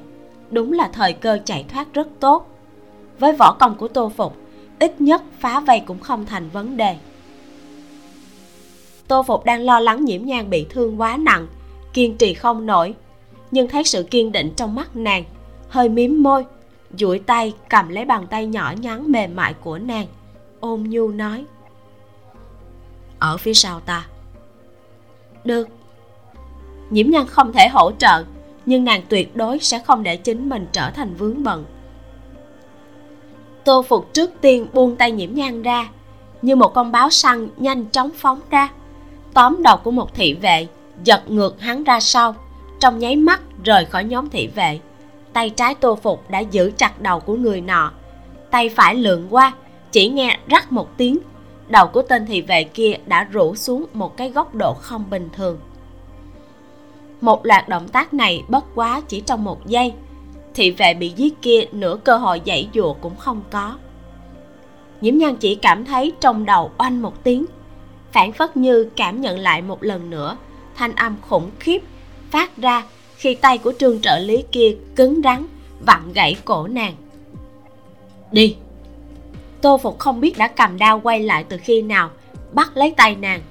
đúng 0.53 0.73
là 0.73 0.89
thời 0.93 1.13
cơ 1.13 1.39
chạy 1.45 1.65
thoát 1.69 1.93
rất 1.93 2.07
tốt. 2.19 2.47
Với 3.19 3.33
võ 3.33 3.55
công 3.59 3.75
của 3.75 3.87
tô 3.87 4.11
phục, 4.15 4.37
ít 4.79 5.01
nhất 5.01 5.23
phá 5.39 5.59
vây 5.59 5.79
cũng 5.79 5.99
không 5.99 6.25
thành 6.25 6.49
vấn 6.49 6.77
đề. 6.77 6.97
Tô 9.07 9.23
phục 9.23 9.45
đang 9.45 9.61
lo 9.61 9.79
lắng 9.79 10.05
nhiễm 10.05 10.25
nhang 10.25 10.49
bị 10.49 10.65
thương 10.69 11.01
quá 11.01 11.17
nặng, 11.17 11.47
kiên 11.93 12.17
trì 12.17 12.33
không 12.33 12.65
nổi, 12.65 12.95
nhưng 13.51 13.67
thấy 13.67 13.83
sự 13.83 14.03
kiên 14.03 14.31
định 14.31 14.53
trong 14.55 14.75
mắt 14.75 14.95
nàng, 14.95 15.23
hơi 15.69 15.89
mím 15.89 16.23
môi, 16.23 16.45
duỗi 16.97 17.19
tay 17.19 17.53
cầm 17.69 17.89
lấy 17.89 18.05
bàn 18.05 18.27
tay 18.27 18.45
nhỏ 18.45 18.73
nhắn 18.81 19.11
mềm 19.11 19.35
mại 19.35 19.53
của 19.53 19.77
nàng 19.77 20.07
ôm 20.59 20.89
nhu 20.89 21.07
nói, 21.07 21.45
ở 23.19 23.37
phía 23.37 23.53
sau 23.53 23.79
ta. 23.79 24.07
Được. 25.43 25.67
Nhiễm 26.89 27.09
nhan 27.09 27.25
không 27.25 27.53
thể 27.53 27.67
hỗ 27.67 27.91
trợ 27.91 28.23
nhưng 28.65 28.83
nàng 28.83 29.01
tuyệt 29.09 29.35
đối 29.35 29.59
sẽ 29.59 29.79
không 29.79 30.03
để 30.03 30.17
chính 30.17 30.49
mình 30.49 30.67
trở 30.71 30.91
thành 30.91 31.15
vướng 31.15 31.43
bận. 31.43 31.65
Tô 33.63 33.81
phục 33.81 34.13
trước 34.13 34.31
tiên 34.41 34.67
buông 34.73 34.95
tay 34.95 35.11
nhiễm 35.11 35.33
nhan 35.33 35.61
ra, 35.61 35.89
như 36.41 36.55
một 36.55 36.73
con 36.73 36.91
báo 36.91 37.09
săn 37.09 37.49
nhanh 37.57 37.85
chóng 37.85 38.09
phóng 38.15 38.39
ra. 38.49 38.69
Tóm 39.33 39.63
đầu 39.63 39.77
của 39.77 39.91
một 39.91 40.13
thị 40.15 40.33
vệ 40.33 40.67
giật 41.03 41.23
ngược 41.27 41.61
hắn 41.61 41.83
ra 41.83 41.99
sau, 41.99 42.35
trong 42.79 42.99
nháy 42.99 43.15
mắt 43.15 43.41
rời 43.63 43.85
khỏi 43.85 44.03
nhóm 44.03 44.29
thị 44.29 44.47
vệ. 44.55 44.79
Tay 45.33 45.49
trái 45.49 45.75
tô 45.75 45.95
phục 45.95 46.29
đã 46.29 46.39
giữ 46.39 46.71
chặt 46.77 47.01
đầu 47.01 47.19
của 47.19 47.35
người 47.35 47.61
nọ, 47.61 47.91
tay 48.51 48.69
phải 48.69 48.95
lượn 48.95 49.27
qua, 49.29 49.53
chỉ 49.91 50.09
nghe 50.09 50.37
rắc 50.47 50.71
một 50.71 50.97
tiếng, 50.97 51.19
đầu 51.67 51.87
của 51.87 52.01
tên 52.01 52.25
thị 52.25 52.41
vệ 52.41 52.63
kia 52.63 52.93
đã 53.05 53.23
rũ 53.23 53.55
xuống 53.55 53.85
một 53.93 54.17
cái 54.17 54.29
góc 54.29 54.55
độ 54.55 54.73
không 54.73 55.03
bình 55.09 55.29
thường 55.33 55.59
một 57.23 57.45
loạt 57.45 57.69
động 57.69 57.87
tác 57.87 58.13
này 58.13 58.43
bất 58.47 58.65
quá 58.75 59.01
chỉ 59.07 59.21
trong 59.21 59.43
một 59.43 59.67
giây. 59.67 59.93
Thị 60.53 60.71
vệ 60.71 60.93
bị 60.93 61.13
giết 61.15 61.41
kia 61.41 61.65
nửa 61.71 61.97
cơ 62.03 62.17
hội 62.17 62.41
dãy 62.45 62.69
dụa 62.73 62.93
cũng 62.93 63.15
không 63.15 63.41
có. 63.51 63.77
Nhiễm 65.01 65.17
nhan 65.17 65.35
chỉ 65.35 65.55
cảm 65.55 65.85
thấy 65.85 66.13
trong 66.19 66.45
đầu 66.45 66.71
oanh 66.77 67.01
một 67.01 67.23
tiếng, 67.23 67.45
phản 68.11 68.31
phất 68.31 68.57
như 68.57 68.89
cảm 68.95 69.21
nhận 69.21 69.39
lại 69.39 69.61
một 69.61 69.83
lần 69.83 70.09
nữa 70.09 70.37
thanh 70.75 70.95
âm 70.95 71.15
khủng 71.21 71.49
khiếp 71.59 71.81
phát 72.31 72.57
ra 72.57 72.83
khi 73.15 73.35
tay 73.35 73.57
của 73.57 73.73
trương 73.79 74.01
trợ 74.01 74.19
lý 74.19 74.43
kia 74.51 74.75
cứng 74.95 75.21
rắn, 75.23 75.45
vặn 75.85 76.13
gãy 76.13 76.35
cổ 76.45 76.67
nàng. 76.67 76.93
Đi. 78.31 78.55
Tô 79.61 79.77
phục 79.77 79.99
không 79.99 80.21
biết 80.21 80.37
đã 80.37 80.47
cầm 80.47 80.77
đao 80.77 80.99
quay 80.99 81.19
lại 81.19 81.45
từ 81.49 81.57
khi 81.57 81.81
nào 81.81 82.09
bắt 82.51 82.77
lấy 82.77 82.93
tay 82.97 83.15
nàng 83.15 83.41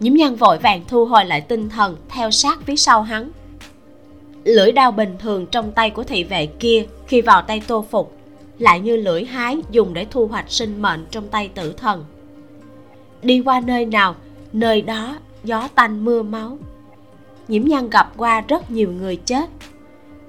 nhiễm 0.00 0.14
nhân 0.14 0.36
vội 0.36 0.58
vàng 0.58 0.82
thu 0.88 1.04
hồi 1.04 1.24
lại 1.24 1.40
tinh 1.40 1.68
thần, 1.68 1.96
theo 2.08 2.30
sát 2.30 2.58
phía 2.66 2.76
sau 2.76 3.02
hắn. 3.02 3.30
Lưỡi 4.44 4.72
đao 4.72 4.92
bình 4.92 5.16
thường 5.18 5.46
trong 5.46 5.72
tay 5.72 5.90
của 5.90 6.04
thị 6.04 6.24
vệ 6.24 6.46
kia 6.46 6.86
khi 7.06 7.20
vào 7.20 7.42
tay 7.42 7.62
tô 7.66 7.84
phục, 7.90 8.16
lại 8.58 8.80
như 8.80 8.96
lưỡi 8.96 9.24
hái 9.24 9.58
dùng 9.70 9.94
để 9.94 10.06
thu 10.10 10.26
hoạch 10.26 10.50
sinh 10.50 10.82
mệnh 10.82 11.06
trong 11.10 11.28
tay 11.28 11.48
tử 11.48 11.72
thần. 11.72 12.04
Đi 13.22 13.40
qua 13.40 13.60
nơi 13.60 13.86
nào, 13.86 14.16
nơi 14.52 14.82
đó, 14.82 15.16
gió 15.44 15.68
tanh 15.74 16.04
mưa 16.04 16.22
máu. 16.22 16.58
Nhiễm 17.48 17.64
nhân 17.64 17.90
gặp 17.90 18.12
qua 18.16 18.40
rất 18.40 18.70
nhiều 18.70 18.92
người 18.92 19.16
chết. 19.16 19.50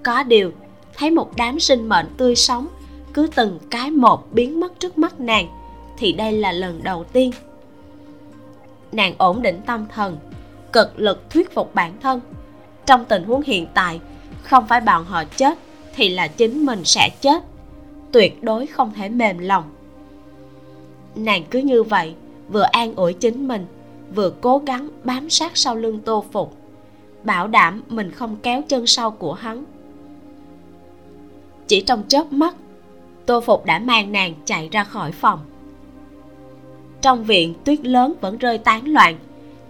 Có 0.03 0.23
điều, 0.23 0.51
thấy 0.97 1.11
một 1.11 1.31
đám 1.35 1.59
sinh 1.59 1.89
mệnh 1.89 2.05
tươi 2.17 2.35
sống, 2.35 2.67
cứ 3.13 3.27
từng 3.35 3.59
cái 3.69 3.91
một 3.91 4.33
biến 4.33 4.59
mất 4.59 4.79
trước 4.79 4.97
mắt 4.97 5.19
nàng, 5.19 5.47
thì 5.97 6.13
đây 6.13 6.31
là 6.31 6.51
lần 6.51 6.83
đầu 6.83 7.03
tiên 7.03 7.31
nàng 8.91 9.15
ổn 9.17 9.41
định 9.41 9.61
tâm 9.65 9.85
thần, 9.89 10.17
cực 10.73 10.99
lực 10.99 11.29
thuyết 11.29 11.55
phục 11.55 11.75
bản 11.75 11.93
thân. 12.01 12.21
Trong 12.85 13.05
tình 13.05 13.23
huống 13.23 13.41
hiện 13.41 13.67
tại, 13.73 13.99
không 14.43 14.67
phải 14.67 14.81
bọn 14.81 15.05
họ 15.05 15.23
chết 15.23 15.57
thì 15.95 16.09
là 16.09 16.27
chính 16.27 16.65
mình 16.65 16.81
sẽ 16.85 17.09
chết, 17.21 17.43
tuyệt 18.11 18.43
đối 18.43 18.67
không 18.67 18.93
thể 18.93 19.09
mềm 19.09 19.37
lòng. 19.37 19.63
Nàng 21.15 21.43
cứ 21.51 21.59
như 21.59 21.83
vậy, 21.83 22.15
vừa 22.49 22.65
an 22.71 22.95
ủi 22.95 23.13
chính 23.13 23.47
mình, 23.47 23.65
vừa 24.15 24.29
cố 24.41 24.57
gắng 24.65 24.89
bám 25.03 25.29
sát 25.29 25.57
sau 25.57 25.75
lưng 25.75 25.99
tô 26.05 26.25
phục, 26.31 26.57
bảo 27.23 27.47
đảm 27.47 27.83
mình 27.89 28.11
không 28.11 28.37
kéo 28.43 28.61
chân 28.61 28.87
sau 28.87 29.11
của 29.11 29.33
hắn. 29.33 29.63
Chỉ 31.67 31.81
trong 31.81 32.03
chớp 32.07 32.31
mắt, 32.31 32.55
tô 33.25 33.41
phục 33.41 33.65
đã 33.65 33.79
mang 33.79 34.11
nàng 34.11 34.33
chạy 34.45 34.69
ra 34.71 34.83
khỏi 34.83 35.11
phòng 35.11 35.39
trong 37.01 37.23
viện, 37.23 37.53
tuyết 37.63 37.85
lớn 37.85 38.13
vẫn 38.21 38.37
rơi 38.37 38.57
tán 38.57 38.87
loạn. 38.87 39.17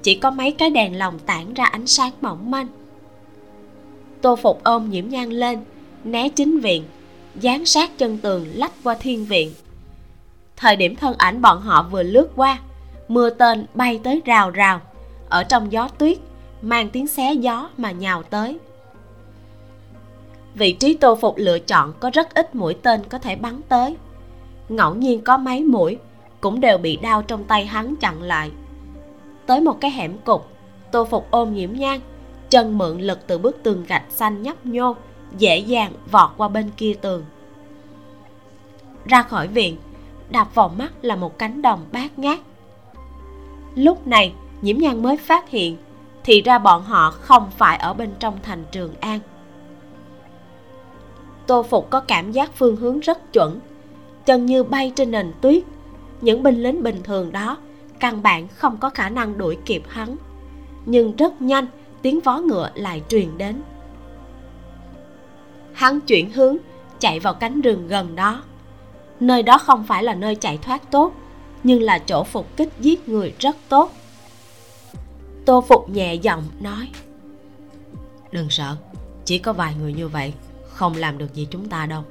Chỉ 0.04 0.16
có 0.16 0.32
mấy 0.32 0.52
cái 0.52 0.70
đèn 0.70 0.98
lồng 0.98 1.20
tản 1.20 1.54
ra 1.54 1.66
ánh 1.66 1.88
sáng 1.88 2.12
mỏng 2.22 2.52
manh. 2.52 2.68
Tô 4.22 4.36
phục 4.36 4.64
ôm 4.64 4.90
nhiễm 4.90 5.10
nhan 5.10 5.30
lên, 5.30 5.60
né 6.04 6.30
chính 6.30 6.60
viện 6.60 6.84
dán 7.36 7.66
sát 7.66 7.98
chân 7.98 8.18
tường 8.18 8.48
lách 8.54 8.72
qua 8.84 8.96
thiên 9.00 9.26
viện. 9.26 9.52
Thời 10.58 10.76
điểm 10.76 10.96
thân 10.96 11.16
ảnh 11.18 11.42
bọn 11.42 11.62
họ 11.62 11.88
vừa 11.92 12.04
lướt 12.04 12.28
qua, 12.36 12.60
mưa 13.08 13.30
tên 13.30 13.66
bay 13.74 14.00
tới 14.04 14.22
rào 14.26 14.50
rào. 14.50 14.82
Ở 15.30 15.44
trong 15.44 15.72
gió 15.72 15.88
tuyết, 15.88 16.18
mang 16.62 16.90
tiếng 16.90 17.08
xé 17.08 17.34
gió 17.34 17.70
mà 17.78 17.92
nhào 17.92 18.24
tới. 18.24 18.58
Vị 20.56 20.74
trí 20.74 20.94
tô 20.94 21.16
phục 21.16 21.38
lựa 21.38 21.60
chọn 21.60 21.94
có 22.00 22.10
rất 22.14 22.34
ít 22.34 22.56
mũi 22.56 22.74
tên 22.74 23.02
có 23.10 23.18
thể 23.18 23.36
bắn 23.36 23.62
tới. 23.70 23.96
Ngẫu 24.70 24.96
nhiên 24.96 25.22
có 25.22 25.38
mấy 25.38 25.64
mũi 25.64 25.98
cũng 26.42 26.60
đều 26.60 26.78
bị 26.78 26.96
đao 26.96 27.22
trong 27.22 27.44
tay 27.44 27.66
hắn 27.66 27.96
chặn 27.96 28.22
lại. 28.22 28.52
Tới 29.46 29.62
một 29.62 29.82
cái 29.82 29.92
hẻm 29.92 30.18
cục 30.18 30.48
tô 30.92 31.06
phục 31.06 31.28
ôm 31.32 31.54
nhiễm 31.54 31.74
nhang, 31.74 32.00
chân 32.50 32.78
mượn 32.78 33.02
lực 33.02 33.28
từ 33.28 33.38
bức 33.38 33.64
tường 33.64 33.86
gạch 33.88 34.06
xanh 34.10 34.42
nhấp 34.42 34.66
nhô, 34.66 34.96
dễ 35.38 35.58
dàng 35.58 35.94
vọt 36.12 36.30
qua 36.38 36.48
bên 36.48 36.70
kia 36.78 36.94
tường. 37.02 37.26
Ra 39.06 39.22
khỏi 39.22 39.48
viện, 39.48 39.78
đạp 40.30 40.56
vào 40.56 40.70
mắt 40.70 40.94
là 41.02 41.16
một 41.16 41.38
cánh 41.40 41.62
đồng 41.62 41.86
bát 41.92 42.20
ngát. 42.20 42.40
Lúc 43.76 44.08
này, 44.08 44.34
nhiễm 44.62 44.78
nhang 44.78 45.02
mới 45.02 45.18
phát 45.18 45.50
hiện 45.50 45.78
thì 46.24 46.42
ra 46.42 46.60
bọn 46.60 46.84
họ 46.84 47.12
không 47.12 47.52
phải 47.58 47.78
ở 47.78 47.94
bên 47.94 48.10
trong 48.20 48.38
thành 48.44 48.64
trường 48.72 48.94
an. 49.00 49.20
Tô 51.48 51.64
phục 51.64 51.90
có 51.90 52.00
cảm 52.00 52.32
giác 52.32 52.52
phương 52.56 52.76
hướng 52.76 53.00
rất 53.00 53.34
chuẩn, 53.34 53.60
chân 54.26 54.46
như 54.46 54.64
bay 54.64 54.92
trên 54.96 55.12
nền 55.12 55.32
tuyết 55.42 55.64
những 56.22 56.44
binh 56.44 56.64
lính 56.64 56.84
bình 56.84 57.04
thường 57.04 57.32
đó 57.32 57.58
căn 58.00 58.24
bản 58.24 58.48
không 58.48 58.78
có 58.78 58.90
khả 58.90 59.10
năng 59.10 59.38
đuổi 59.38 59.58
kịp 59.66 59.84
hắn. 59.88 60.16
Nhưng 60.86 61.16
rất 61.16 61.42
nhanh 61.42 61.66
tiếng 62.02 62.20
vó 62.20 62.38
ngựa 62.38 62.72
lại 62.76 63.02
truyền 63.10 63.38
đến. 63.38 63.62
Hắn 65.74 66.02
chuyển 66.02 66.32
hướng 66.32 66.58
chạy 67.00 67.20
vào 67.20 67.34
cánh 67.34 67.62
rừng 67.62 67.88
gần 67.88 68.16
đó. 68.16 68.44
Nơi 69.20 69.44
đó 69.44 69.58
không 69.58 69.84
phải 69.84 70.04
là 70.04 70.14
nơi 70.14 70.36
chạy 70.36 70.58
thoát 70.58 70.92
tốt 70.92 71.14
nhưng 71.64 71.82
là 71.82 72.00
chỗ 72.00 72.24
phục 72.24 72.58
kích 72.58 72.70
giết 72.80 73.10
người 73.10 73.34
rất 73.40 73.56
tốt. 73.70 73.92
Tô 75.46 75.62
phục 75.62 75.90
nhẹ 75.90 76.14
giọng 76.14 76.44
nói 76.60 76.88
đừng 78.32 78.50
sợ 78.50 78.76
chỉ 79.26 79.40
có 79.40 79.54
vài 79.54 79.76
người 79.76 79.94
như 79.94 80.08
vậy 80.08 80.34
không 80.70 80.96
làm 80.96 81.18
được 81.18 81.34
gì 81.34 81.48
chúng 81.52 81.70
ta 81.70 81.86
đâu. 81.86 82.04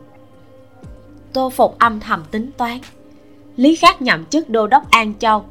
Tô 1.33 1.51
phục 1.51 1.79
âm 1.79 2.01
thầm 2.01 2.25
tính 2.31 2.51
toán 2.57 2.79
lý 3.61 3.77
khắc 3.77 4.03
nhậm 4.03 4.25
chức 4.27 4.51
đô 4.51 4.67
đốc 4.67 4.91
an 4.91 5.15
châu. 5.19 5.45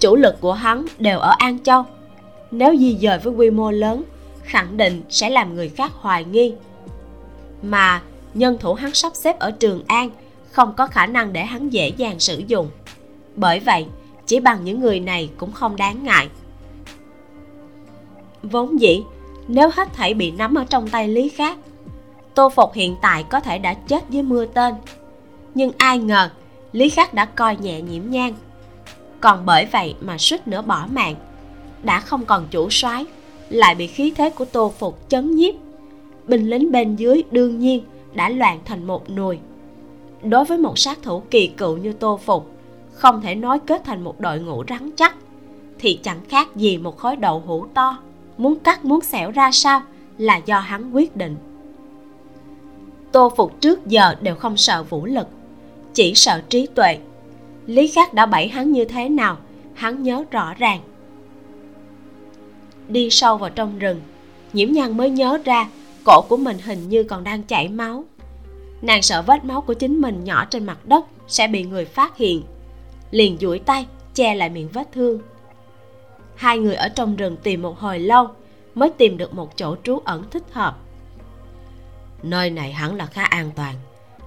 Chủ 0.00 0.16
lực 0.16 0.40
của 0.40 0.52
hắn 0.52 0.86
đều 0.98 1.18
ở 1.18 1.34
an 1.38 1.58
châu. 1.58 1.84
Nếu 2.50 2.76
di 2.76 2.96
dời 3.00 3.18
với 3.18 3.32
quy 3.34 3.50
mô 3.50 3.70
lớn, 3.70 4.04
khẳng 4.42 4.76
định 4.76 5.02
sẽ 5.08 5.30
làm 5.30 5.54
người 5.54 5.68
khác 5.68 5.92
hoài 5.94 6.24
nghi. 6.24 6.54
Mà 7.62 8.02
nhân 8.34 8.56
thủ 8.60 8.74
hắn 8.74 8.94
sắp 8.94 9.12
xếp 9.14 9.38
ở 9.38 9.50
trường 9.50 9.82
an 9.86 10.10
không 10.50 10.74
có 10.76 10.86
khả 10.86 11.06
năng 11.06 11.32
để 11.32 11.44
hắn 11.44 11.70
dễ 11.70 11.88
dàng 11.88 12.20
sử 12.20 12.42
dụng. 12.46 12.70
Bởi 13.36 13.60
vậy, 13.60 13.86
chỉ 14.26 14.40
bằng 14.40 14.64
những 14.64 14.80
người 14.80 15.00
này 15.00 15.30
cũng 15.36 15.52
không 15.52 15.76
đáng 15.76 16.04
ngại. 16.04 16.28
Vốn 18.42 18.80
dĩ, 18.80 19.02
nếu 19.48 19.70
hết 19.74 19.92
thảy 19.92 20.14
bị 20.14 20.30
nắm 20.30 20.54
ở 20.54 20.64
trong 20.70 20.88
tay 20.88 21.08
lý 21.08 21.28
khác 21.28 21.58
tô 22.34 22.48
phục 22.48 22.72
hiện 22.74 22.96
tại 23.02 23.24
có 23.30 23.40
thể 23.40 23.58
đã 23.58 23.74
chết 23.74 24.04
dưới 24.10 24.22
mưa 24.22 24.44
tên. 24.46 24.74
Nhưng 25.54 25.72
ai 25.78 25.98
ngờ 25.98 26.30
lý 26.74 26.88
khắc 26.88 27.14
đã 27.14 27.24
coi 27.24 27.56
nhẹ 27.56 27.80
nhiễm 27.80 28.02
nhang 28.10 28.34
còn 29.20 29.46
bởi 29.46 29.66
vậy 29.72 29.94
mà 30.00 30.18
suýt 30.18 30.48
nữa 30.48 30.62
bỏ 30.62 30.86
mạng. 30.92 31.14
Đã 31.82 32.00
không 32.00 32.24
còn 32.24 32.46
chủ 32.50 32.70
soái, 32.70 33.04
lại 33.50 33.74
bị 33.74 33.86
khí 33.86 34.12
thế 34.16 34.30
của 34.30 34.44
tô 34.44 34.72
phục 34.78 35.08
chấn 35.08 35.34
nhiếp. 35.34 35.54
Binh 36.26 36.50
lính 36.50 36.72
bên 36.72 36.96
dưới 36.96 37.22
đương 37.30 37.58
nhiên 37.58 37.84
đã 38.14 38.28
loạn 38.28 38.60
thành 38.64 38.86
một 38.86 39.10
nùi 39.10 39.38
đối 40.24 40.44
với 40.44 40.58
một 40.58 40.78
sát 40.78 40.98
thủ 41.02 41.22
kỳ 41.30 41.46
cựu 41.46 41.76
như 41.76 41.92
tô 41.92 42.20
phục, 42.24 42.50
không 42.92 43.20
thể 43.20 43.34
nói 43.34 43.58
kết 43.66 43.82
thành 43.84 44.04
một 44.04 44.20
đội 44.20 44.40
ngũ 44.40 44.64
rắn 44.68 44.90
chắc, 44.96 45.16
thì 45.78 46.00
chẳng 46.02 46.20
khác 46.28 46.56
gì 46.56 46.78
một 46.78 46.98
khối 46.98 47.16
đậu 47.16 47.42
hũ 47.46 47.66
to. 47.74 47.98
Muốn 48.38 48.58
cắt, 48.58 48.84
muốn 48.84 49.00
xẻo 49.00 49.30
ra 49.30 49.50
sao 49.52 49.82
là 50.18 50.36
do 50.36 50.58
hắn 50.58 50.92
quyết 50.92 51.16
định. 51.16 51.36
Tô 53.12 53.32
phục 53.36 53.60
trước 53.60 53.86
giờ 53.86 54.14
đều 54.20 54.34
không 54.34 54.56
sợ 54.56 54.82
vũ 54.82 55.06
lực 55.06 55.28
chỉ 55.94 56.14
sợ 56.14 56.40
trí 56.48 56.66
tuệ. 56.74 56.98
Lý 57.66 57.88
khắc 57.88 58.14
đã 58.14 58.26
bẫy 58.26 58.48
hắn 58.48 58.72
như 58.72 58.84
thế 58.84 59.08
nào, 59.08 59.36
hắn 59.74 60.02
nhớ 60.02 60.24
rõ 60.30 60.54
ràng. 60.54 60.80
Đi 62.88 63.10
sâu 63.10 63.36
vào 63.38 63.50
trong 63.50 63.78
rừng, 63.78 64.00
nhiễm 64.52 64.72
nhan 64.72 64.96
mới 64.96 65.10
nhớ 65.10 65.38
ra 65.44 65.68
cổ 66.04 66.20
của 66.28 66.36
mình 66.36 66.58
hình 66.64 66.88
như 66.88 67.02
còn 67.02 67.24
đang 67.24 67.42
chảy 67.42 67.68
máu. 67.68 68.04
Nàng 68.82 69.02
sợ 69.02 69.22
vết 69.22 69.44
máu 69.44 69.60
của 69.60 69.74
chính 69.74 70.00
mình 70.00 70.24
nhỏ 70.24 70.44
trên 70.44 70.64
mặt 70.64 70.78
đất 70.86 71.04
sẽ 71.28 71.48
bị 71.48 71.64
người 71.64 71.84
phát 71.84 72.16
hiện. 72.16 72.42
Liền 73.10 73.36
duỗi 73.40 73.58
tay, 73.58 73.86
che 74.14 74.34
lại 74.34 74.48
miệng 74.48 74.68
vết 74.68 74.92
thương. 74.92 75.20
Hai 76.36 76.58
người 76.58 76.74
ở 76.74 76.88
trong 76.88 77.16
rừng 77.16 77.36
tìm 77.42 77.62
một 77.62 77.78
hồi 77.78 77.98
lâu, 77.98 78.28
mới 78.74 78.90
tìm 78.90 79.16
được 79.16 79.34
một 79.34 79.56
chỗ 79.56 79.76
trú 79.82 79.98
ẩn 79.98 80.24
thích 80.30 80.42
hợp. 80.52 80.78
Nơi 82.22 82.50
này 82.50 82.72
hẳn 82.72 82.94
là 82.94 83.06
khá 83.06 83.24
an 83.24 83.50
toàn 83.56 83.74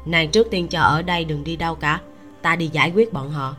nàng 0.07 0.29
trước 0.29 0.47
tiên 0.51 0.67
chờ 0.67 0.81
ở 0.81 1.01
đây 1.01 1.25
đừng 1.25 1.43
đi 1.43 1.55
đâu 1.55 1.75
cả. 1.75 1.99
Ta 2.41 2.55
đi 2.55 2.69
giải 2.73 2.91
quyết 2.95 3.13
bọn 3.13 3.29
họ. 3.29 3.55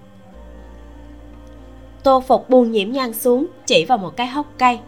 Tô 2.02 2.20
phục 2.20 2.50
buông 2.50 2.72
nhiễm 2.72 2.92
nhang 2.92 3.12
xuống, 3.12 3.46
chỉ 3.66 3.84
vào 3.84 3.98
một 3.98 4.16
cái 4.16 4.26
hốc 4.26 4.46
cây. 4.58 4.78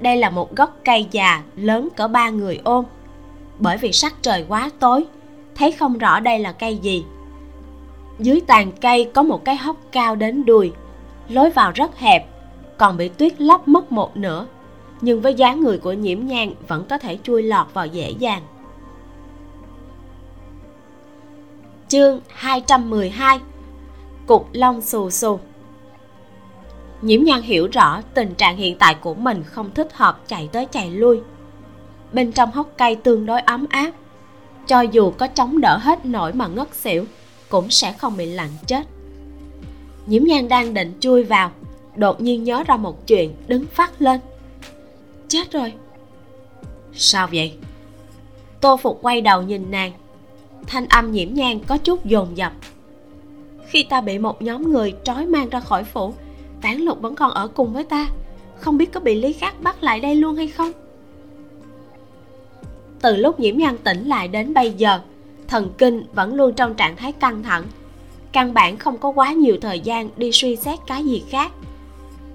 Đây 0.00 0.16
là 0.16 0.30
một 0.30 0.56
gốc 0.56 0.76
cây 0.84 1.06
già, 1.10 1.42
lớn 1.56 1.88
cỡ 1.96 2.08
ba 2.08 2.30
người 2.30 2.60
ôm. 2.64 2.84
Bởi 3.58 3.76
vì 3.76 3.92
sắc 3.92 4.14
trời 4.22 4.44
quá 4.48 4.70
tối, 4.78 5.04
thấy 5.54 5.72
không 5.72 5.98
rõ 5.98 6.20
đây 6.20 6.38
là 6.38 6.52
cây 6.52 6.76
gì. 6.76 7.04
Dưới 8.18 8.40
tàn 8.46 8.72
cây 8.72 9.10
có 9.14 9.22
một 9.22 9.44
cái 9.44 9.56
hốc 9.56 9.76
cao 9.92 10.16
đến 10.16 10.44
đùi, 10.44 10.72
lối 11.28 11.50
vào 11.50 11.72
rất 11.74 11.98
hẹp, 11.98 12.26
còn 12.78 12.96
bị 12.96 13.08
tuyết 13.08 13.40
lấp 13.40 13.68
mất 13.68 13.92
một 13.92 14.16
nửa. 14.16 14.46
Nhưng 15.00 15.20
với 15.20 15.34
dáng 15.34 15.60
người 15.60 15.78
của 15.78 15.92
nhiễm 15.92 16.26
nhang 16.26 16.52
vẫn 16.68 16.84
có 16.88 16.98
thể 16.98 17.18
chui 17.22 17.42
lọt 17.42 17.66
vào 17.74 17.86
dễ 17.86 18.10
dàng. 18.10 18.42
Chương 21.88 22.20
212 22.28 23.40
Cục 24.26 24.48
lông 24.52 24.80
xù 24.80 25.10
xù. 25.10 25.38
Nhiễm 27.02 27.24
nhan 27.24 27.42
hiểu 27.42 27.68
rõ 27.72 28.02
tình 28.14 28.34
trạng 28.34 28.56
hiện 28.56 28.78
tại 28.78 28.94
của 28.94 29.14
mình 29.14 29.42
không 29.44 29.70
thích 29.74 29.92
hợp 29.92 30.20
chạy 30.26 30.48
tới 30.52 30.66
chạy 30.66 30.90
lui. 30.90 31.20
Bên 32.12 32.32
trong 32.32 32.50
hốc 32.50 32.70
cây 32.76 32.94
tương 32.94 33.26
đối 33.26 33.40
ấm 33.40 33.66
áp, 33.70 33.90
Cho 34.66 34.80
dù 34.80 35.10
có 35.10 35.26
chống 35.26 35.60
đỡ 35.60 35.76
hết 35.76 36.06
nổi 36.06 36.32
mà 36.32 36.46
ngất 36.46 36.74
xỉu, 36.74 37.04
Cũng 37.48 37.70
sẽ 37.70 37.92
không 37.92 38.16
bị 38.16 38.26
lạnh 38.26 38.52
chết. 38.66 38.86
Nhiễm 40.06 40.24
nhan 40.24 40.48
đang 40.48 40.74
định 40.74 40.92
chui 41.00 41.24
vào, 41.24 41.50
Đột 41.96 42.20
nhiên 42.20 42.44
nhớ 42.44 42.64
ra 42.66 42.76
một 42.76 43.06
chuyện 43.06 43.34
đứng 43.46 43.66
phát 43.66 44.02
lên. 44.02 44.20
Chết 45.28 45.52
rồi. 45.52 45.72
Sao 46.94 47.28
vậy? 47.32 47.52
Tô 48.60 48.76
Phục 48.76 48.98
quay 49.02 49.20
đầu 49.20 49.42
nhìn 49.42 49.70
nàng 49.70 49.92
thanh 50.68 50.88
âm 50.88 51.12
nhiễm 51.12 51.34
nhang 51.34 51.60
có 51.60 51.78
chút 51.78 52.04
dồn 52.04 52.36
dập. 52.36 52.52
Khi 53.66 53.82
ta 53.82 54.00
bị 54.00 54.18
một 54.18 54.42
nhóm 54.42 54.72
người 54.72 54.94
trói 55.04 55.26
mang 55.26 55.48
ra 55.48 55.60
khỏi 55.60 55.84
phủ, 55.84 56.14
tán 56.60 56.82
lục 56.82 57.00
vẫn 57.00 57.14
còn 57.14 57.30
ở 57.30 57.48
cùng 57.48 57.72
với 57.72 57.84
ta. 57.84 58.06
Không 58.58 58.78
biết 58.78 58.92
có 58.92 59.00
bị 59.00 59.14
lý 59.20 59.32
khác 59.32 59.54
bắt 59.60 59.82
lại 59.82 60.00
đây 60.00 60.14
luôn 60.14 60.36
hay 60.36 60.48
không? 60.48 60.72
Từ 63.00 63.16
lúc 63.16 63.40
nhiễm 63.40 63.56
nhan 63.56 63.78
tỉnh 63.78 64.08
lại 64.08 64.28
đến 64.28 64.54
bây 64.54 64.72
giờ, 64.72 65.00
thần 65.48 65.70
kinh 65.78 66.04
vẫn 66.12 66.34
luôn 66.34 66.52
trong 66.54 66.74
trạng 66.74 66.96
thái 66.96 67.12
căng 67.12 67.42
thẳng. 67.42 67.64
Căn 68.32 68.54
bản 68.54 68.76
không 68.76 68.98
có 68.98 69.08
quá 69.08 69.32
nhiều 69.32 69.56
thời 69.60 69.80
gian 69.80 70.10
đi 70.16 70.32
suy 70.32 70.56
xét 70.56 70.78
cái 70.86 71.04
gì 71.04 71.24
khác. 71.30 71.52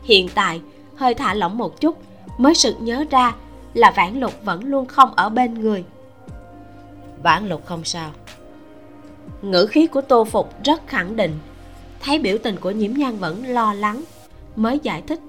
Hiện 0.04 0.30
tại, 0.36 0.62
hơi 0.96 1.14
thả 1.14 1.34
lỏng 1.34 1.58
một 1.58 1.82
chút, 1.82 1.98
mới 2.38 2.56
sực 2.56 2.76
nhớ 2.80 3.06
ra 3.10 3.36
là 3.74 3.92
vãn 3.92 4.20
lục 4.20 4.34
vẫn 4.44 4.64
luôn 4.64 4.86
không 4.86 5.14
ở 5.16 5.30
bên 5.30 5.54
người. 5.54 5.84
Vãn 7.24 7.50
lục 7.50 7.66
không 7.66 7.84
sao 7.84 8.12
ngữ 9.42 9.66
khí 9.66 9.88
của 9.88 10.02
tô 10.02 10.26
phục 10.26 10.64
rất 10.64 10.88
khẳng 10.88 11.16
định. 11.16 11.32
Thấy 12.00 12.20
biểu 12.20 12.38
tình 12.44 12.56
của 12.56 12.72
nhiễm 12.72 12.94
nhan 12.94 13.18
vẫn 13.18 13.46
lo 13.46 13.74
lắng, 13.74 14.04
mới 14.56 14.80
giải 14.84 15.02
thích. 15.02 15.20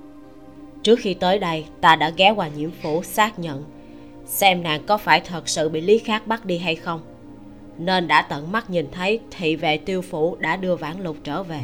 Trước 0.83 0.99
khi 0.99 1.15
tới 1.15 1.39
đây, 1.39 1.65
ta 1.81 1.97
đã 1.97 2.11
ghé 2.11 2.31
qua 2.31 2.49
nhiễm 2.49 2.71
phủ 2.83 3.03
xác 3.03 3.39
nhận 3.39 3.65
xem 4.27 4.63
nàng 4.63 4.87
có 4.87 4.97
phải 4.97 5.21
thật 5.21 5.49
sự 5.49 5.69
bị 5.69 5.81
lý 5.81 5.99
khác 5.99 6.27
bắt 6.27 6.45
đi 6.45 6.59
hay 6.59 6.77
không. 6.77 7.01
Nên 7.79 8.09
đã 8.09 8.23
tận 8.23 8.53
mắt 8.53 8.71
nhìn 8.71 8.87
thấy 8.93 9.21
thị 9.31 9.57
vệ 9.57 9.79
tiêu 9.79 10.03
phủ 10.03 10.37
đã 10.39 10.57
đưa 10.57 10.77
vãn 10.77 11.03
lục 11.03 11.17
trở 11.25 11.43
về. 11.43 11.61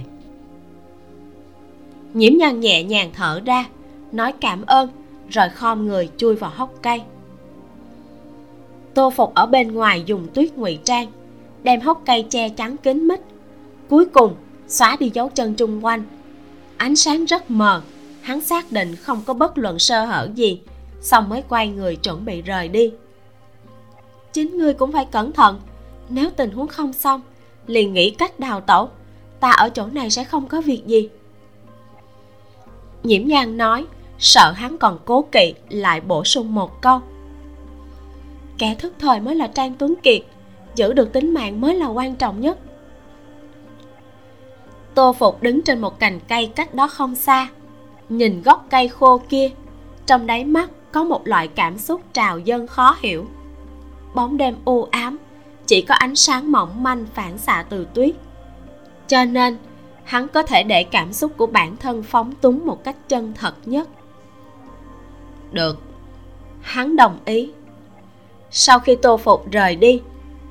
Nhiễm 2.15 2.33
nhan 2.39 2.61
nhẹ 2.61 2.83
nhàng 2.83 3.11
thở 3.15 3.41
ra, 3.47 3.67
nói 4.13 4.33
cảm 4.41 4.67
ơn, 4.67 4.89
rồi 5.29 5.49
khom 5.49 5.87
người 5.87 6.09
chui 6.17 6.35
vào 6.37 6.51
hốc 6.55 6.75
cây. 6.83 7.03
Tô 8.95 9.11
phục 9.11 9.35
ở 9.35 9.47
bên 9.47 9.75
ngoài 9.75 10.03
dùng 10.07 10.27
tuyết 10.35 10.53
ngụy 10.57 10.79
trang 10.85 11.07
đem 11.63 11.81
hốc 11.81 12.03
cây 12.07 12.27
che 12.31 12.49
chắn 12.49 12.77
kín 12.77 13.09
mít. 13.09 13.21
Cuối 13.89 14.05
cùng, 14.05 14.35
xóa 14.69 14.97
đi 15.01 15.11
dấu 15.15 15.29
chân 15.29 15.55
chung 15.55 15.85
quanh. 15.85 16.05
Ánh 16.77 16.97
sáng 16.97 17.25
rất 17.25 17.51
mờ, 17.51 17.83
hắn 18.23 18.41
xác 18.41 18.73
định 18.73 18.97
không 18.97 19.23
có 19.27 19.35
bất 19.35 19.59
luận 19.59 19.79
sơ 19.79 20.05
hở 20.05 20.29
gì, 20.35 20.61
xong 21.01 21.29
mới 21.29 21.43
quay 21.49 21.69
người 21.69 21.97
chuẩn 21.97 22.25
bị 22.25 22.43
rời 22.43 22.69
đi. 22.69 22.93
Chính 24.33 24.59
ngươi 24.59 24.75
cũng 24.75 24.93
phải 24.93 25.07
cẩn 25.07 25.33
thận, 25.33 25.61
nếu 26.09 26.31
tình 26.31 26.51
huống 26.51 26.69
không 26.69 26.93
xong, 26.93 27.21
liền 27.67 27.93
nghĩ 27.93 28.11
cách 28.11 28.41
đào 28.41 28.61
tẩu, 28.61 28.89
ta 29.41 29.51
ở 29.51 29.69
chỗ 29.69 29.87
này 29.87 30.11
sẽ 30.11 30.25
không 30.25 30.47
có 30.47 30.61
việc 30.61 30.87
gì. 30.87 31.09
Nhiễm 33.03 33.27
nhan 33.27 33.57
nói, 33.57 33.87
sợ 34.19 34.53
hắn 34.57 34.79
còn 34.79 34.99
cố 35.05 35.23
kỵ 35.33 35.55
lại 35.69 36.01
bổ 36.01 36.25
sung 36.25 36.55
một 36.55 36.83
câu. 36.83 37.01
Kẻ 38.59 38.75
thức 38.75 38.93
thời 38.99 39.21
mới 39.21 39.35
là 39.35 39.47
trang 39.47 39.75
tuấn 39.79 39.95
kiệt 40.03 40.23
giữ 40.75 40.93
được 40.93 41.13
tính 41.13 41.35
mạng 41.35 41.61
mới 41.61 41.75
là 41.75 41.87
quan 41.87 42.15
trọng 42.15 42.41
nhất. 42.41 42.59
Tô 44.95 45.13
phục 45.13 45.43
đứng 45.43 45.63
trên 45.63 45.81
một 45.81 45.99
cành 45.99 46.21
cây 46.29 46.47
cách 46.47 46.75
đó 46.75 46.89
không 46.89 47.15
xa, 47.15 47.49
nhìn 48.09 48.43
gốc 48.43 48.67
cây 48.71 48.89
khô 48.89 49.19
kia, 49.29 49.51
trong 50.07 50.27
đáy 50.27 50.45
mắt 50.45 50.71
có 50.93 51.05
một 51.05 51.27
loại 51.27 51.49
cảm 51.49 51.79
xúc 51.79 52.01
trào 52.13 52.39
dâng 52.39 52.67
khó 52.67 52.97
hiểu. 53.01 53.27
Bóng 54.15 54.37
đêm 54.37 54.57
u 54.65 54.89
ám, 54.91 55.19
chỉ 55.67 55.83
có 55.83 55.95
ánh 55.95 56.17
sáng 56.17 56.53
mỏng 56.53 56.83
manh 56.83 57.07
phản 57.15 57.39
xạ 57.39 57.65
từ 57.69 57.87
tuyết. 57.95 58.15
Cho 59.09 59.25
nên, 59.25 59.57
hắn 60.05 60.29
có 60.29 60.43
thể 60.43 60.63
để 60.63 60.85
cảm 60.85 61.13
xúc 61.13 61.33
của 61.37 61.47
bản 61.47 61.77
thân 61.77 62.03
phóng 62.03 62.33
túng 62.33 62.67
một 62.67 62.85
cách 62.85 62.97
chân 63.09 63.33
thật 63.37 63.55
nhất. 63.65 63.89
Được, 65.53 65.79
hắn 66.61 66.97
đồng 66.97 67.19
ý. 67.25 67.53
Sau 68.51 68.79
khi 68.79 68.97
tô 68.97 69.17
phục 69.17 69.51
rời 69.51 69.77
đi 69.77 70.03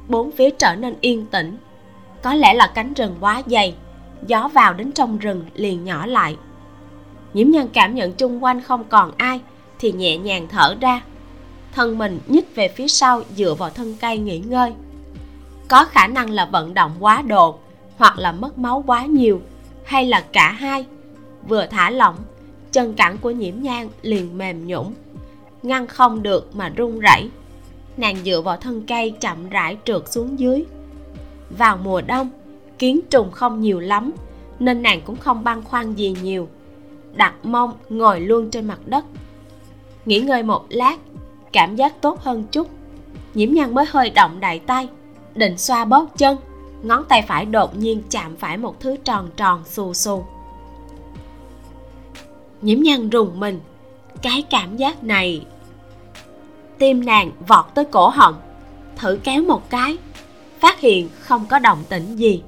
bốn 0.09 0.31
phía 0.31 0.49
trở 0.49 0.75
nên 0.75 0.95
yên 1.01 1.25
tĩnh. 1.25 1.57
Có 2.21 2.33
lẽ 2.33 2.53
là 2.53 2.71
cánh 2.75 2.93
rừng 2.93 3.15
quá 3.19 3.41
dày, 3.45 3.75
gió 4.27 4.47
vào 4.47 4.73
đến 4.73 4.91
trong 4.91 5.17
rừng 5.17 5.45
liền 5.53 5.83
nhỏ 5.83 6.05
lại. 6.05 6.37
Nhiễm 7.33 7.49
nhân 7.49 7.69
cảm 7.73 7.95
nhận 7.95 8.13
chung 8.13 8.43
quanh 8.43 8.61
không 8.61 8.83
còn 8.89 9.11
ai, 9.17 9.41
thì 9.79 9.91
nhẹ 9.91 10.17
nhàng 10.17 10.47
thở 10.47 10.75
ra. 10.81 11.01
Thân 11.71 11.97
mình 11.97 12.19
nhích 12.27 12.55
về 12.55 12.67
phía 12.67 12.87
sau 12.87 13.21
dựa 13.35 13.53
vào 13.53 13.69
thân 13.69 13.95
cây 14.01 14.17
nghỉ 14.17 14.39
ngơi. 14.39 14.73
Có 15.67 15.85
khả 15.85 16.07
năng 16.07 16.29
là 16.29 16.45
vận 16.45 16.73
động 16.73 16.91
quá 16.99 17.21
độ, 17.21 17.59
hoặc 17.97 18.19
là 18.19 18.31
mất 18.31 18.57
máu 18.57 18.83
quá 18.87 19.05
nhiều, 19.05 19.41
hay 19.85 20.05
là 20.05 20.23
cả 20.33 20.51
hai. 20.51 20.85
Vừa 21.47 21.65
thả 21.65 21.89
lỏng, 21.89 22.15
chân 22.71 22.93
cẳng 22.93 23.17
của 23.17 23.31
nhiễm 23.31 23.61
nhang 23.61 23.89
liền 24.01 24.37
mềm 24.37 24.67
nhũn, 24.67 24.85
ngăn 25.63 25.87
không 25.87 26.23
được 26.23 26.55
mà 26.55 26.69
run 26.75 26.99
rẩy 26.99 27.29
nàng 27.99 28.15
dựa 28.25 28.41
vào 28.41 28.57
thân 28.57 28.83
cây 28.87 29.11
chậm 29.19 29.49
rãi 29.49 29.77
trượt 29.85 30.11
xuống 30.11 30.39
dưới. 30.39 30.65
Vào 31.49 31.77
mùa 31.77 32.01
đông, 32.01 32.29
kiến 32.79 32.99
trùng 33.09 33.31
không 33.31 33.61
nhiều 33.61 33.79
lắm, 33.79 34.11
nên 34.59 34.81
nàng 34.81 35.01
cũng 35.05 35.15
không 35.15 35.43
băn 35.43 35.63
khoăn 35.63 35.93
gì 35.93 36.15
nhiều. 36.23 36.47
Đặt 37.13 37.33
mông 37.43 37.73
ngồi 37.89 38.19
luôn 38.19 38.49
trên 38.49 38.65
mặt 38.65 38.79
đất. 38.85 39.05
Nghỉ 40.05 40.19
ngơi 40.19 40.43
một 40.43 40.65
lát, 40.69 40.97
cảm 41.53 41.75
giác 41.75 42.01
tốt 42.01 42.19
hơn 42.19 42.43
chút. 42.51 42.67
Nhiễm 43.33 43.53
nhan 43.53 43.73
mới 43.73 43.85
hơi 43.89 44.09
động 44.09 44.39
đại 44.39 44.59
tay, 44.59 44.87
định 45.35 45.57
xoa 45.57 45.85
bóp 45.85 46.17
chân, 46.17 46.37
ngón 46.83 47.03
tay 47.09 47.21
phải 47.21 47.45
đột 47.45 47.77
nhiên 47.77 48.03
chạm 48.09 48.35
phải 48.35 48.57
một 48.57 48.79
thứ 48.79 48.95
tròn 49.03 49.29
tròn 49.35 49.63
xù 49.65 49.93
xù. 49.93 50.23
Nhiễm 52.61 52.81
nhan 52.81 53.09
rùng 53.09 53.39
mình. 53.39 53.59
Cái 54.21 54.41
cảm 54.41 54.77
giác 54.77 55.03
này 55.03 55.45
tim 56.79 57.05
nàng 57.05 57.31
vọt 57.47 57.65
tới 57.73 57.85
cổ 57.85 58.09
họng. 58.09 58.35
Thử 58.95 59.19
kéo 59.23 59.43
một 59.43 59.69
cái, 59.69 59.97
phát 60.59 60.79
hiện 60.79 61.09
không 61.19 61.45
có 61.49 61.59
động 61.59 61.83
tĩnh 61.89 62.15
gì. 62.15 62.41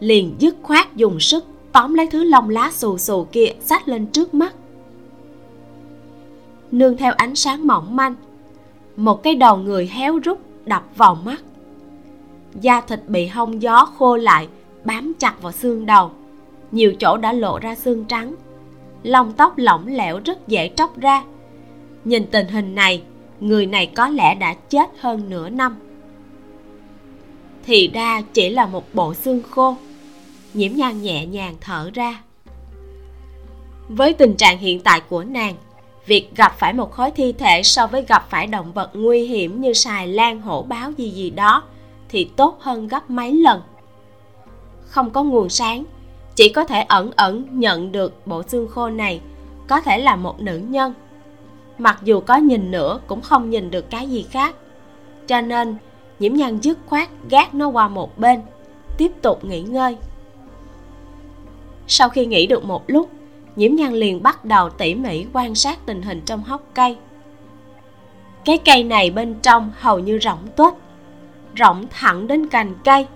Liền 0.00 0.34
dứt 0.38 0.56
khoát 0.62 0.96
dùng 0.96 1.20
sức 1.20 1.44
tóm 1.72 1.94
lấy 1.94 2.06
thứ 2.06 2.24
lông 2.24 2.50
lá 2.50 2.70
xù 2.72 2.98
xù 2.98 3.26
kia 3.32 3.46
xách 3.60 3.88
lên 3.88 4.06
trước 4.06 4.34
mắt. 4.34 4.54
Nương 6.70 6.96
theo 6.96 7.12
ánh 7.12 7.34
sáng 7.34 7.66
mỏng 7.66 7.96
manh, 7.96 8.14
một 8.96 9.22
cái 9.22 9.34
đầu 9.34 9.56
người 9.56 9.86
héo 9.86 10.18
rút 10.18 10.38
đập 10.66 10.84
vào 10.96 11.14
mắt. 11.14 11.42
Da 12.60 12.80
thịt 12.80 13.00
bị 13.06 13.26
hông 13.26 13.62
gió 13.62 13.88
khô 13.98 14.16
lại, 14.16 14.48
bám 14.84 15.12
chặt 15.18 15.42
vào 15.42 15.52
xương 15.52 15.86
đầu. 15.86 16.10
Nhiều 16.72 16.94
chỗ 16.98 17.16
đã 17.16 17.32
lộ 17.32 17.58
ra 17.58 17.74
xương 17.74 18.04
trắng. 18.04 18.34
Lông 19.02 19.32
tóc 19.32 19.58
lỏng 19.58 19.86
lẻo 19.86 20.20
rất 20.24 20.48
dễ 20.48 20.70
tróc 20.76 21.00
ra. 21.00 21.24
Nhìn 22.04 22.26
tình 22.26 22.48
hình 22.48 22.74
này 22.74 23.02
người 23.40 23.66
này 23.66 23.86
có 23.86 24.08
lẽ 24.08 24.34
đã 24.34 24.54
chết 24.54 24.90
hơn 25.00 25.30
nửa 25.30 25.48
năm. 25.48 25.76
Thì 27.64 27.88
ra 27.88 28.22
chỉ 28.32 28.50
là 28.50 28.66
một 28.66 28.94
bộ 28.94 29.14
xương 29.14 29.42
khô. 29.50 29.76
Nhiễm 30.54 30.72
nhan 30.74 31.02
nhẹ 31.02 31.26
nhàng 31.26 31.54
thở 31.60 31.90
ra. 31.94 32.22
Với 33.88 34.12
tình 34.12 34.34
trạng 34.34 34.58
hiện 34.58 34.80
tại 34.80 35.00
của 35.00 35.24
nàng, 35.24 35.54
việc 36.06 36.36
gặp 36.36 36.54
phải 36.58 36.72
một 36.72 36.92
khối 36.92 37.10
thi 37.10 37.32
thể 37.32 37.62
so 37.62 37.86
với 37.86 38.04
gặp 38.08 38.26
phải 38.30 38.46
động 38.46 38.72
vật 38.72 38.90
nguy 38.94 39.24
hiểm 39.24 39.60
như 39.60 39.72
sài 39.72 40.08
lan 40.08 40.40
hổ 40.40 40.62
báo 40.62 40.92
gì 40.96 41.10
gì 41.10 41.30
đó 41.30 41.62
thì 42.08 42.30
tốt 42.36 42.58
hơn 42.60 42.88
gấp 42.88 43.10
mấy 43.10 43.32
lần. 43.32 43.62
Không 44.86 45.10
có 45.10 45.22
nguồn 45.22 45.48
sáng, 45.48 45.84
chỉ 46.34 46.48
có 46.48 46.64
thể 46.64 46.80
ẩn 46.80 47.10
ẩn 47.16 47.44
nhận 47.50 47.92
được 47.92 48.26
bộ 48.26 48.42
xương 48.42 48.68
khô 48.68 48.88
này, 48.90 49.20
có 49.68 49.80
thể 49.80 49.98
là 49.98 50.16
một 50.16 50.40
nữ 50.40 50.58
nhân 50.68 50.94
mặc 51.78 51.98
dù 52.04 52.20
có 52.20 52.36
nhìn 52.36 52.70
nữa, 52.70 53.00
cũng 53.06 53.20
không 53.20 53.50
nhìn 53.50 53.70
được 53.70 53.90
cái 53.90 54.08
gì 54.08 54.26
khác. 54.30 54.54
Cho 55.26 55.40
nên, 55.40 55.76
nhiễm 56.18 56.34
nhan 56.34 56.58
dứt 56.58 56.78
khoát 56.86 57.08
gác 57.30 57.54
nó 57.54 57.68
qua 57.68 57.88
một 57.88 58.18
bên, 58.18 58.40
tiếp 58.96 59.12
tục 59.22 59.44
nghỉ 59.44 59.62
ngơi. 59.62 59.96
Sau 61.86 62.08
khi 62.08 62.26
nghỉ 62.26 62.46
được 62.46 62.64
một 62.64 62.84
lúc, 62.86 63.10
nhiễm 63.56 63.74
nhan 63.74 63.92
liền 63.92 64.22
bắt 64.22 64.44
đầu 64.44 64.70
tỉ 64.70 64.94
mỉ 64.94 65.26
quan 65.32 65.54
sát 65.54 65.86
tình 65.86 66.02
hình 66.02 66.20
trong 66.26 66.44
hốc 66.44 66.62
cây. 66.74 66.96
Cái 68.44 68.58
cây 68.58 68.84
này 68.84 69.10
bên 69.10 69.34
trong 69.42 69.72
hầu 69.78 69.98
như 69.98 70.18
rỗng 70.22 70.48
tuếch 70.56 70.74
rộng 71.54 71.86
thẳng 71.90 72.26
đến 72.26 72.46
cành 72.48 72.74
cây. 72.84 73.06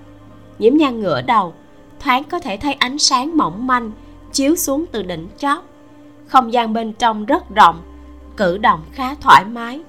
Nhiễm 0.58 0.76
nhan 0.76 1.00
ngửa 1.00 1.22
đầu, 1.22 1.54
thoáng 2.00 2.24
có 2.24 2.38
thể 2.38 2.56
thấy 2.56 2.72
ánh 2.72 2.98
sáng 2.98 3.36
mỏng 3.36 3.66
manh 3.66 3.90
chiếu 4.32 4.56
xuống 4.56 4.84
từ 4.92 5.02
đỉnh 5.02 5.28
chóp. 5.38 5.64
Không 6.26 6.52
gian 6.52 6.72
bên 6.72 6.92
trong 6.92 7.26
rất 7.26 7.54
rộng 7.54 7.82
cử 8.36 8.58
động 8.58 8.82
khá 8.92 9.14
thoải 9.14 9.44
mái. 9.44 9.80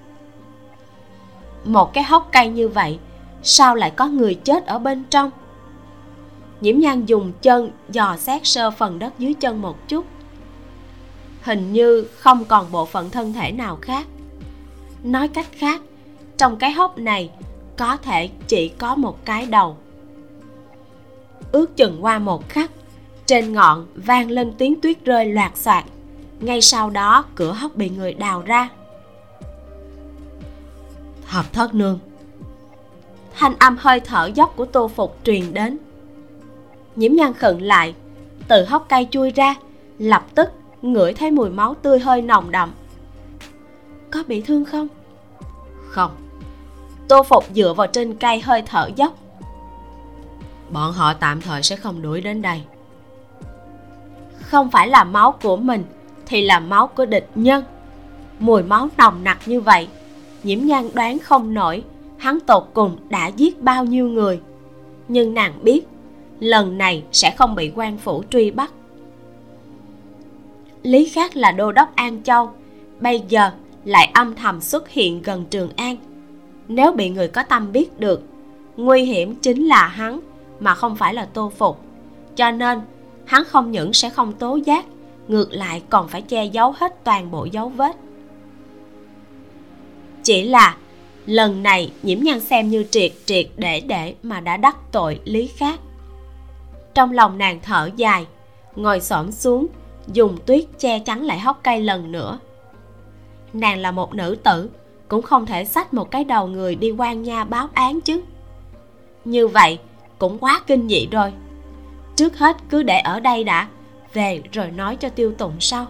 Một 1.64 1.94
cái 1.94 2.04
hốc 2.04 2.30
cây 2.32 2.50
như 2.50 2.68
vậy, 2.68 3.00
sao 3.44 3.76
lại 3.76 3.92
có 3.92 4.08
người 4.08 4.36
chết 4.36 4.66
ở 4.66 4.80
bên 4.80 5.04
trong? 5.10 5.32
Nhiễm 6.62 6.80
nhan 6.80 7.06
dùng 7.06 7.34
chân 7.42 7.72
dò 7.90 8.16
xét 8.18 8.48
sơ 8.48 8.72
phần 8.72 9.00
đất 9.00 9.14
dưới 9.20 9.34
chân 9.34 9.62
một 9.62 9.88
chút. 9.88 10.06
Hình 11.42 11.74
như 11.74 12.08
không 12.18 12.46
còn 12.46 12.72
bộ 12.72 12.86
phận 12.86 13.10
thân 13.10 13.34
thể 13.34 13.52
nào 13.52 13.78
khác. 13.82 14.08
Nói 15.04 15.28
cách 15.28 15.48
khác, 15.52 15.82
trong 16.38 16.58
cái 16.58 16.72
hốc 16.72 16.98
này 16.98 17.30
có 17.78 17.98
thể 17.98 18.30
chỉ 18.48 18.70
có 18.70 18.96
một 18.96 19.26
cái 19.26 19.46
đầu. 19.46 19.78
Ước 21.52 21.76
chừng 21.76 22.04
qua 22.04 22.20
một 22.20 22.50
khắc, 22.50 22.72
trên 23.26 23.54
ngọn 23.54 23.88
vang 23.96 24.32
lên 24.32 24.54
tiếng 24.58 24.82
tuyết 24.82 25.06
rơi 25.06 25.26
loạt 25.26 25.58
xoạt 25.58 25.86
ngay 26.44 26.62
sau 26.62 26.90
đó 26.90 27.26
cửa 27.36 27.52
hốc 27.52 27.76
bị 27.76 27.90
người 27.90 28.14
đào 28.14 28.42
ra. 28.42 28.70
Hợp 31.26 31.54
thất 31.54 31.74
nương. 31.74 32.00
Thanh 33.36 33.56
âm 33.60 33.78
hơi 33.80 34.00
thở 34.00 34.30
dốc 34.36 34.54
của 34.56 34.66
tô 34.66 34.88
phục 34.88 35.18
truyền 35.24 35.54
đến. 35.54 35.78
Nhiễm 36.96 37.14
nhan 37.14 37.34
khựng 37.34 37.62
lại 37.62 37.96
từ 38.48 38.66
hốc 38.66 38.86
cây 38.90 39.08
chui 39.12 39.32
ra 39.32 39.56
lập 39.98 40.26
tức 40.36 40.50
ngửi 40.82 41.14
thấy 41.14 41.32
mùi 41.32 41.50
máu 41.50 41.74
tươi 41.74 42.00
hơi 42.00 42.22
nồng 42.22 42.52
đậm. 42.52 42.72
Có 44.12 44.24
bị 44.28 44.42
thương 44.42 44.66
không? 44.66 44.88
Không. 45.90 46.12
Tô 47.08 47.24
phục 47.24 47.44
dựa 47.54 47.74
vào 47.74 47.88
trên 47.88 48.16
cây 48.16 48.40
hơi 48.42 48.62
thở 48.62 48.90
dốc. 48.96 49.14
Bọn 50.70 50.94
họ 50.94 51.14
tạm 51.14 51.42
thời 51.42 51.64
sẽ 51.64 51.76
không 51.76 52.02
đuổi 52.02 52.22
đến 52.22 52.42
đây. 52.42 52.64
Không 54.42 54.72
phải 54.72 54.88
là 54.88 55.04
máu 55.04 55.32
của 55.42 55.58
mình 55.58 55.86
thì 56.34 56.42
là 56.42 56.60
máu 56.60 56.88
của 56.88 57.06
địch 57.06 57.30
nhân. 57.36 57.64
Mùi 58.40 58.64
máu 58.64 58.90
nồng 58.98 59.24
nặc 59.24 59.38
như 59.46 59.62
vậy, 59.62 59.88
nhiễm 60.44 60.60
nhan 60.60 60.90
đoán 60.94 61.20
không 61.20 61.54
nổi 61.54 61.84
hắn 62.18 62.40
tột 62.40 62.64
cùng 62.74 62.98
đã 63.10 63.28
giết 63.28 63.62
bao 63.62 63.86
nhiêu 63.86 64.08
người. 64.08 64.40
Nhưng 65.08 65.34
nàng 65.34 65.54
biết, 65.62 65.88
lần 66.40 66.78
này 66.78 67.04
sẽ 67.12 67.32
không 67.38 67.56
bị 67.56 67.72
quan 67.76 67.98
phủ 67.98 68.24
truy 68.30 68.52
bắt. 68.52 68.72
Lý 70.84 71.10
khác 71.10 71.36
là 71.36 71.52
đô 71.52 71.72
đốc 71.72 71.96
an 71.96 72.24
châu, 72.24 72.50
bây 73.00 73.24
giờ 73.30 73.52
lại 73.86 74.12
âm 74.14 74.36
thầm 74.36 74.62
xuất 74.62 74.90
hiện 74.90 75.22
gần 75.22 75.46
trường 75.50 75.70
an. 75.76 75.98
Nếu 76.68 76.92
bị 76.92 77.10
người 77.10 77.28
có 77.28 77.44
tâm 77.44 77.72
biết 77.72 78.00
được, 78.00 78.24
nguy 78.78 79.04
hiểm 79.04 79.36
chính 79.36 79.66
là 79.66 79.88
hắn 79.88 80.20
mà 80.60 80.76
không 80.76 80.96
phải 80.96 81.14
là 81.14 81.26
tô 81.26 81.52
phục. 81.58 81.80
Cho 82.36 82.52
nên, 82.52 82.82
hắn 83.26 83.44
không 83.44 83.72
những 83.72 83.94
sẽ 83.94 84.10
không 84.10 84.34
tố 84.34 84.56
giác 84.56 84.86
ngược 85.28 85.54
lại 85.54 85.82
còn 85.90 86.08
phải 86.08 86.22
che 86.22 86.46
giấu 86.46 86.74
hết 86.78 87.04
toàn 87.04 87.32
bộ 87.32 87.46
dấu 87.46 87.70
vết. 87.70 87.96
Chỉ 90.24 90.44
là 90.44 90.78
lần 91.26 91.64
này 91.64 91.92
nhiễm 92.04 92.20
nhan 92.20 92.40
xem 92.40 92.70
như 92.70 92.86
triệt 92.92 93.12
triệt 93.26 93.48
để 93.58 93.80
để 93.80 94.16
mà 94.24 94.40
đã 94.40 94.58
đắc 94.58 94.78
tội 94.92 95.20
lý 95.24 95.48
khác. 95.48 95.80
Trong 96.94 97.12
lòng 97.12 97.38
nàng 97.38 97.60
thở 97.64 97.90
dài, 97.96 98.26
ngồi 98.76 99.02
xổm 99.02 99.32
xuống, 99.32 99.68
dùng 100.08 100.38
tuyết 100.46 100.66
che 100.80 101.00
chắn 101.00 101.22
lại 101.22 101.40
hốc 101.40 101.60
cây 101.64 101.82
lần 101.82 102.12
nữa. 102.12 102.40
Nàng 103.54 103.80
là 103.80 103.92
một 103.92 104.14
nữ 104.14 104.38
tử, 104.44 104.70
cũng 105.08 105.22
không 105.22 105.46
thể 105.46 105.66
xách 105.66 105.94
một 105.94 106.12
cái 106.12 106.24
đầu 106.24 106.48
người 106.48 106.76
đi 106.76 106.92
quan 106.92 107.24
nha 107.24 107.44
báo 107.44 107.68
án 107.74 108.02
chứ. 108.02 108.22
Như 109.26 109.48
vậy 109.48 109.80
cũng 110.20 110.40
quá 110.40 110.62
kinh 110.68 110.88
dị 110.90 111.08
rồi. 111.12 111.34
Trước 112.16 112.38
hết 112.38 112.58
cứ 112.70 112.84
để 112.84 113.00
ở 113.00 113.20
đây 113.20 113.44
đã 113.44 113.68
về 114.14 114.42
rồi 114.52 114.72
nói 114.72 114.96
cho 114.96 115.10
tiêu 115.10 115.34
tụng 115.38 115.54
sau. 115.60 115.88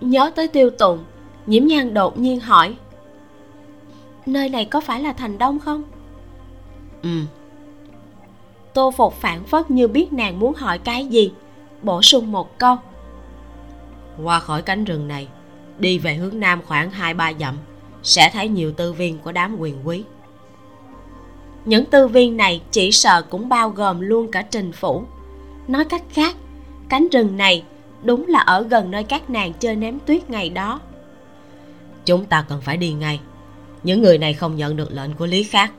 Nhớ 0.00 0.30
tới 0.34 0.48
tiêu 0.48 0.70
tụng 0.70 1.04
nhiễm 1.46 1.66
nhan 1.66 1.94
đột 1.94 2.18
nhiên 2.18 2.40
hỏi 2.40 2.76
nơi 4.26 4.48
này 4.48 4.64
có 4.64 4.80
phải 4.80 5.00
là 5.00 5.12
thành 5.12 5.38
đông 5.38 5.58
không? 5.58 5.82
Ừ. 7.02 7.20
Tô 8.74 8.90
phục 8.90 9.14
phản 9.14 9.44
phất 9.44 9.70
như 9.70 9.88
biết 9.88 10.12
nàng 10.12 10.38
muốn 10.38 10.54
hỏi 10.54 10.78
cái 10.78 11.06
gì 11.06 11.32
bổ 11.82 12.02
sung 12.02 12.32
một 12.32 12.58
câu 12.58 12.76
qua 14.22 14.40
khỏi 14.40 14.62
cánh 14.62 14.84
rừng 14.84 15.08
này 15.08 15.28
đi 15.78 15.98
về 15.98 16.14
hướng 16.14 16.40
nam 16.40 16.60
khoảng 16.66 16.90
hai 16.90 17.14
ba 17.14 17.32
dặm 17.40 17.58
sẽ 18.02 18.30
thấy 18.32 18.48
nhiều 18.48 18.72
tư 18.72 18.92
viên 18.92 19.18
của 19.18 19.32
đám 19.32 19.56
quyền 19.58 19.88
quý. 19.88 20.04
Những 21.64 21.84
tư 21.84 22.08
viên 22.08 22.36
này 22.36 22.62
chỉ 22.70 22.92
sợ 22.92 23.22
cũng 23.22 23.48
bao 23.48 23.70
gồm 23.70 24.00
luôn 24.00 24.30
cả 24.30 24.42
trình 24.42 24.72
phủ 24.72 25.04
nói 25.68 25.84
cách 25.84 26.02
khác 26.10 26.36
cánh 26.88 27.08
rừng 27.08 27.36
này 27.36 27.64
đúng 28.02 28.26
là 28.28 28.38
ở 28.38 28.62
gần 28.62 28.90
nơi 28.90 29.04
các 29.04 29.30
nàng 29.30 29.52
chơi 29.52 29.76
ném 29.76 29.98
tuyết 30.06 30.30
ngày 30.30 30.48
đó. 30.48 30.80
Chúng 32.04 32.24
ta 32.24 32.44
cần 32.48 32.60
phải 32.60 32.76
đi 32.76 32.92
ngay. 32.92 33.20
Những 33.82 34.02
người 34.02 34.18
này 34.18 34.34
không 34.34 34.56
nhận 34.56 34.76
được 34.76 34.92
lệnh 34.92 35.14
của 35.14 35.26
lý 35.26 35.42
khác. 35.42 35.72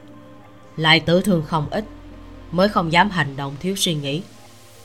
Lại 0.77 0.99
tử 0.99 1.21
thương 1.21 1.43
không 1.47 1.67
ít 1.71 1.85
mới 2.51 2.69
không 2.69 2.91
dám 2.91 3.09
hành 3.09 3.35
động 3.35 3.55
thiếu 3.59 3.75
suy 3.75 3.93
nghĩ. 3.93 4.21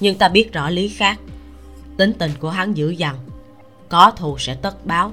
Nhưng 0.00 0.18
ta 0.18 0.28
biết 0.28 0.52
rõ 0.52 0.70
lý 0.70 0.88
khác. 0.88 1.18
Tính 1.96 2.12
tình 2.18 2.30
của 2.40 2.50
hắn 2.50 2.74
dữ 2.74 2.90
dằn 2.90 3.16
có 3.88 4.12
thù 4.16 4.38
sẽ 4.38 4.54
tất 4.54 4.86
báo 4.86 5.12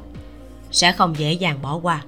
sẽ 0.72 0.92
không 0.92 1.16
dễ 1.18 1.34
dàng 1.34 1.62
bỏ 1.62 1.80
qua. 1.84 2.04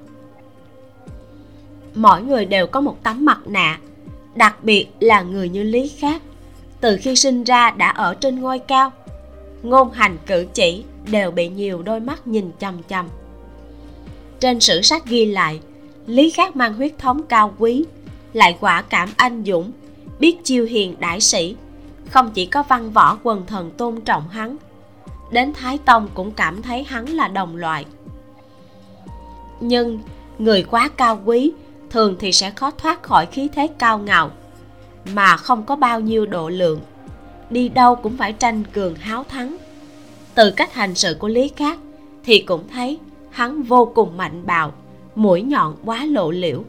Mỗi 1.96 2.22
người 2.22 2.46
đều 2.46 2.68
có 2.68 2.82
một 2.82 2.98
tấm 3.04 3.26
mặt 3.26 3.40
nạ 3.48 3.80
đặc 4.36 4.64
biệt 4.64 4.88
là 5.00 5.22
người 5.22 5.50
như 5.50 5.64
lý 5.64 5.88
khác 6.00 6.22
từ 6.82 6.98
khi 7.02 7.16
sinh 7.16 7.44
ra 7.44 7.72
đã 7.72 7.90
ở 7.90 8.14
trên 8.14 8.42
ngôi 8.42 8.60
cao. 8.60 8.92
Ngôn 9.64 9.92
hành 9.92 10.18
cử 10.26 10.46
chỉ 10.54 10.84
đều 11.12 11.32
bị 11.32 11.48
nhiều 11.50 11.84
đôi 11.84 12.00
mắt 12.00 12.28
nhìn 12.28 12.52
chằm 12.60 12.84
chằm. 12.84 13.08
Trên 14.40 14.60
sử 14.60 14.82
sách 14.82 15.06
ghi 15.06 15.26
lại, 15.26 15.60
lý 16.06 16.30
khác 16.30 16.56
mang 16.56 16.74
huyết 16.74 16.98
thống 16.98 17.24
cao 17.24 17.54
quý, 17.58 17.86
lại 18.34 18.58
quả 18.60 18.82
cảm 18.82 19.10
anh 19.18 19.44
dũng, 19.46 19.72
biết 20.20 20.44
chiêu 20.44 20.66
hiền 20.66 20.96
đại 21.00 21.22
sĩ, 21.22 21.56
không 22.10 22.32
chỉ 22.34 22.46
có 22.46 22.64
văn 22.64 22.92
võ 22.92 23.18
quần 23.24 23.46
thần 23.46 23.72
tôn 23.72 24.02
trọng 24.02 24.30
hắn, 24.30 24.58
đến 25.32 25.54
thái 25.54 25.78
tông 25.78 26.10
cũng 26.14 26.32
cảm 26.32 26.62
thấy 26.62 26.84
hắn 26.84 27.06
là 27.06 27.28
đồng 27.28 27.56
loại. 27.56 27.86
Nhưng, 29.60 30.00
người 30.40 30.64
quá 30.64 30.90
cao 30.98 31.22
quý, 31.26 31.52
thường 31.90 32.16
thì 32.20 32.32
sẽ 32.32 32.52
khó 32.52 32.72
thoát 32.72 33.04
khỏi 33.04 33.26
khí 33.26 33.50
thế 33.54 33.68
cao 33.68 33.98
ngạo 33.98 34.32
mà 35.14 35.38
không 35.38 35.64
có 35.64 35.76
bao 35.76 36.00
nhiêu 36.00 36.26
độ 36.26 36.50
lượng. 36.50 36.80
Đi 37.50 37.70
đâu 37.70 37.96
cũng 37.96 38.18
phải 38.18 38.34
tranh 38.34 38.64
cường 38.74 38.96
háo 38.96 39.24
thắng. 39.24 39.58
Từ 40.36 40.52
cách 40.52 40.74
hành 40.74 40.96
sự 40.96 41.16
của 41.20 41.28
lý 41.28 41.48
khác 41.56 41.80
thì 42.24 42.40
cũng 42.40 42.64
thấy 42.74 43.00
hắn 43.30 43.64
vô 43.64 43.92
cùng 43.96 44.18
mạnh 44.18 44.46
bạo, 44.46 44.74
mũi 45.16 45.42
nhọn 45.42 45.76
quá 45.86 46.06
lộ 46.06 46.32
liễu. 46.32 46.64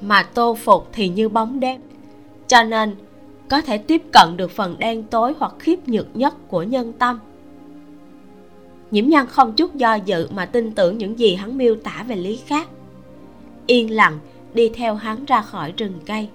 Mà 0.00 0.22
tô 0.22 0.56
phục 0.64 0.88
thì 0.92 1.08
như 1.08 1.28
bóng 1.28 1.60
đêm, 1.60 1.80
cho 2.48 2.62
nên 2.62 2.96
có 3.48 3.60
thể 3.60 3.78
tiếp 3.78 4.02
cận 4.12 4.36
được 4.36 4.50
phần 4.50 4.76
đen 4.78 5.02
tối 5.02 5.34
hoặc 5.38 5.52
khiếp 5.58 5.88
nhược 5.88 6.16
nhất 6.16 6.34
của 6.48 6.62
nhân 6.62 6.92
tâm. 6.92 7.20
Nhiễm 8.90 9.06
nhân 9.06 9.26
không 9.26 9.52
chút 9.52 9.74
do 9.74 9.94
dự 9.94 10.28
mà 10.34 10.46
tin 10.46 10.72
tưởng 10.72 10.98
những 10.98 11.18
gì 11.18 11.34
hắn 11.34 11.58
miêu 11.58 11.76
tả 11.76 12.04
về 12.08 12.16
lý 12.16 12.36
khác 12.36 12.68
yên 13.70 13.90
lặng 13.90 14.18
đi 14.54 14.68
theo 14.68 14.94
hắn 14.94 15.24
ra 15.24 15.42
khỏi 15.42 15.72
rừng 15.76 15.98
cây 16.06 16.28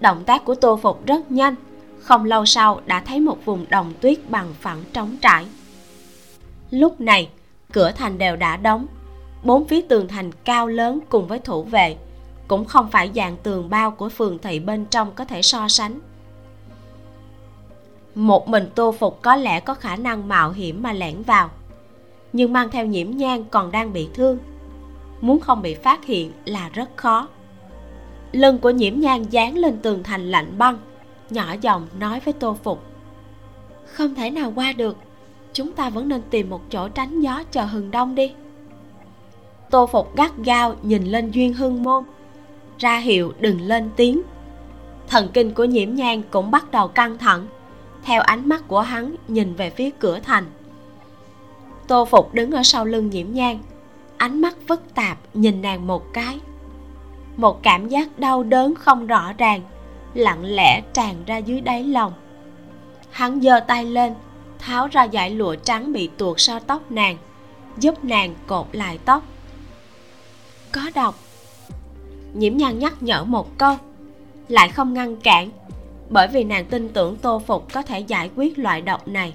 động 0.00 0.24
tác 0.24 0.44
của 0.44 0.54
tô 0.54 0.76
phục 0.76 1.06
rất 1.06 1.30
nhanh, 1.30 1.54
không 2.00 2.24
lâu 2.24 2.46
sau 2.46 2.80
đã 2.86 3.00
thấy 3.00 3.20
một 3.20 3.44
vùng 3.44 3.66
đồng 3.68 3.92
tuyết 4.00 4.30
bằng 4.30 4.54
phẳng 4.60 4.84
trống 4.92 5.16
trải. 5.20 5.46
Lúc 6.70 7.00
này, 7.00 7.28
cửa 7.72 7.92
thành 7.92 8.18
đều 8.18 8.36
đã 8.36 8.56
đóng, 8.56 8.86
bốn 9.44 9.68
phía 9.68 9.80
tường 9.80 10.08
thành 10.08 10.32
cao 10.44 10.66
lớn 10.66 11.00
cùng 11.08 11.26
với 11.26 11.38
thủ 11.38 11.62
vệ, 11.62 11.96
cũng 12.48 12.64
không 12.64 12.90
phải 12.90 13.10
dạng 13.14 13.36
tường 13.36 13.70
bao 13.70 13.90
của 13.90 14.08
phường 14.08 14.38
thị 14.38 14.60
bên 14.60 14.86
trong 14.86 15.12
có 15.14 15.24
thể 15.24 15.42
so 15.42 15.68
sánh. 15.68 16.00
Một 18.14 18.48
mình 18.48 18.70
tô 18.74 18.92
phục 18.98 19.22
có 19.22 19.36
lẽ 19.36 19.60
có 19.60 19.74
khả 19.74 19.96
năng 19.96 20.28
mạo 20.28 20.50
hiểm 20.50 20.82
mà 20.82 20.92
lẻn 20.92 21.22
vào, 21.22 21.50
nhưng 22.32 22.52
mang 22.52 22.70
theo 22.70 22.86
nhiễm 22.86 23.10
nhang 23.10 23.44
còn 23.44 23.72
đang 23.72 23.92
bị 23.92 24.08
thương. 24.14 24.38
Muốn 25.20 25.40
không 25.40 25.62
bị 25.62 25.74
phát 25.74 26.04
hiện 26.04 26.32
là 26.44 26.68
rất 26.68 26.96
khó 26.96 27.28
lưng 28.32 28.58
của 28.58 28.70
nhiễm 28.70 29.00
nhang 29.00 29.32
dán 29.32 29.58
lên 29.58 29.78
tường 29.82 30.02
thành 30.02 30.30
lạnh 30.30 30.58
băng, 30.58 30.78
nhỏ 31.30 31.54
giọng 31.60 31.86
nói 31.98 32.20
với 32.24 32.34
tô 32.34 32.56
phục. 32.62 32.82
Không 33.92 34.14
thể 34.14 34.30
nào 34.30 34.52
qua 34.54 34.72
được, 34.72 34.96
chúng 35.52 35.72
ta 35.72 35.90
vẫn 35.90 36.08
nên 36.08 36.22
tìm 36.30 36.50
một 36.50 36.60
chỗ 36.70 36.88
tránh 36.88 37.20
gió 37.20 37.42
chờ 37.50 37.64
hừng 37.64 37.90
đông 37.90 38.14
đi. 38.14 38.32
Tô 39.70 39.86
phục 39.86 40.16
gắt 40.16 40.36
gao 40.36 40.76
nhìn 40.82 41.04
lên 41.04 41.30
duyên 41.30 41.54
hưng 41.54 41.82
môn. 41.82 42.04
Ra 42.78 42.98
hiệu 42.98 43.32
đừng 43.40 43.60
lên 43.60 43.90
tiếng. 43.96 44.22
Thần 45.08 45.28
kinh 45.34 45.54
của 45.54 45.64
nhiễm 45.64 45.94
nhang 45.94 46.22
cũng 46.30 46.50
bắt 46.50 46.70
đầu 46.70 46.88
căng 46.88 47.18
thẳng. 47.18 47.46
Theo 48.04 48.22
ánh 48.22 48.48
mắt 48.48 48.68
của 48.68 48.80
hắn 48.80 49.14
nhìn 49.28 49.54
về 49.54 49.70
phía 49.70 49.90
cửa 49.98 50.18
thành. 50.20 50.44
Tô 51.86 52.04
phục 52.04 52.34
đứng 52.34 52.50
ở 52.50 52.62
sau 52.62 52.84
lưng 52.84 53.10
nhiễm 53.10 53.32
nhang. 53.32 53.58
Ánh 54.16 54.40
mắt 54.40 54.56
phức 54.68 54.94
tạp 54.94 55.18
nhìn 55.34 55.62
nàng 55.62 55.86
một 55.86 56.12
cái 56.12 56.40
một 57.38 57.62
cảm 57.62 57.88
giác 57.88 58.18
đau 58.18 58.42
đớn 58.42 58.74
không 58.74 59.06
rõ 59.06 59.32
ràng, 59.38 59.62
lặng 60.14 60.44
lẽ 60.44 60.80
tràn 60.92 61.24
ra 61.26 61.36
dưới 61.36 61.60
đáy 61.60 61.84
lòng. 61.84 62.12
Hắn 63.10 63.40
giơ 63.40 63.60
tay 63.60 63.84
lên, 63.84 64.14
tháo 64.58 64.88
ra 64.88 65.08
dải 65.12 65.30
lụa 65.30 65.54
trắng 65.54 65.92
bị 65.92 66.10
tuột 66.16 66.36
sau 66.40 66.60
tóc 66.60 66.92
nàng, 66.92 67.16
giúp 67.76 68.04
nàng 68.04 68.34
cột 68.46 68.66
lại 68.72 68.98
tóc. 69.04 69.22
Có 70.72 70.80
độc. 70.94 71.18
Nhiễm 72.34 72.56
nhan 72.56 72.78
nhắc 72.78 73.02
nhở 73.02 73.24
một 73.24 73.58
câu, 73.58 73.76
lại 74.48 74.68
không 74.68 74.94
ngăn 74.94 75.16
cản, 75.16 75.50
bởi 76.10 76.28
vì 76.28 76.44
nàng 76.44 76.64
tin 76.64 76.88
tưởng 76.88 77.16
tô 77.16 77.42
phục 77.46 77.72
có 77.72 77.82
thể 77.82 78.00
giải 78.00 78.30
quyết 78.36 78.58
loại 78.58 78.80
độc 78.80 79.08
này. 79.08 79.34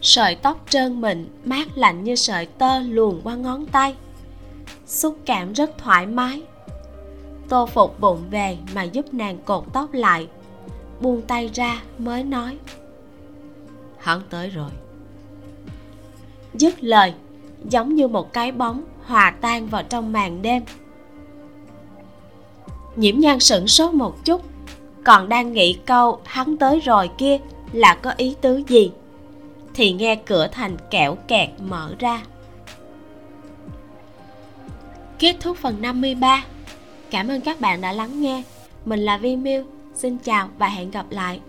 Sợi 0.00 0.34
tóc 0.34 0.64
trơn 0.68 1.00
mịn 1.00 1.28
mát 1.44 1.78
lạnh 1.78 2.04
như 2.04 2.16
sợi 2.16 2.46
tơ 2.46 2.78
luồn 2.78 3.20
qua 3.24 3.34
ngón 3.34 3.66
tay 3.66 3.94
xúc 4.86 5.18
cảm 5.26 5.52
rất 5.52 5.78
thoải 5.78 6.06
mái. 6.06 6.42
Tô 7.48 7.66
phục 7.66 8.00
bụng 8.00 8.22
về 8.30 8.58
mà 8.74 8.82
giúp 8.82 9.14
nàng 9.14 9.38
cột 9.44 9.64
tóc 9.72 9.92
lại, 9.92 10.28
buông 11.00 11.22
tay 11.22 11.50
ra 11.54 11.82
mới 11.98 12.24
nói, 12.24 12.58
hắn 13.98 14.20
tới 14.30 14.50
rồi. 14.50 14.70
Dứt 16.54 16.84
lời, 16.84 17.14
giống 17.64 17.94
như 17.94 18.08
một 18.08 18.32
cái 18.32 18.52
bóng 18.52 18.84
hòa 19.04 19.34
tan 19.40 19.66
vào 19.66 19.82
trong 19.82 20.12
màn 20.12 20.42
đêm. 20.42 20.62
Nhiễm 22.96 23.18
nhan 23.18 23.40
sửng 23.40 23.68
sốt 23.68 23.94
một 23.94 24.24
chút, 24.24 24.42
còn 25.04 25.28
đang 25.28 25.52
nghĩ 25.52 25.78
câu 25.86 26.20
hắn 26.24 26.56
tới 26.56 26.80
rồi 26.80 27.10
kia 27.18 27.38
là 27.72 27.94
có 27.94 28.14
ý 28.16 28.36
tứ 28.40 28.62
gì, 28.68 28.92
thì 29.74 29.92
nghe 29.92 30.16
cửa 30.16 30.48
thành 30.52 30.76
kẹo 30.90 31.14
kẹt 31.28 31.50
mở 31.60 31.94
ra. 31.98 32.22
Kết 35.18 35.36
thúc 35.40 35.56
phần 35.56 35.82
53 35.82 36.44
Cảm 37.10 37.28
ơn 37.28 37.40
các 37.40 37.60
bạn 37.60 37.80
đã 37.80 37.92
lắng 37.92 38.22
nghe. 38.22 38.42
Mình 38.84 39.00
là 39.00 39.16
Vi 39.16 39.36
Miu. 39.36 39.64
Xin 39.94 40.18
chào 40.18 40.48
và 40.58 40.68
hẹn 40.68 40.90
gặp 40.90 41.06
lại. 41.10 41.40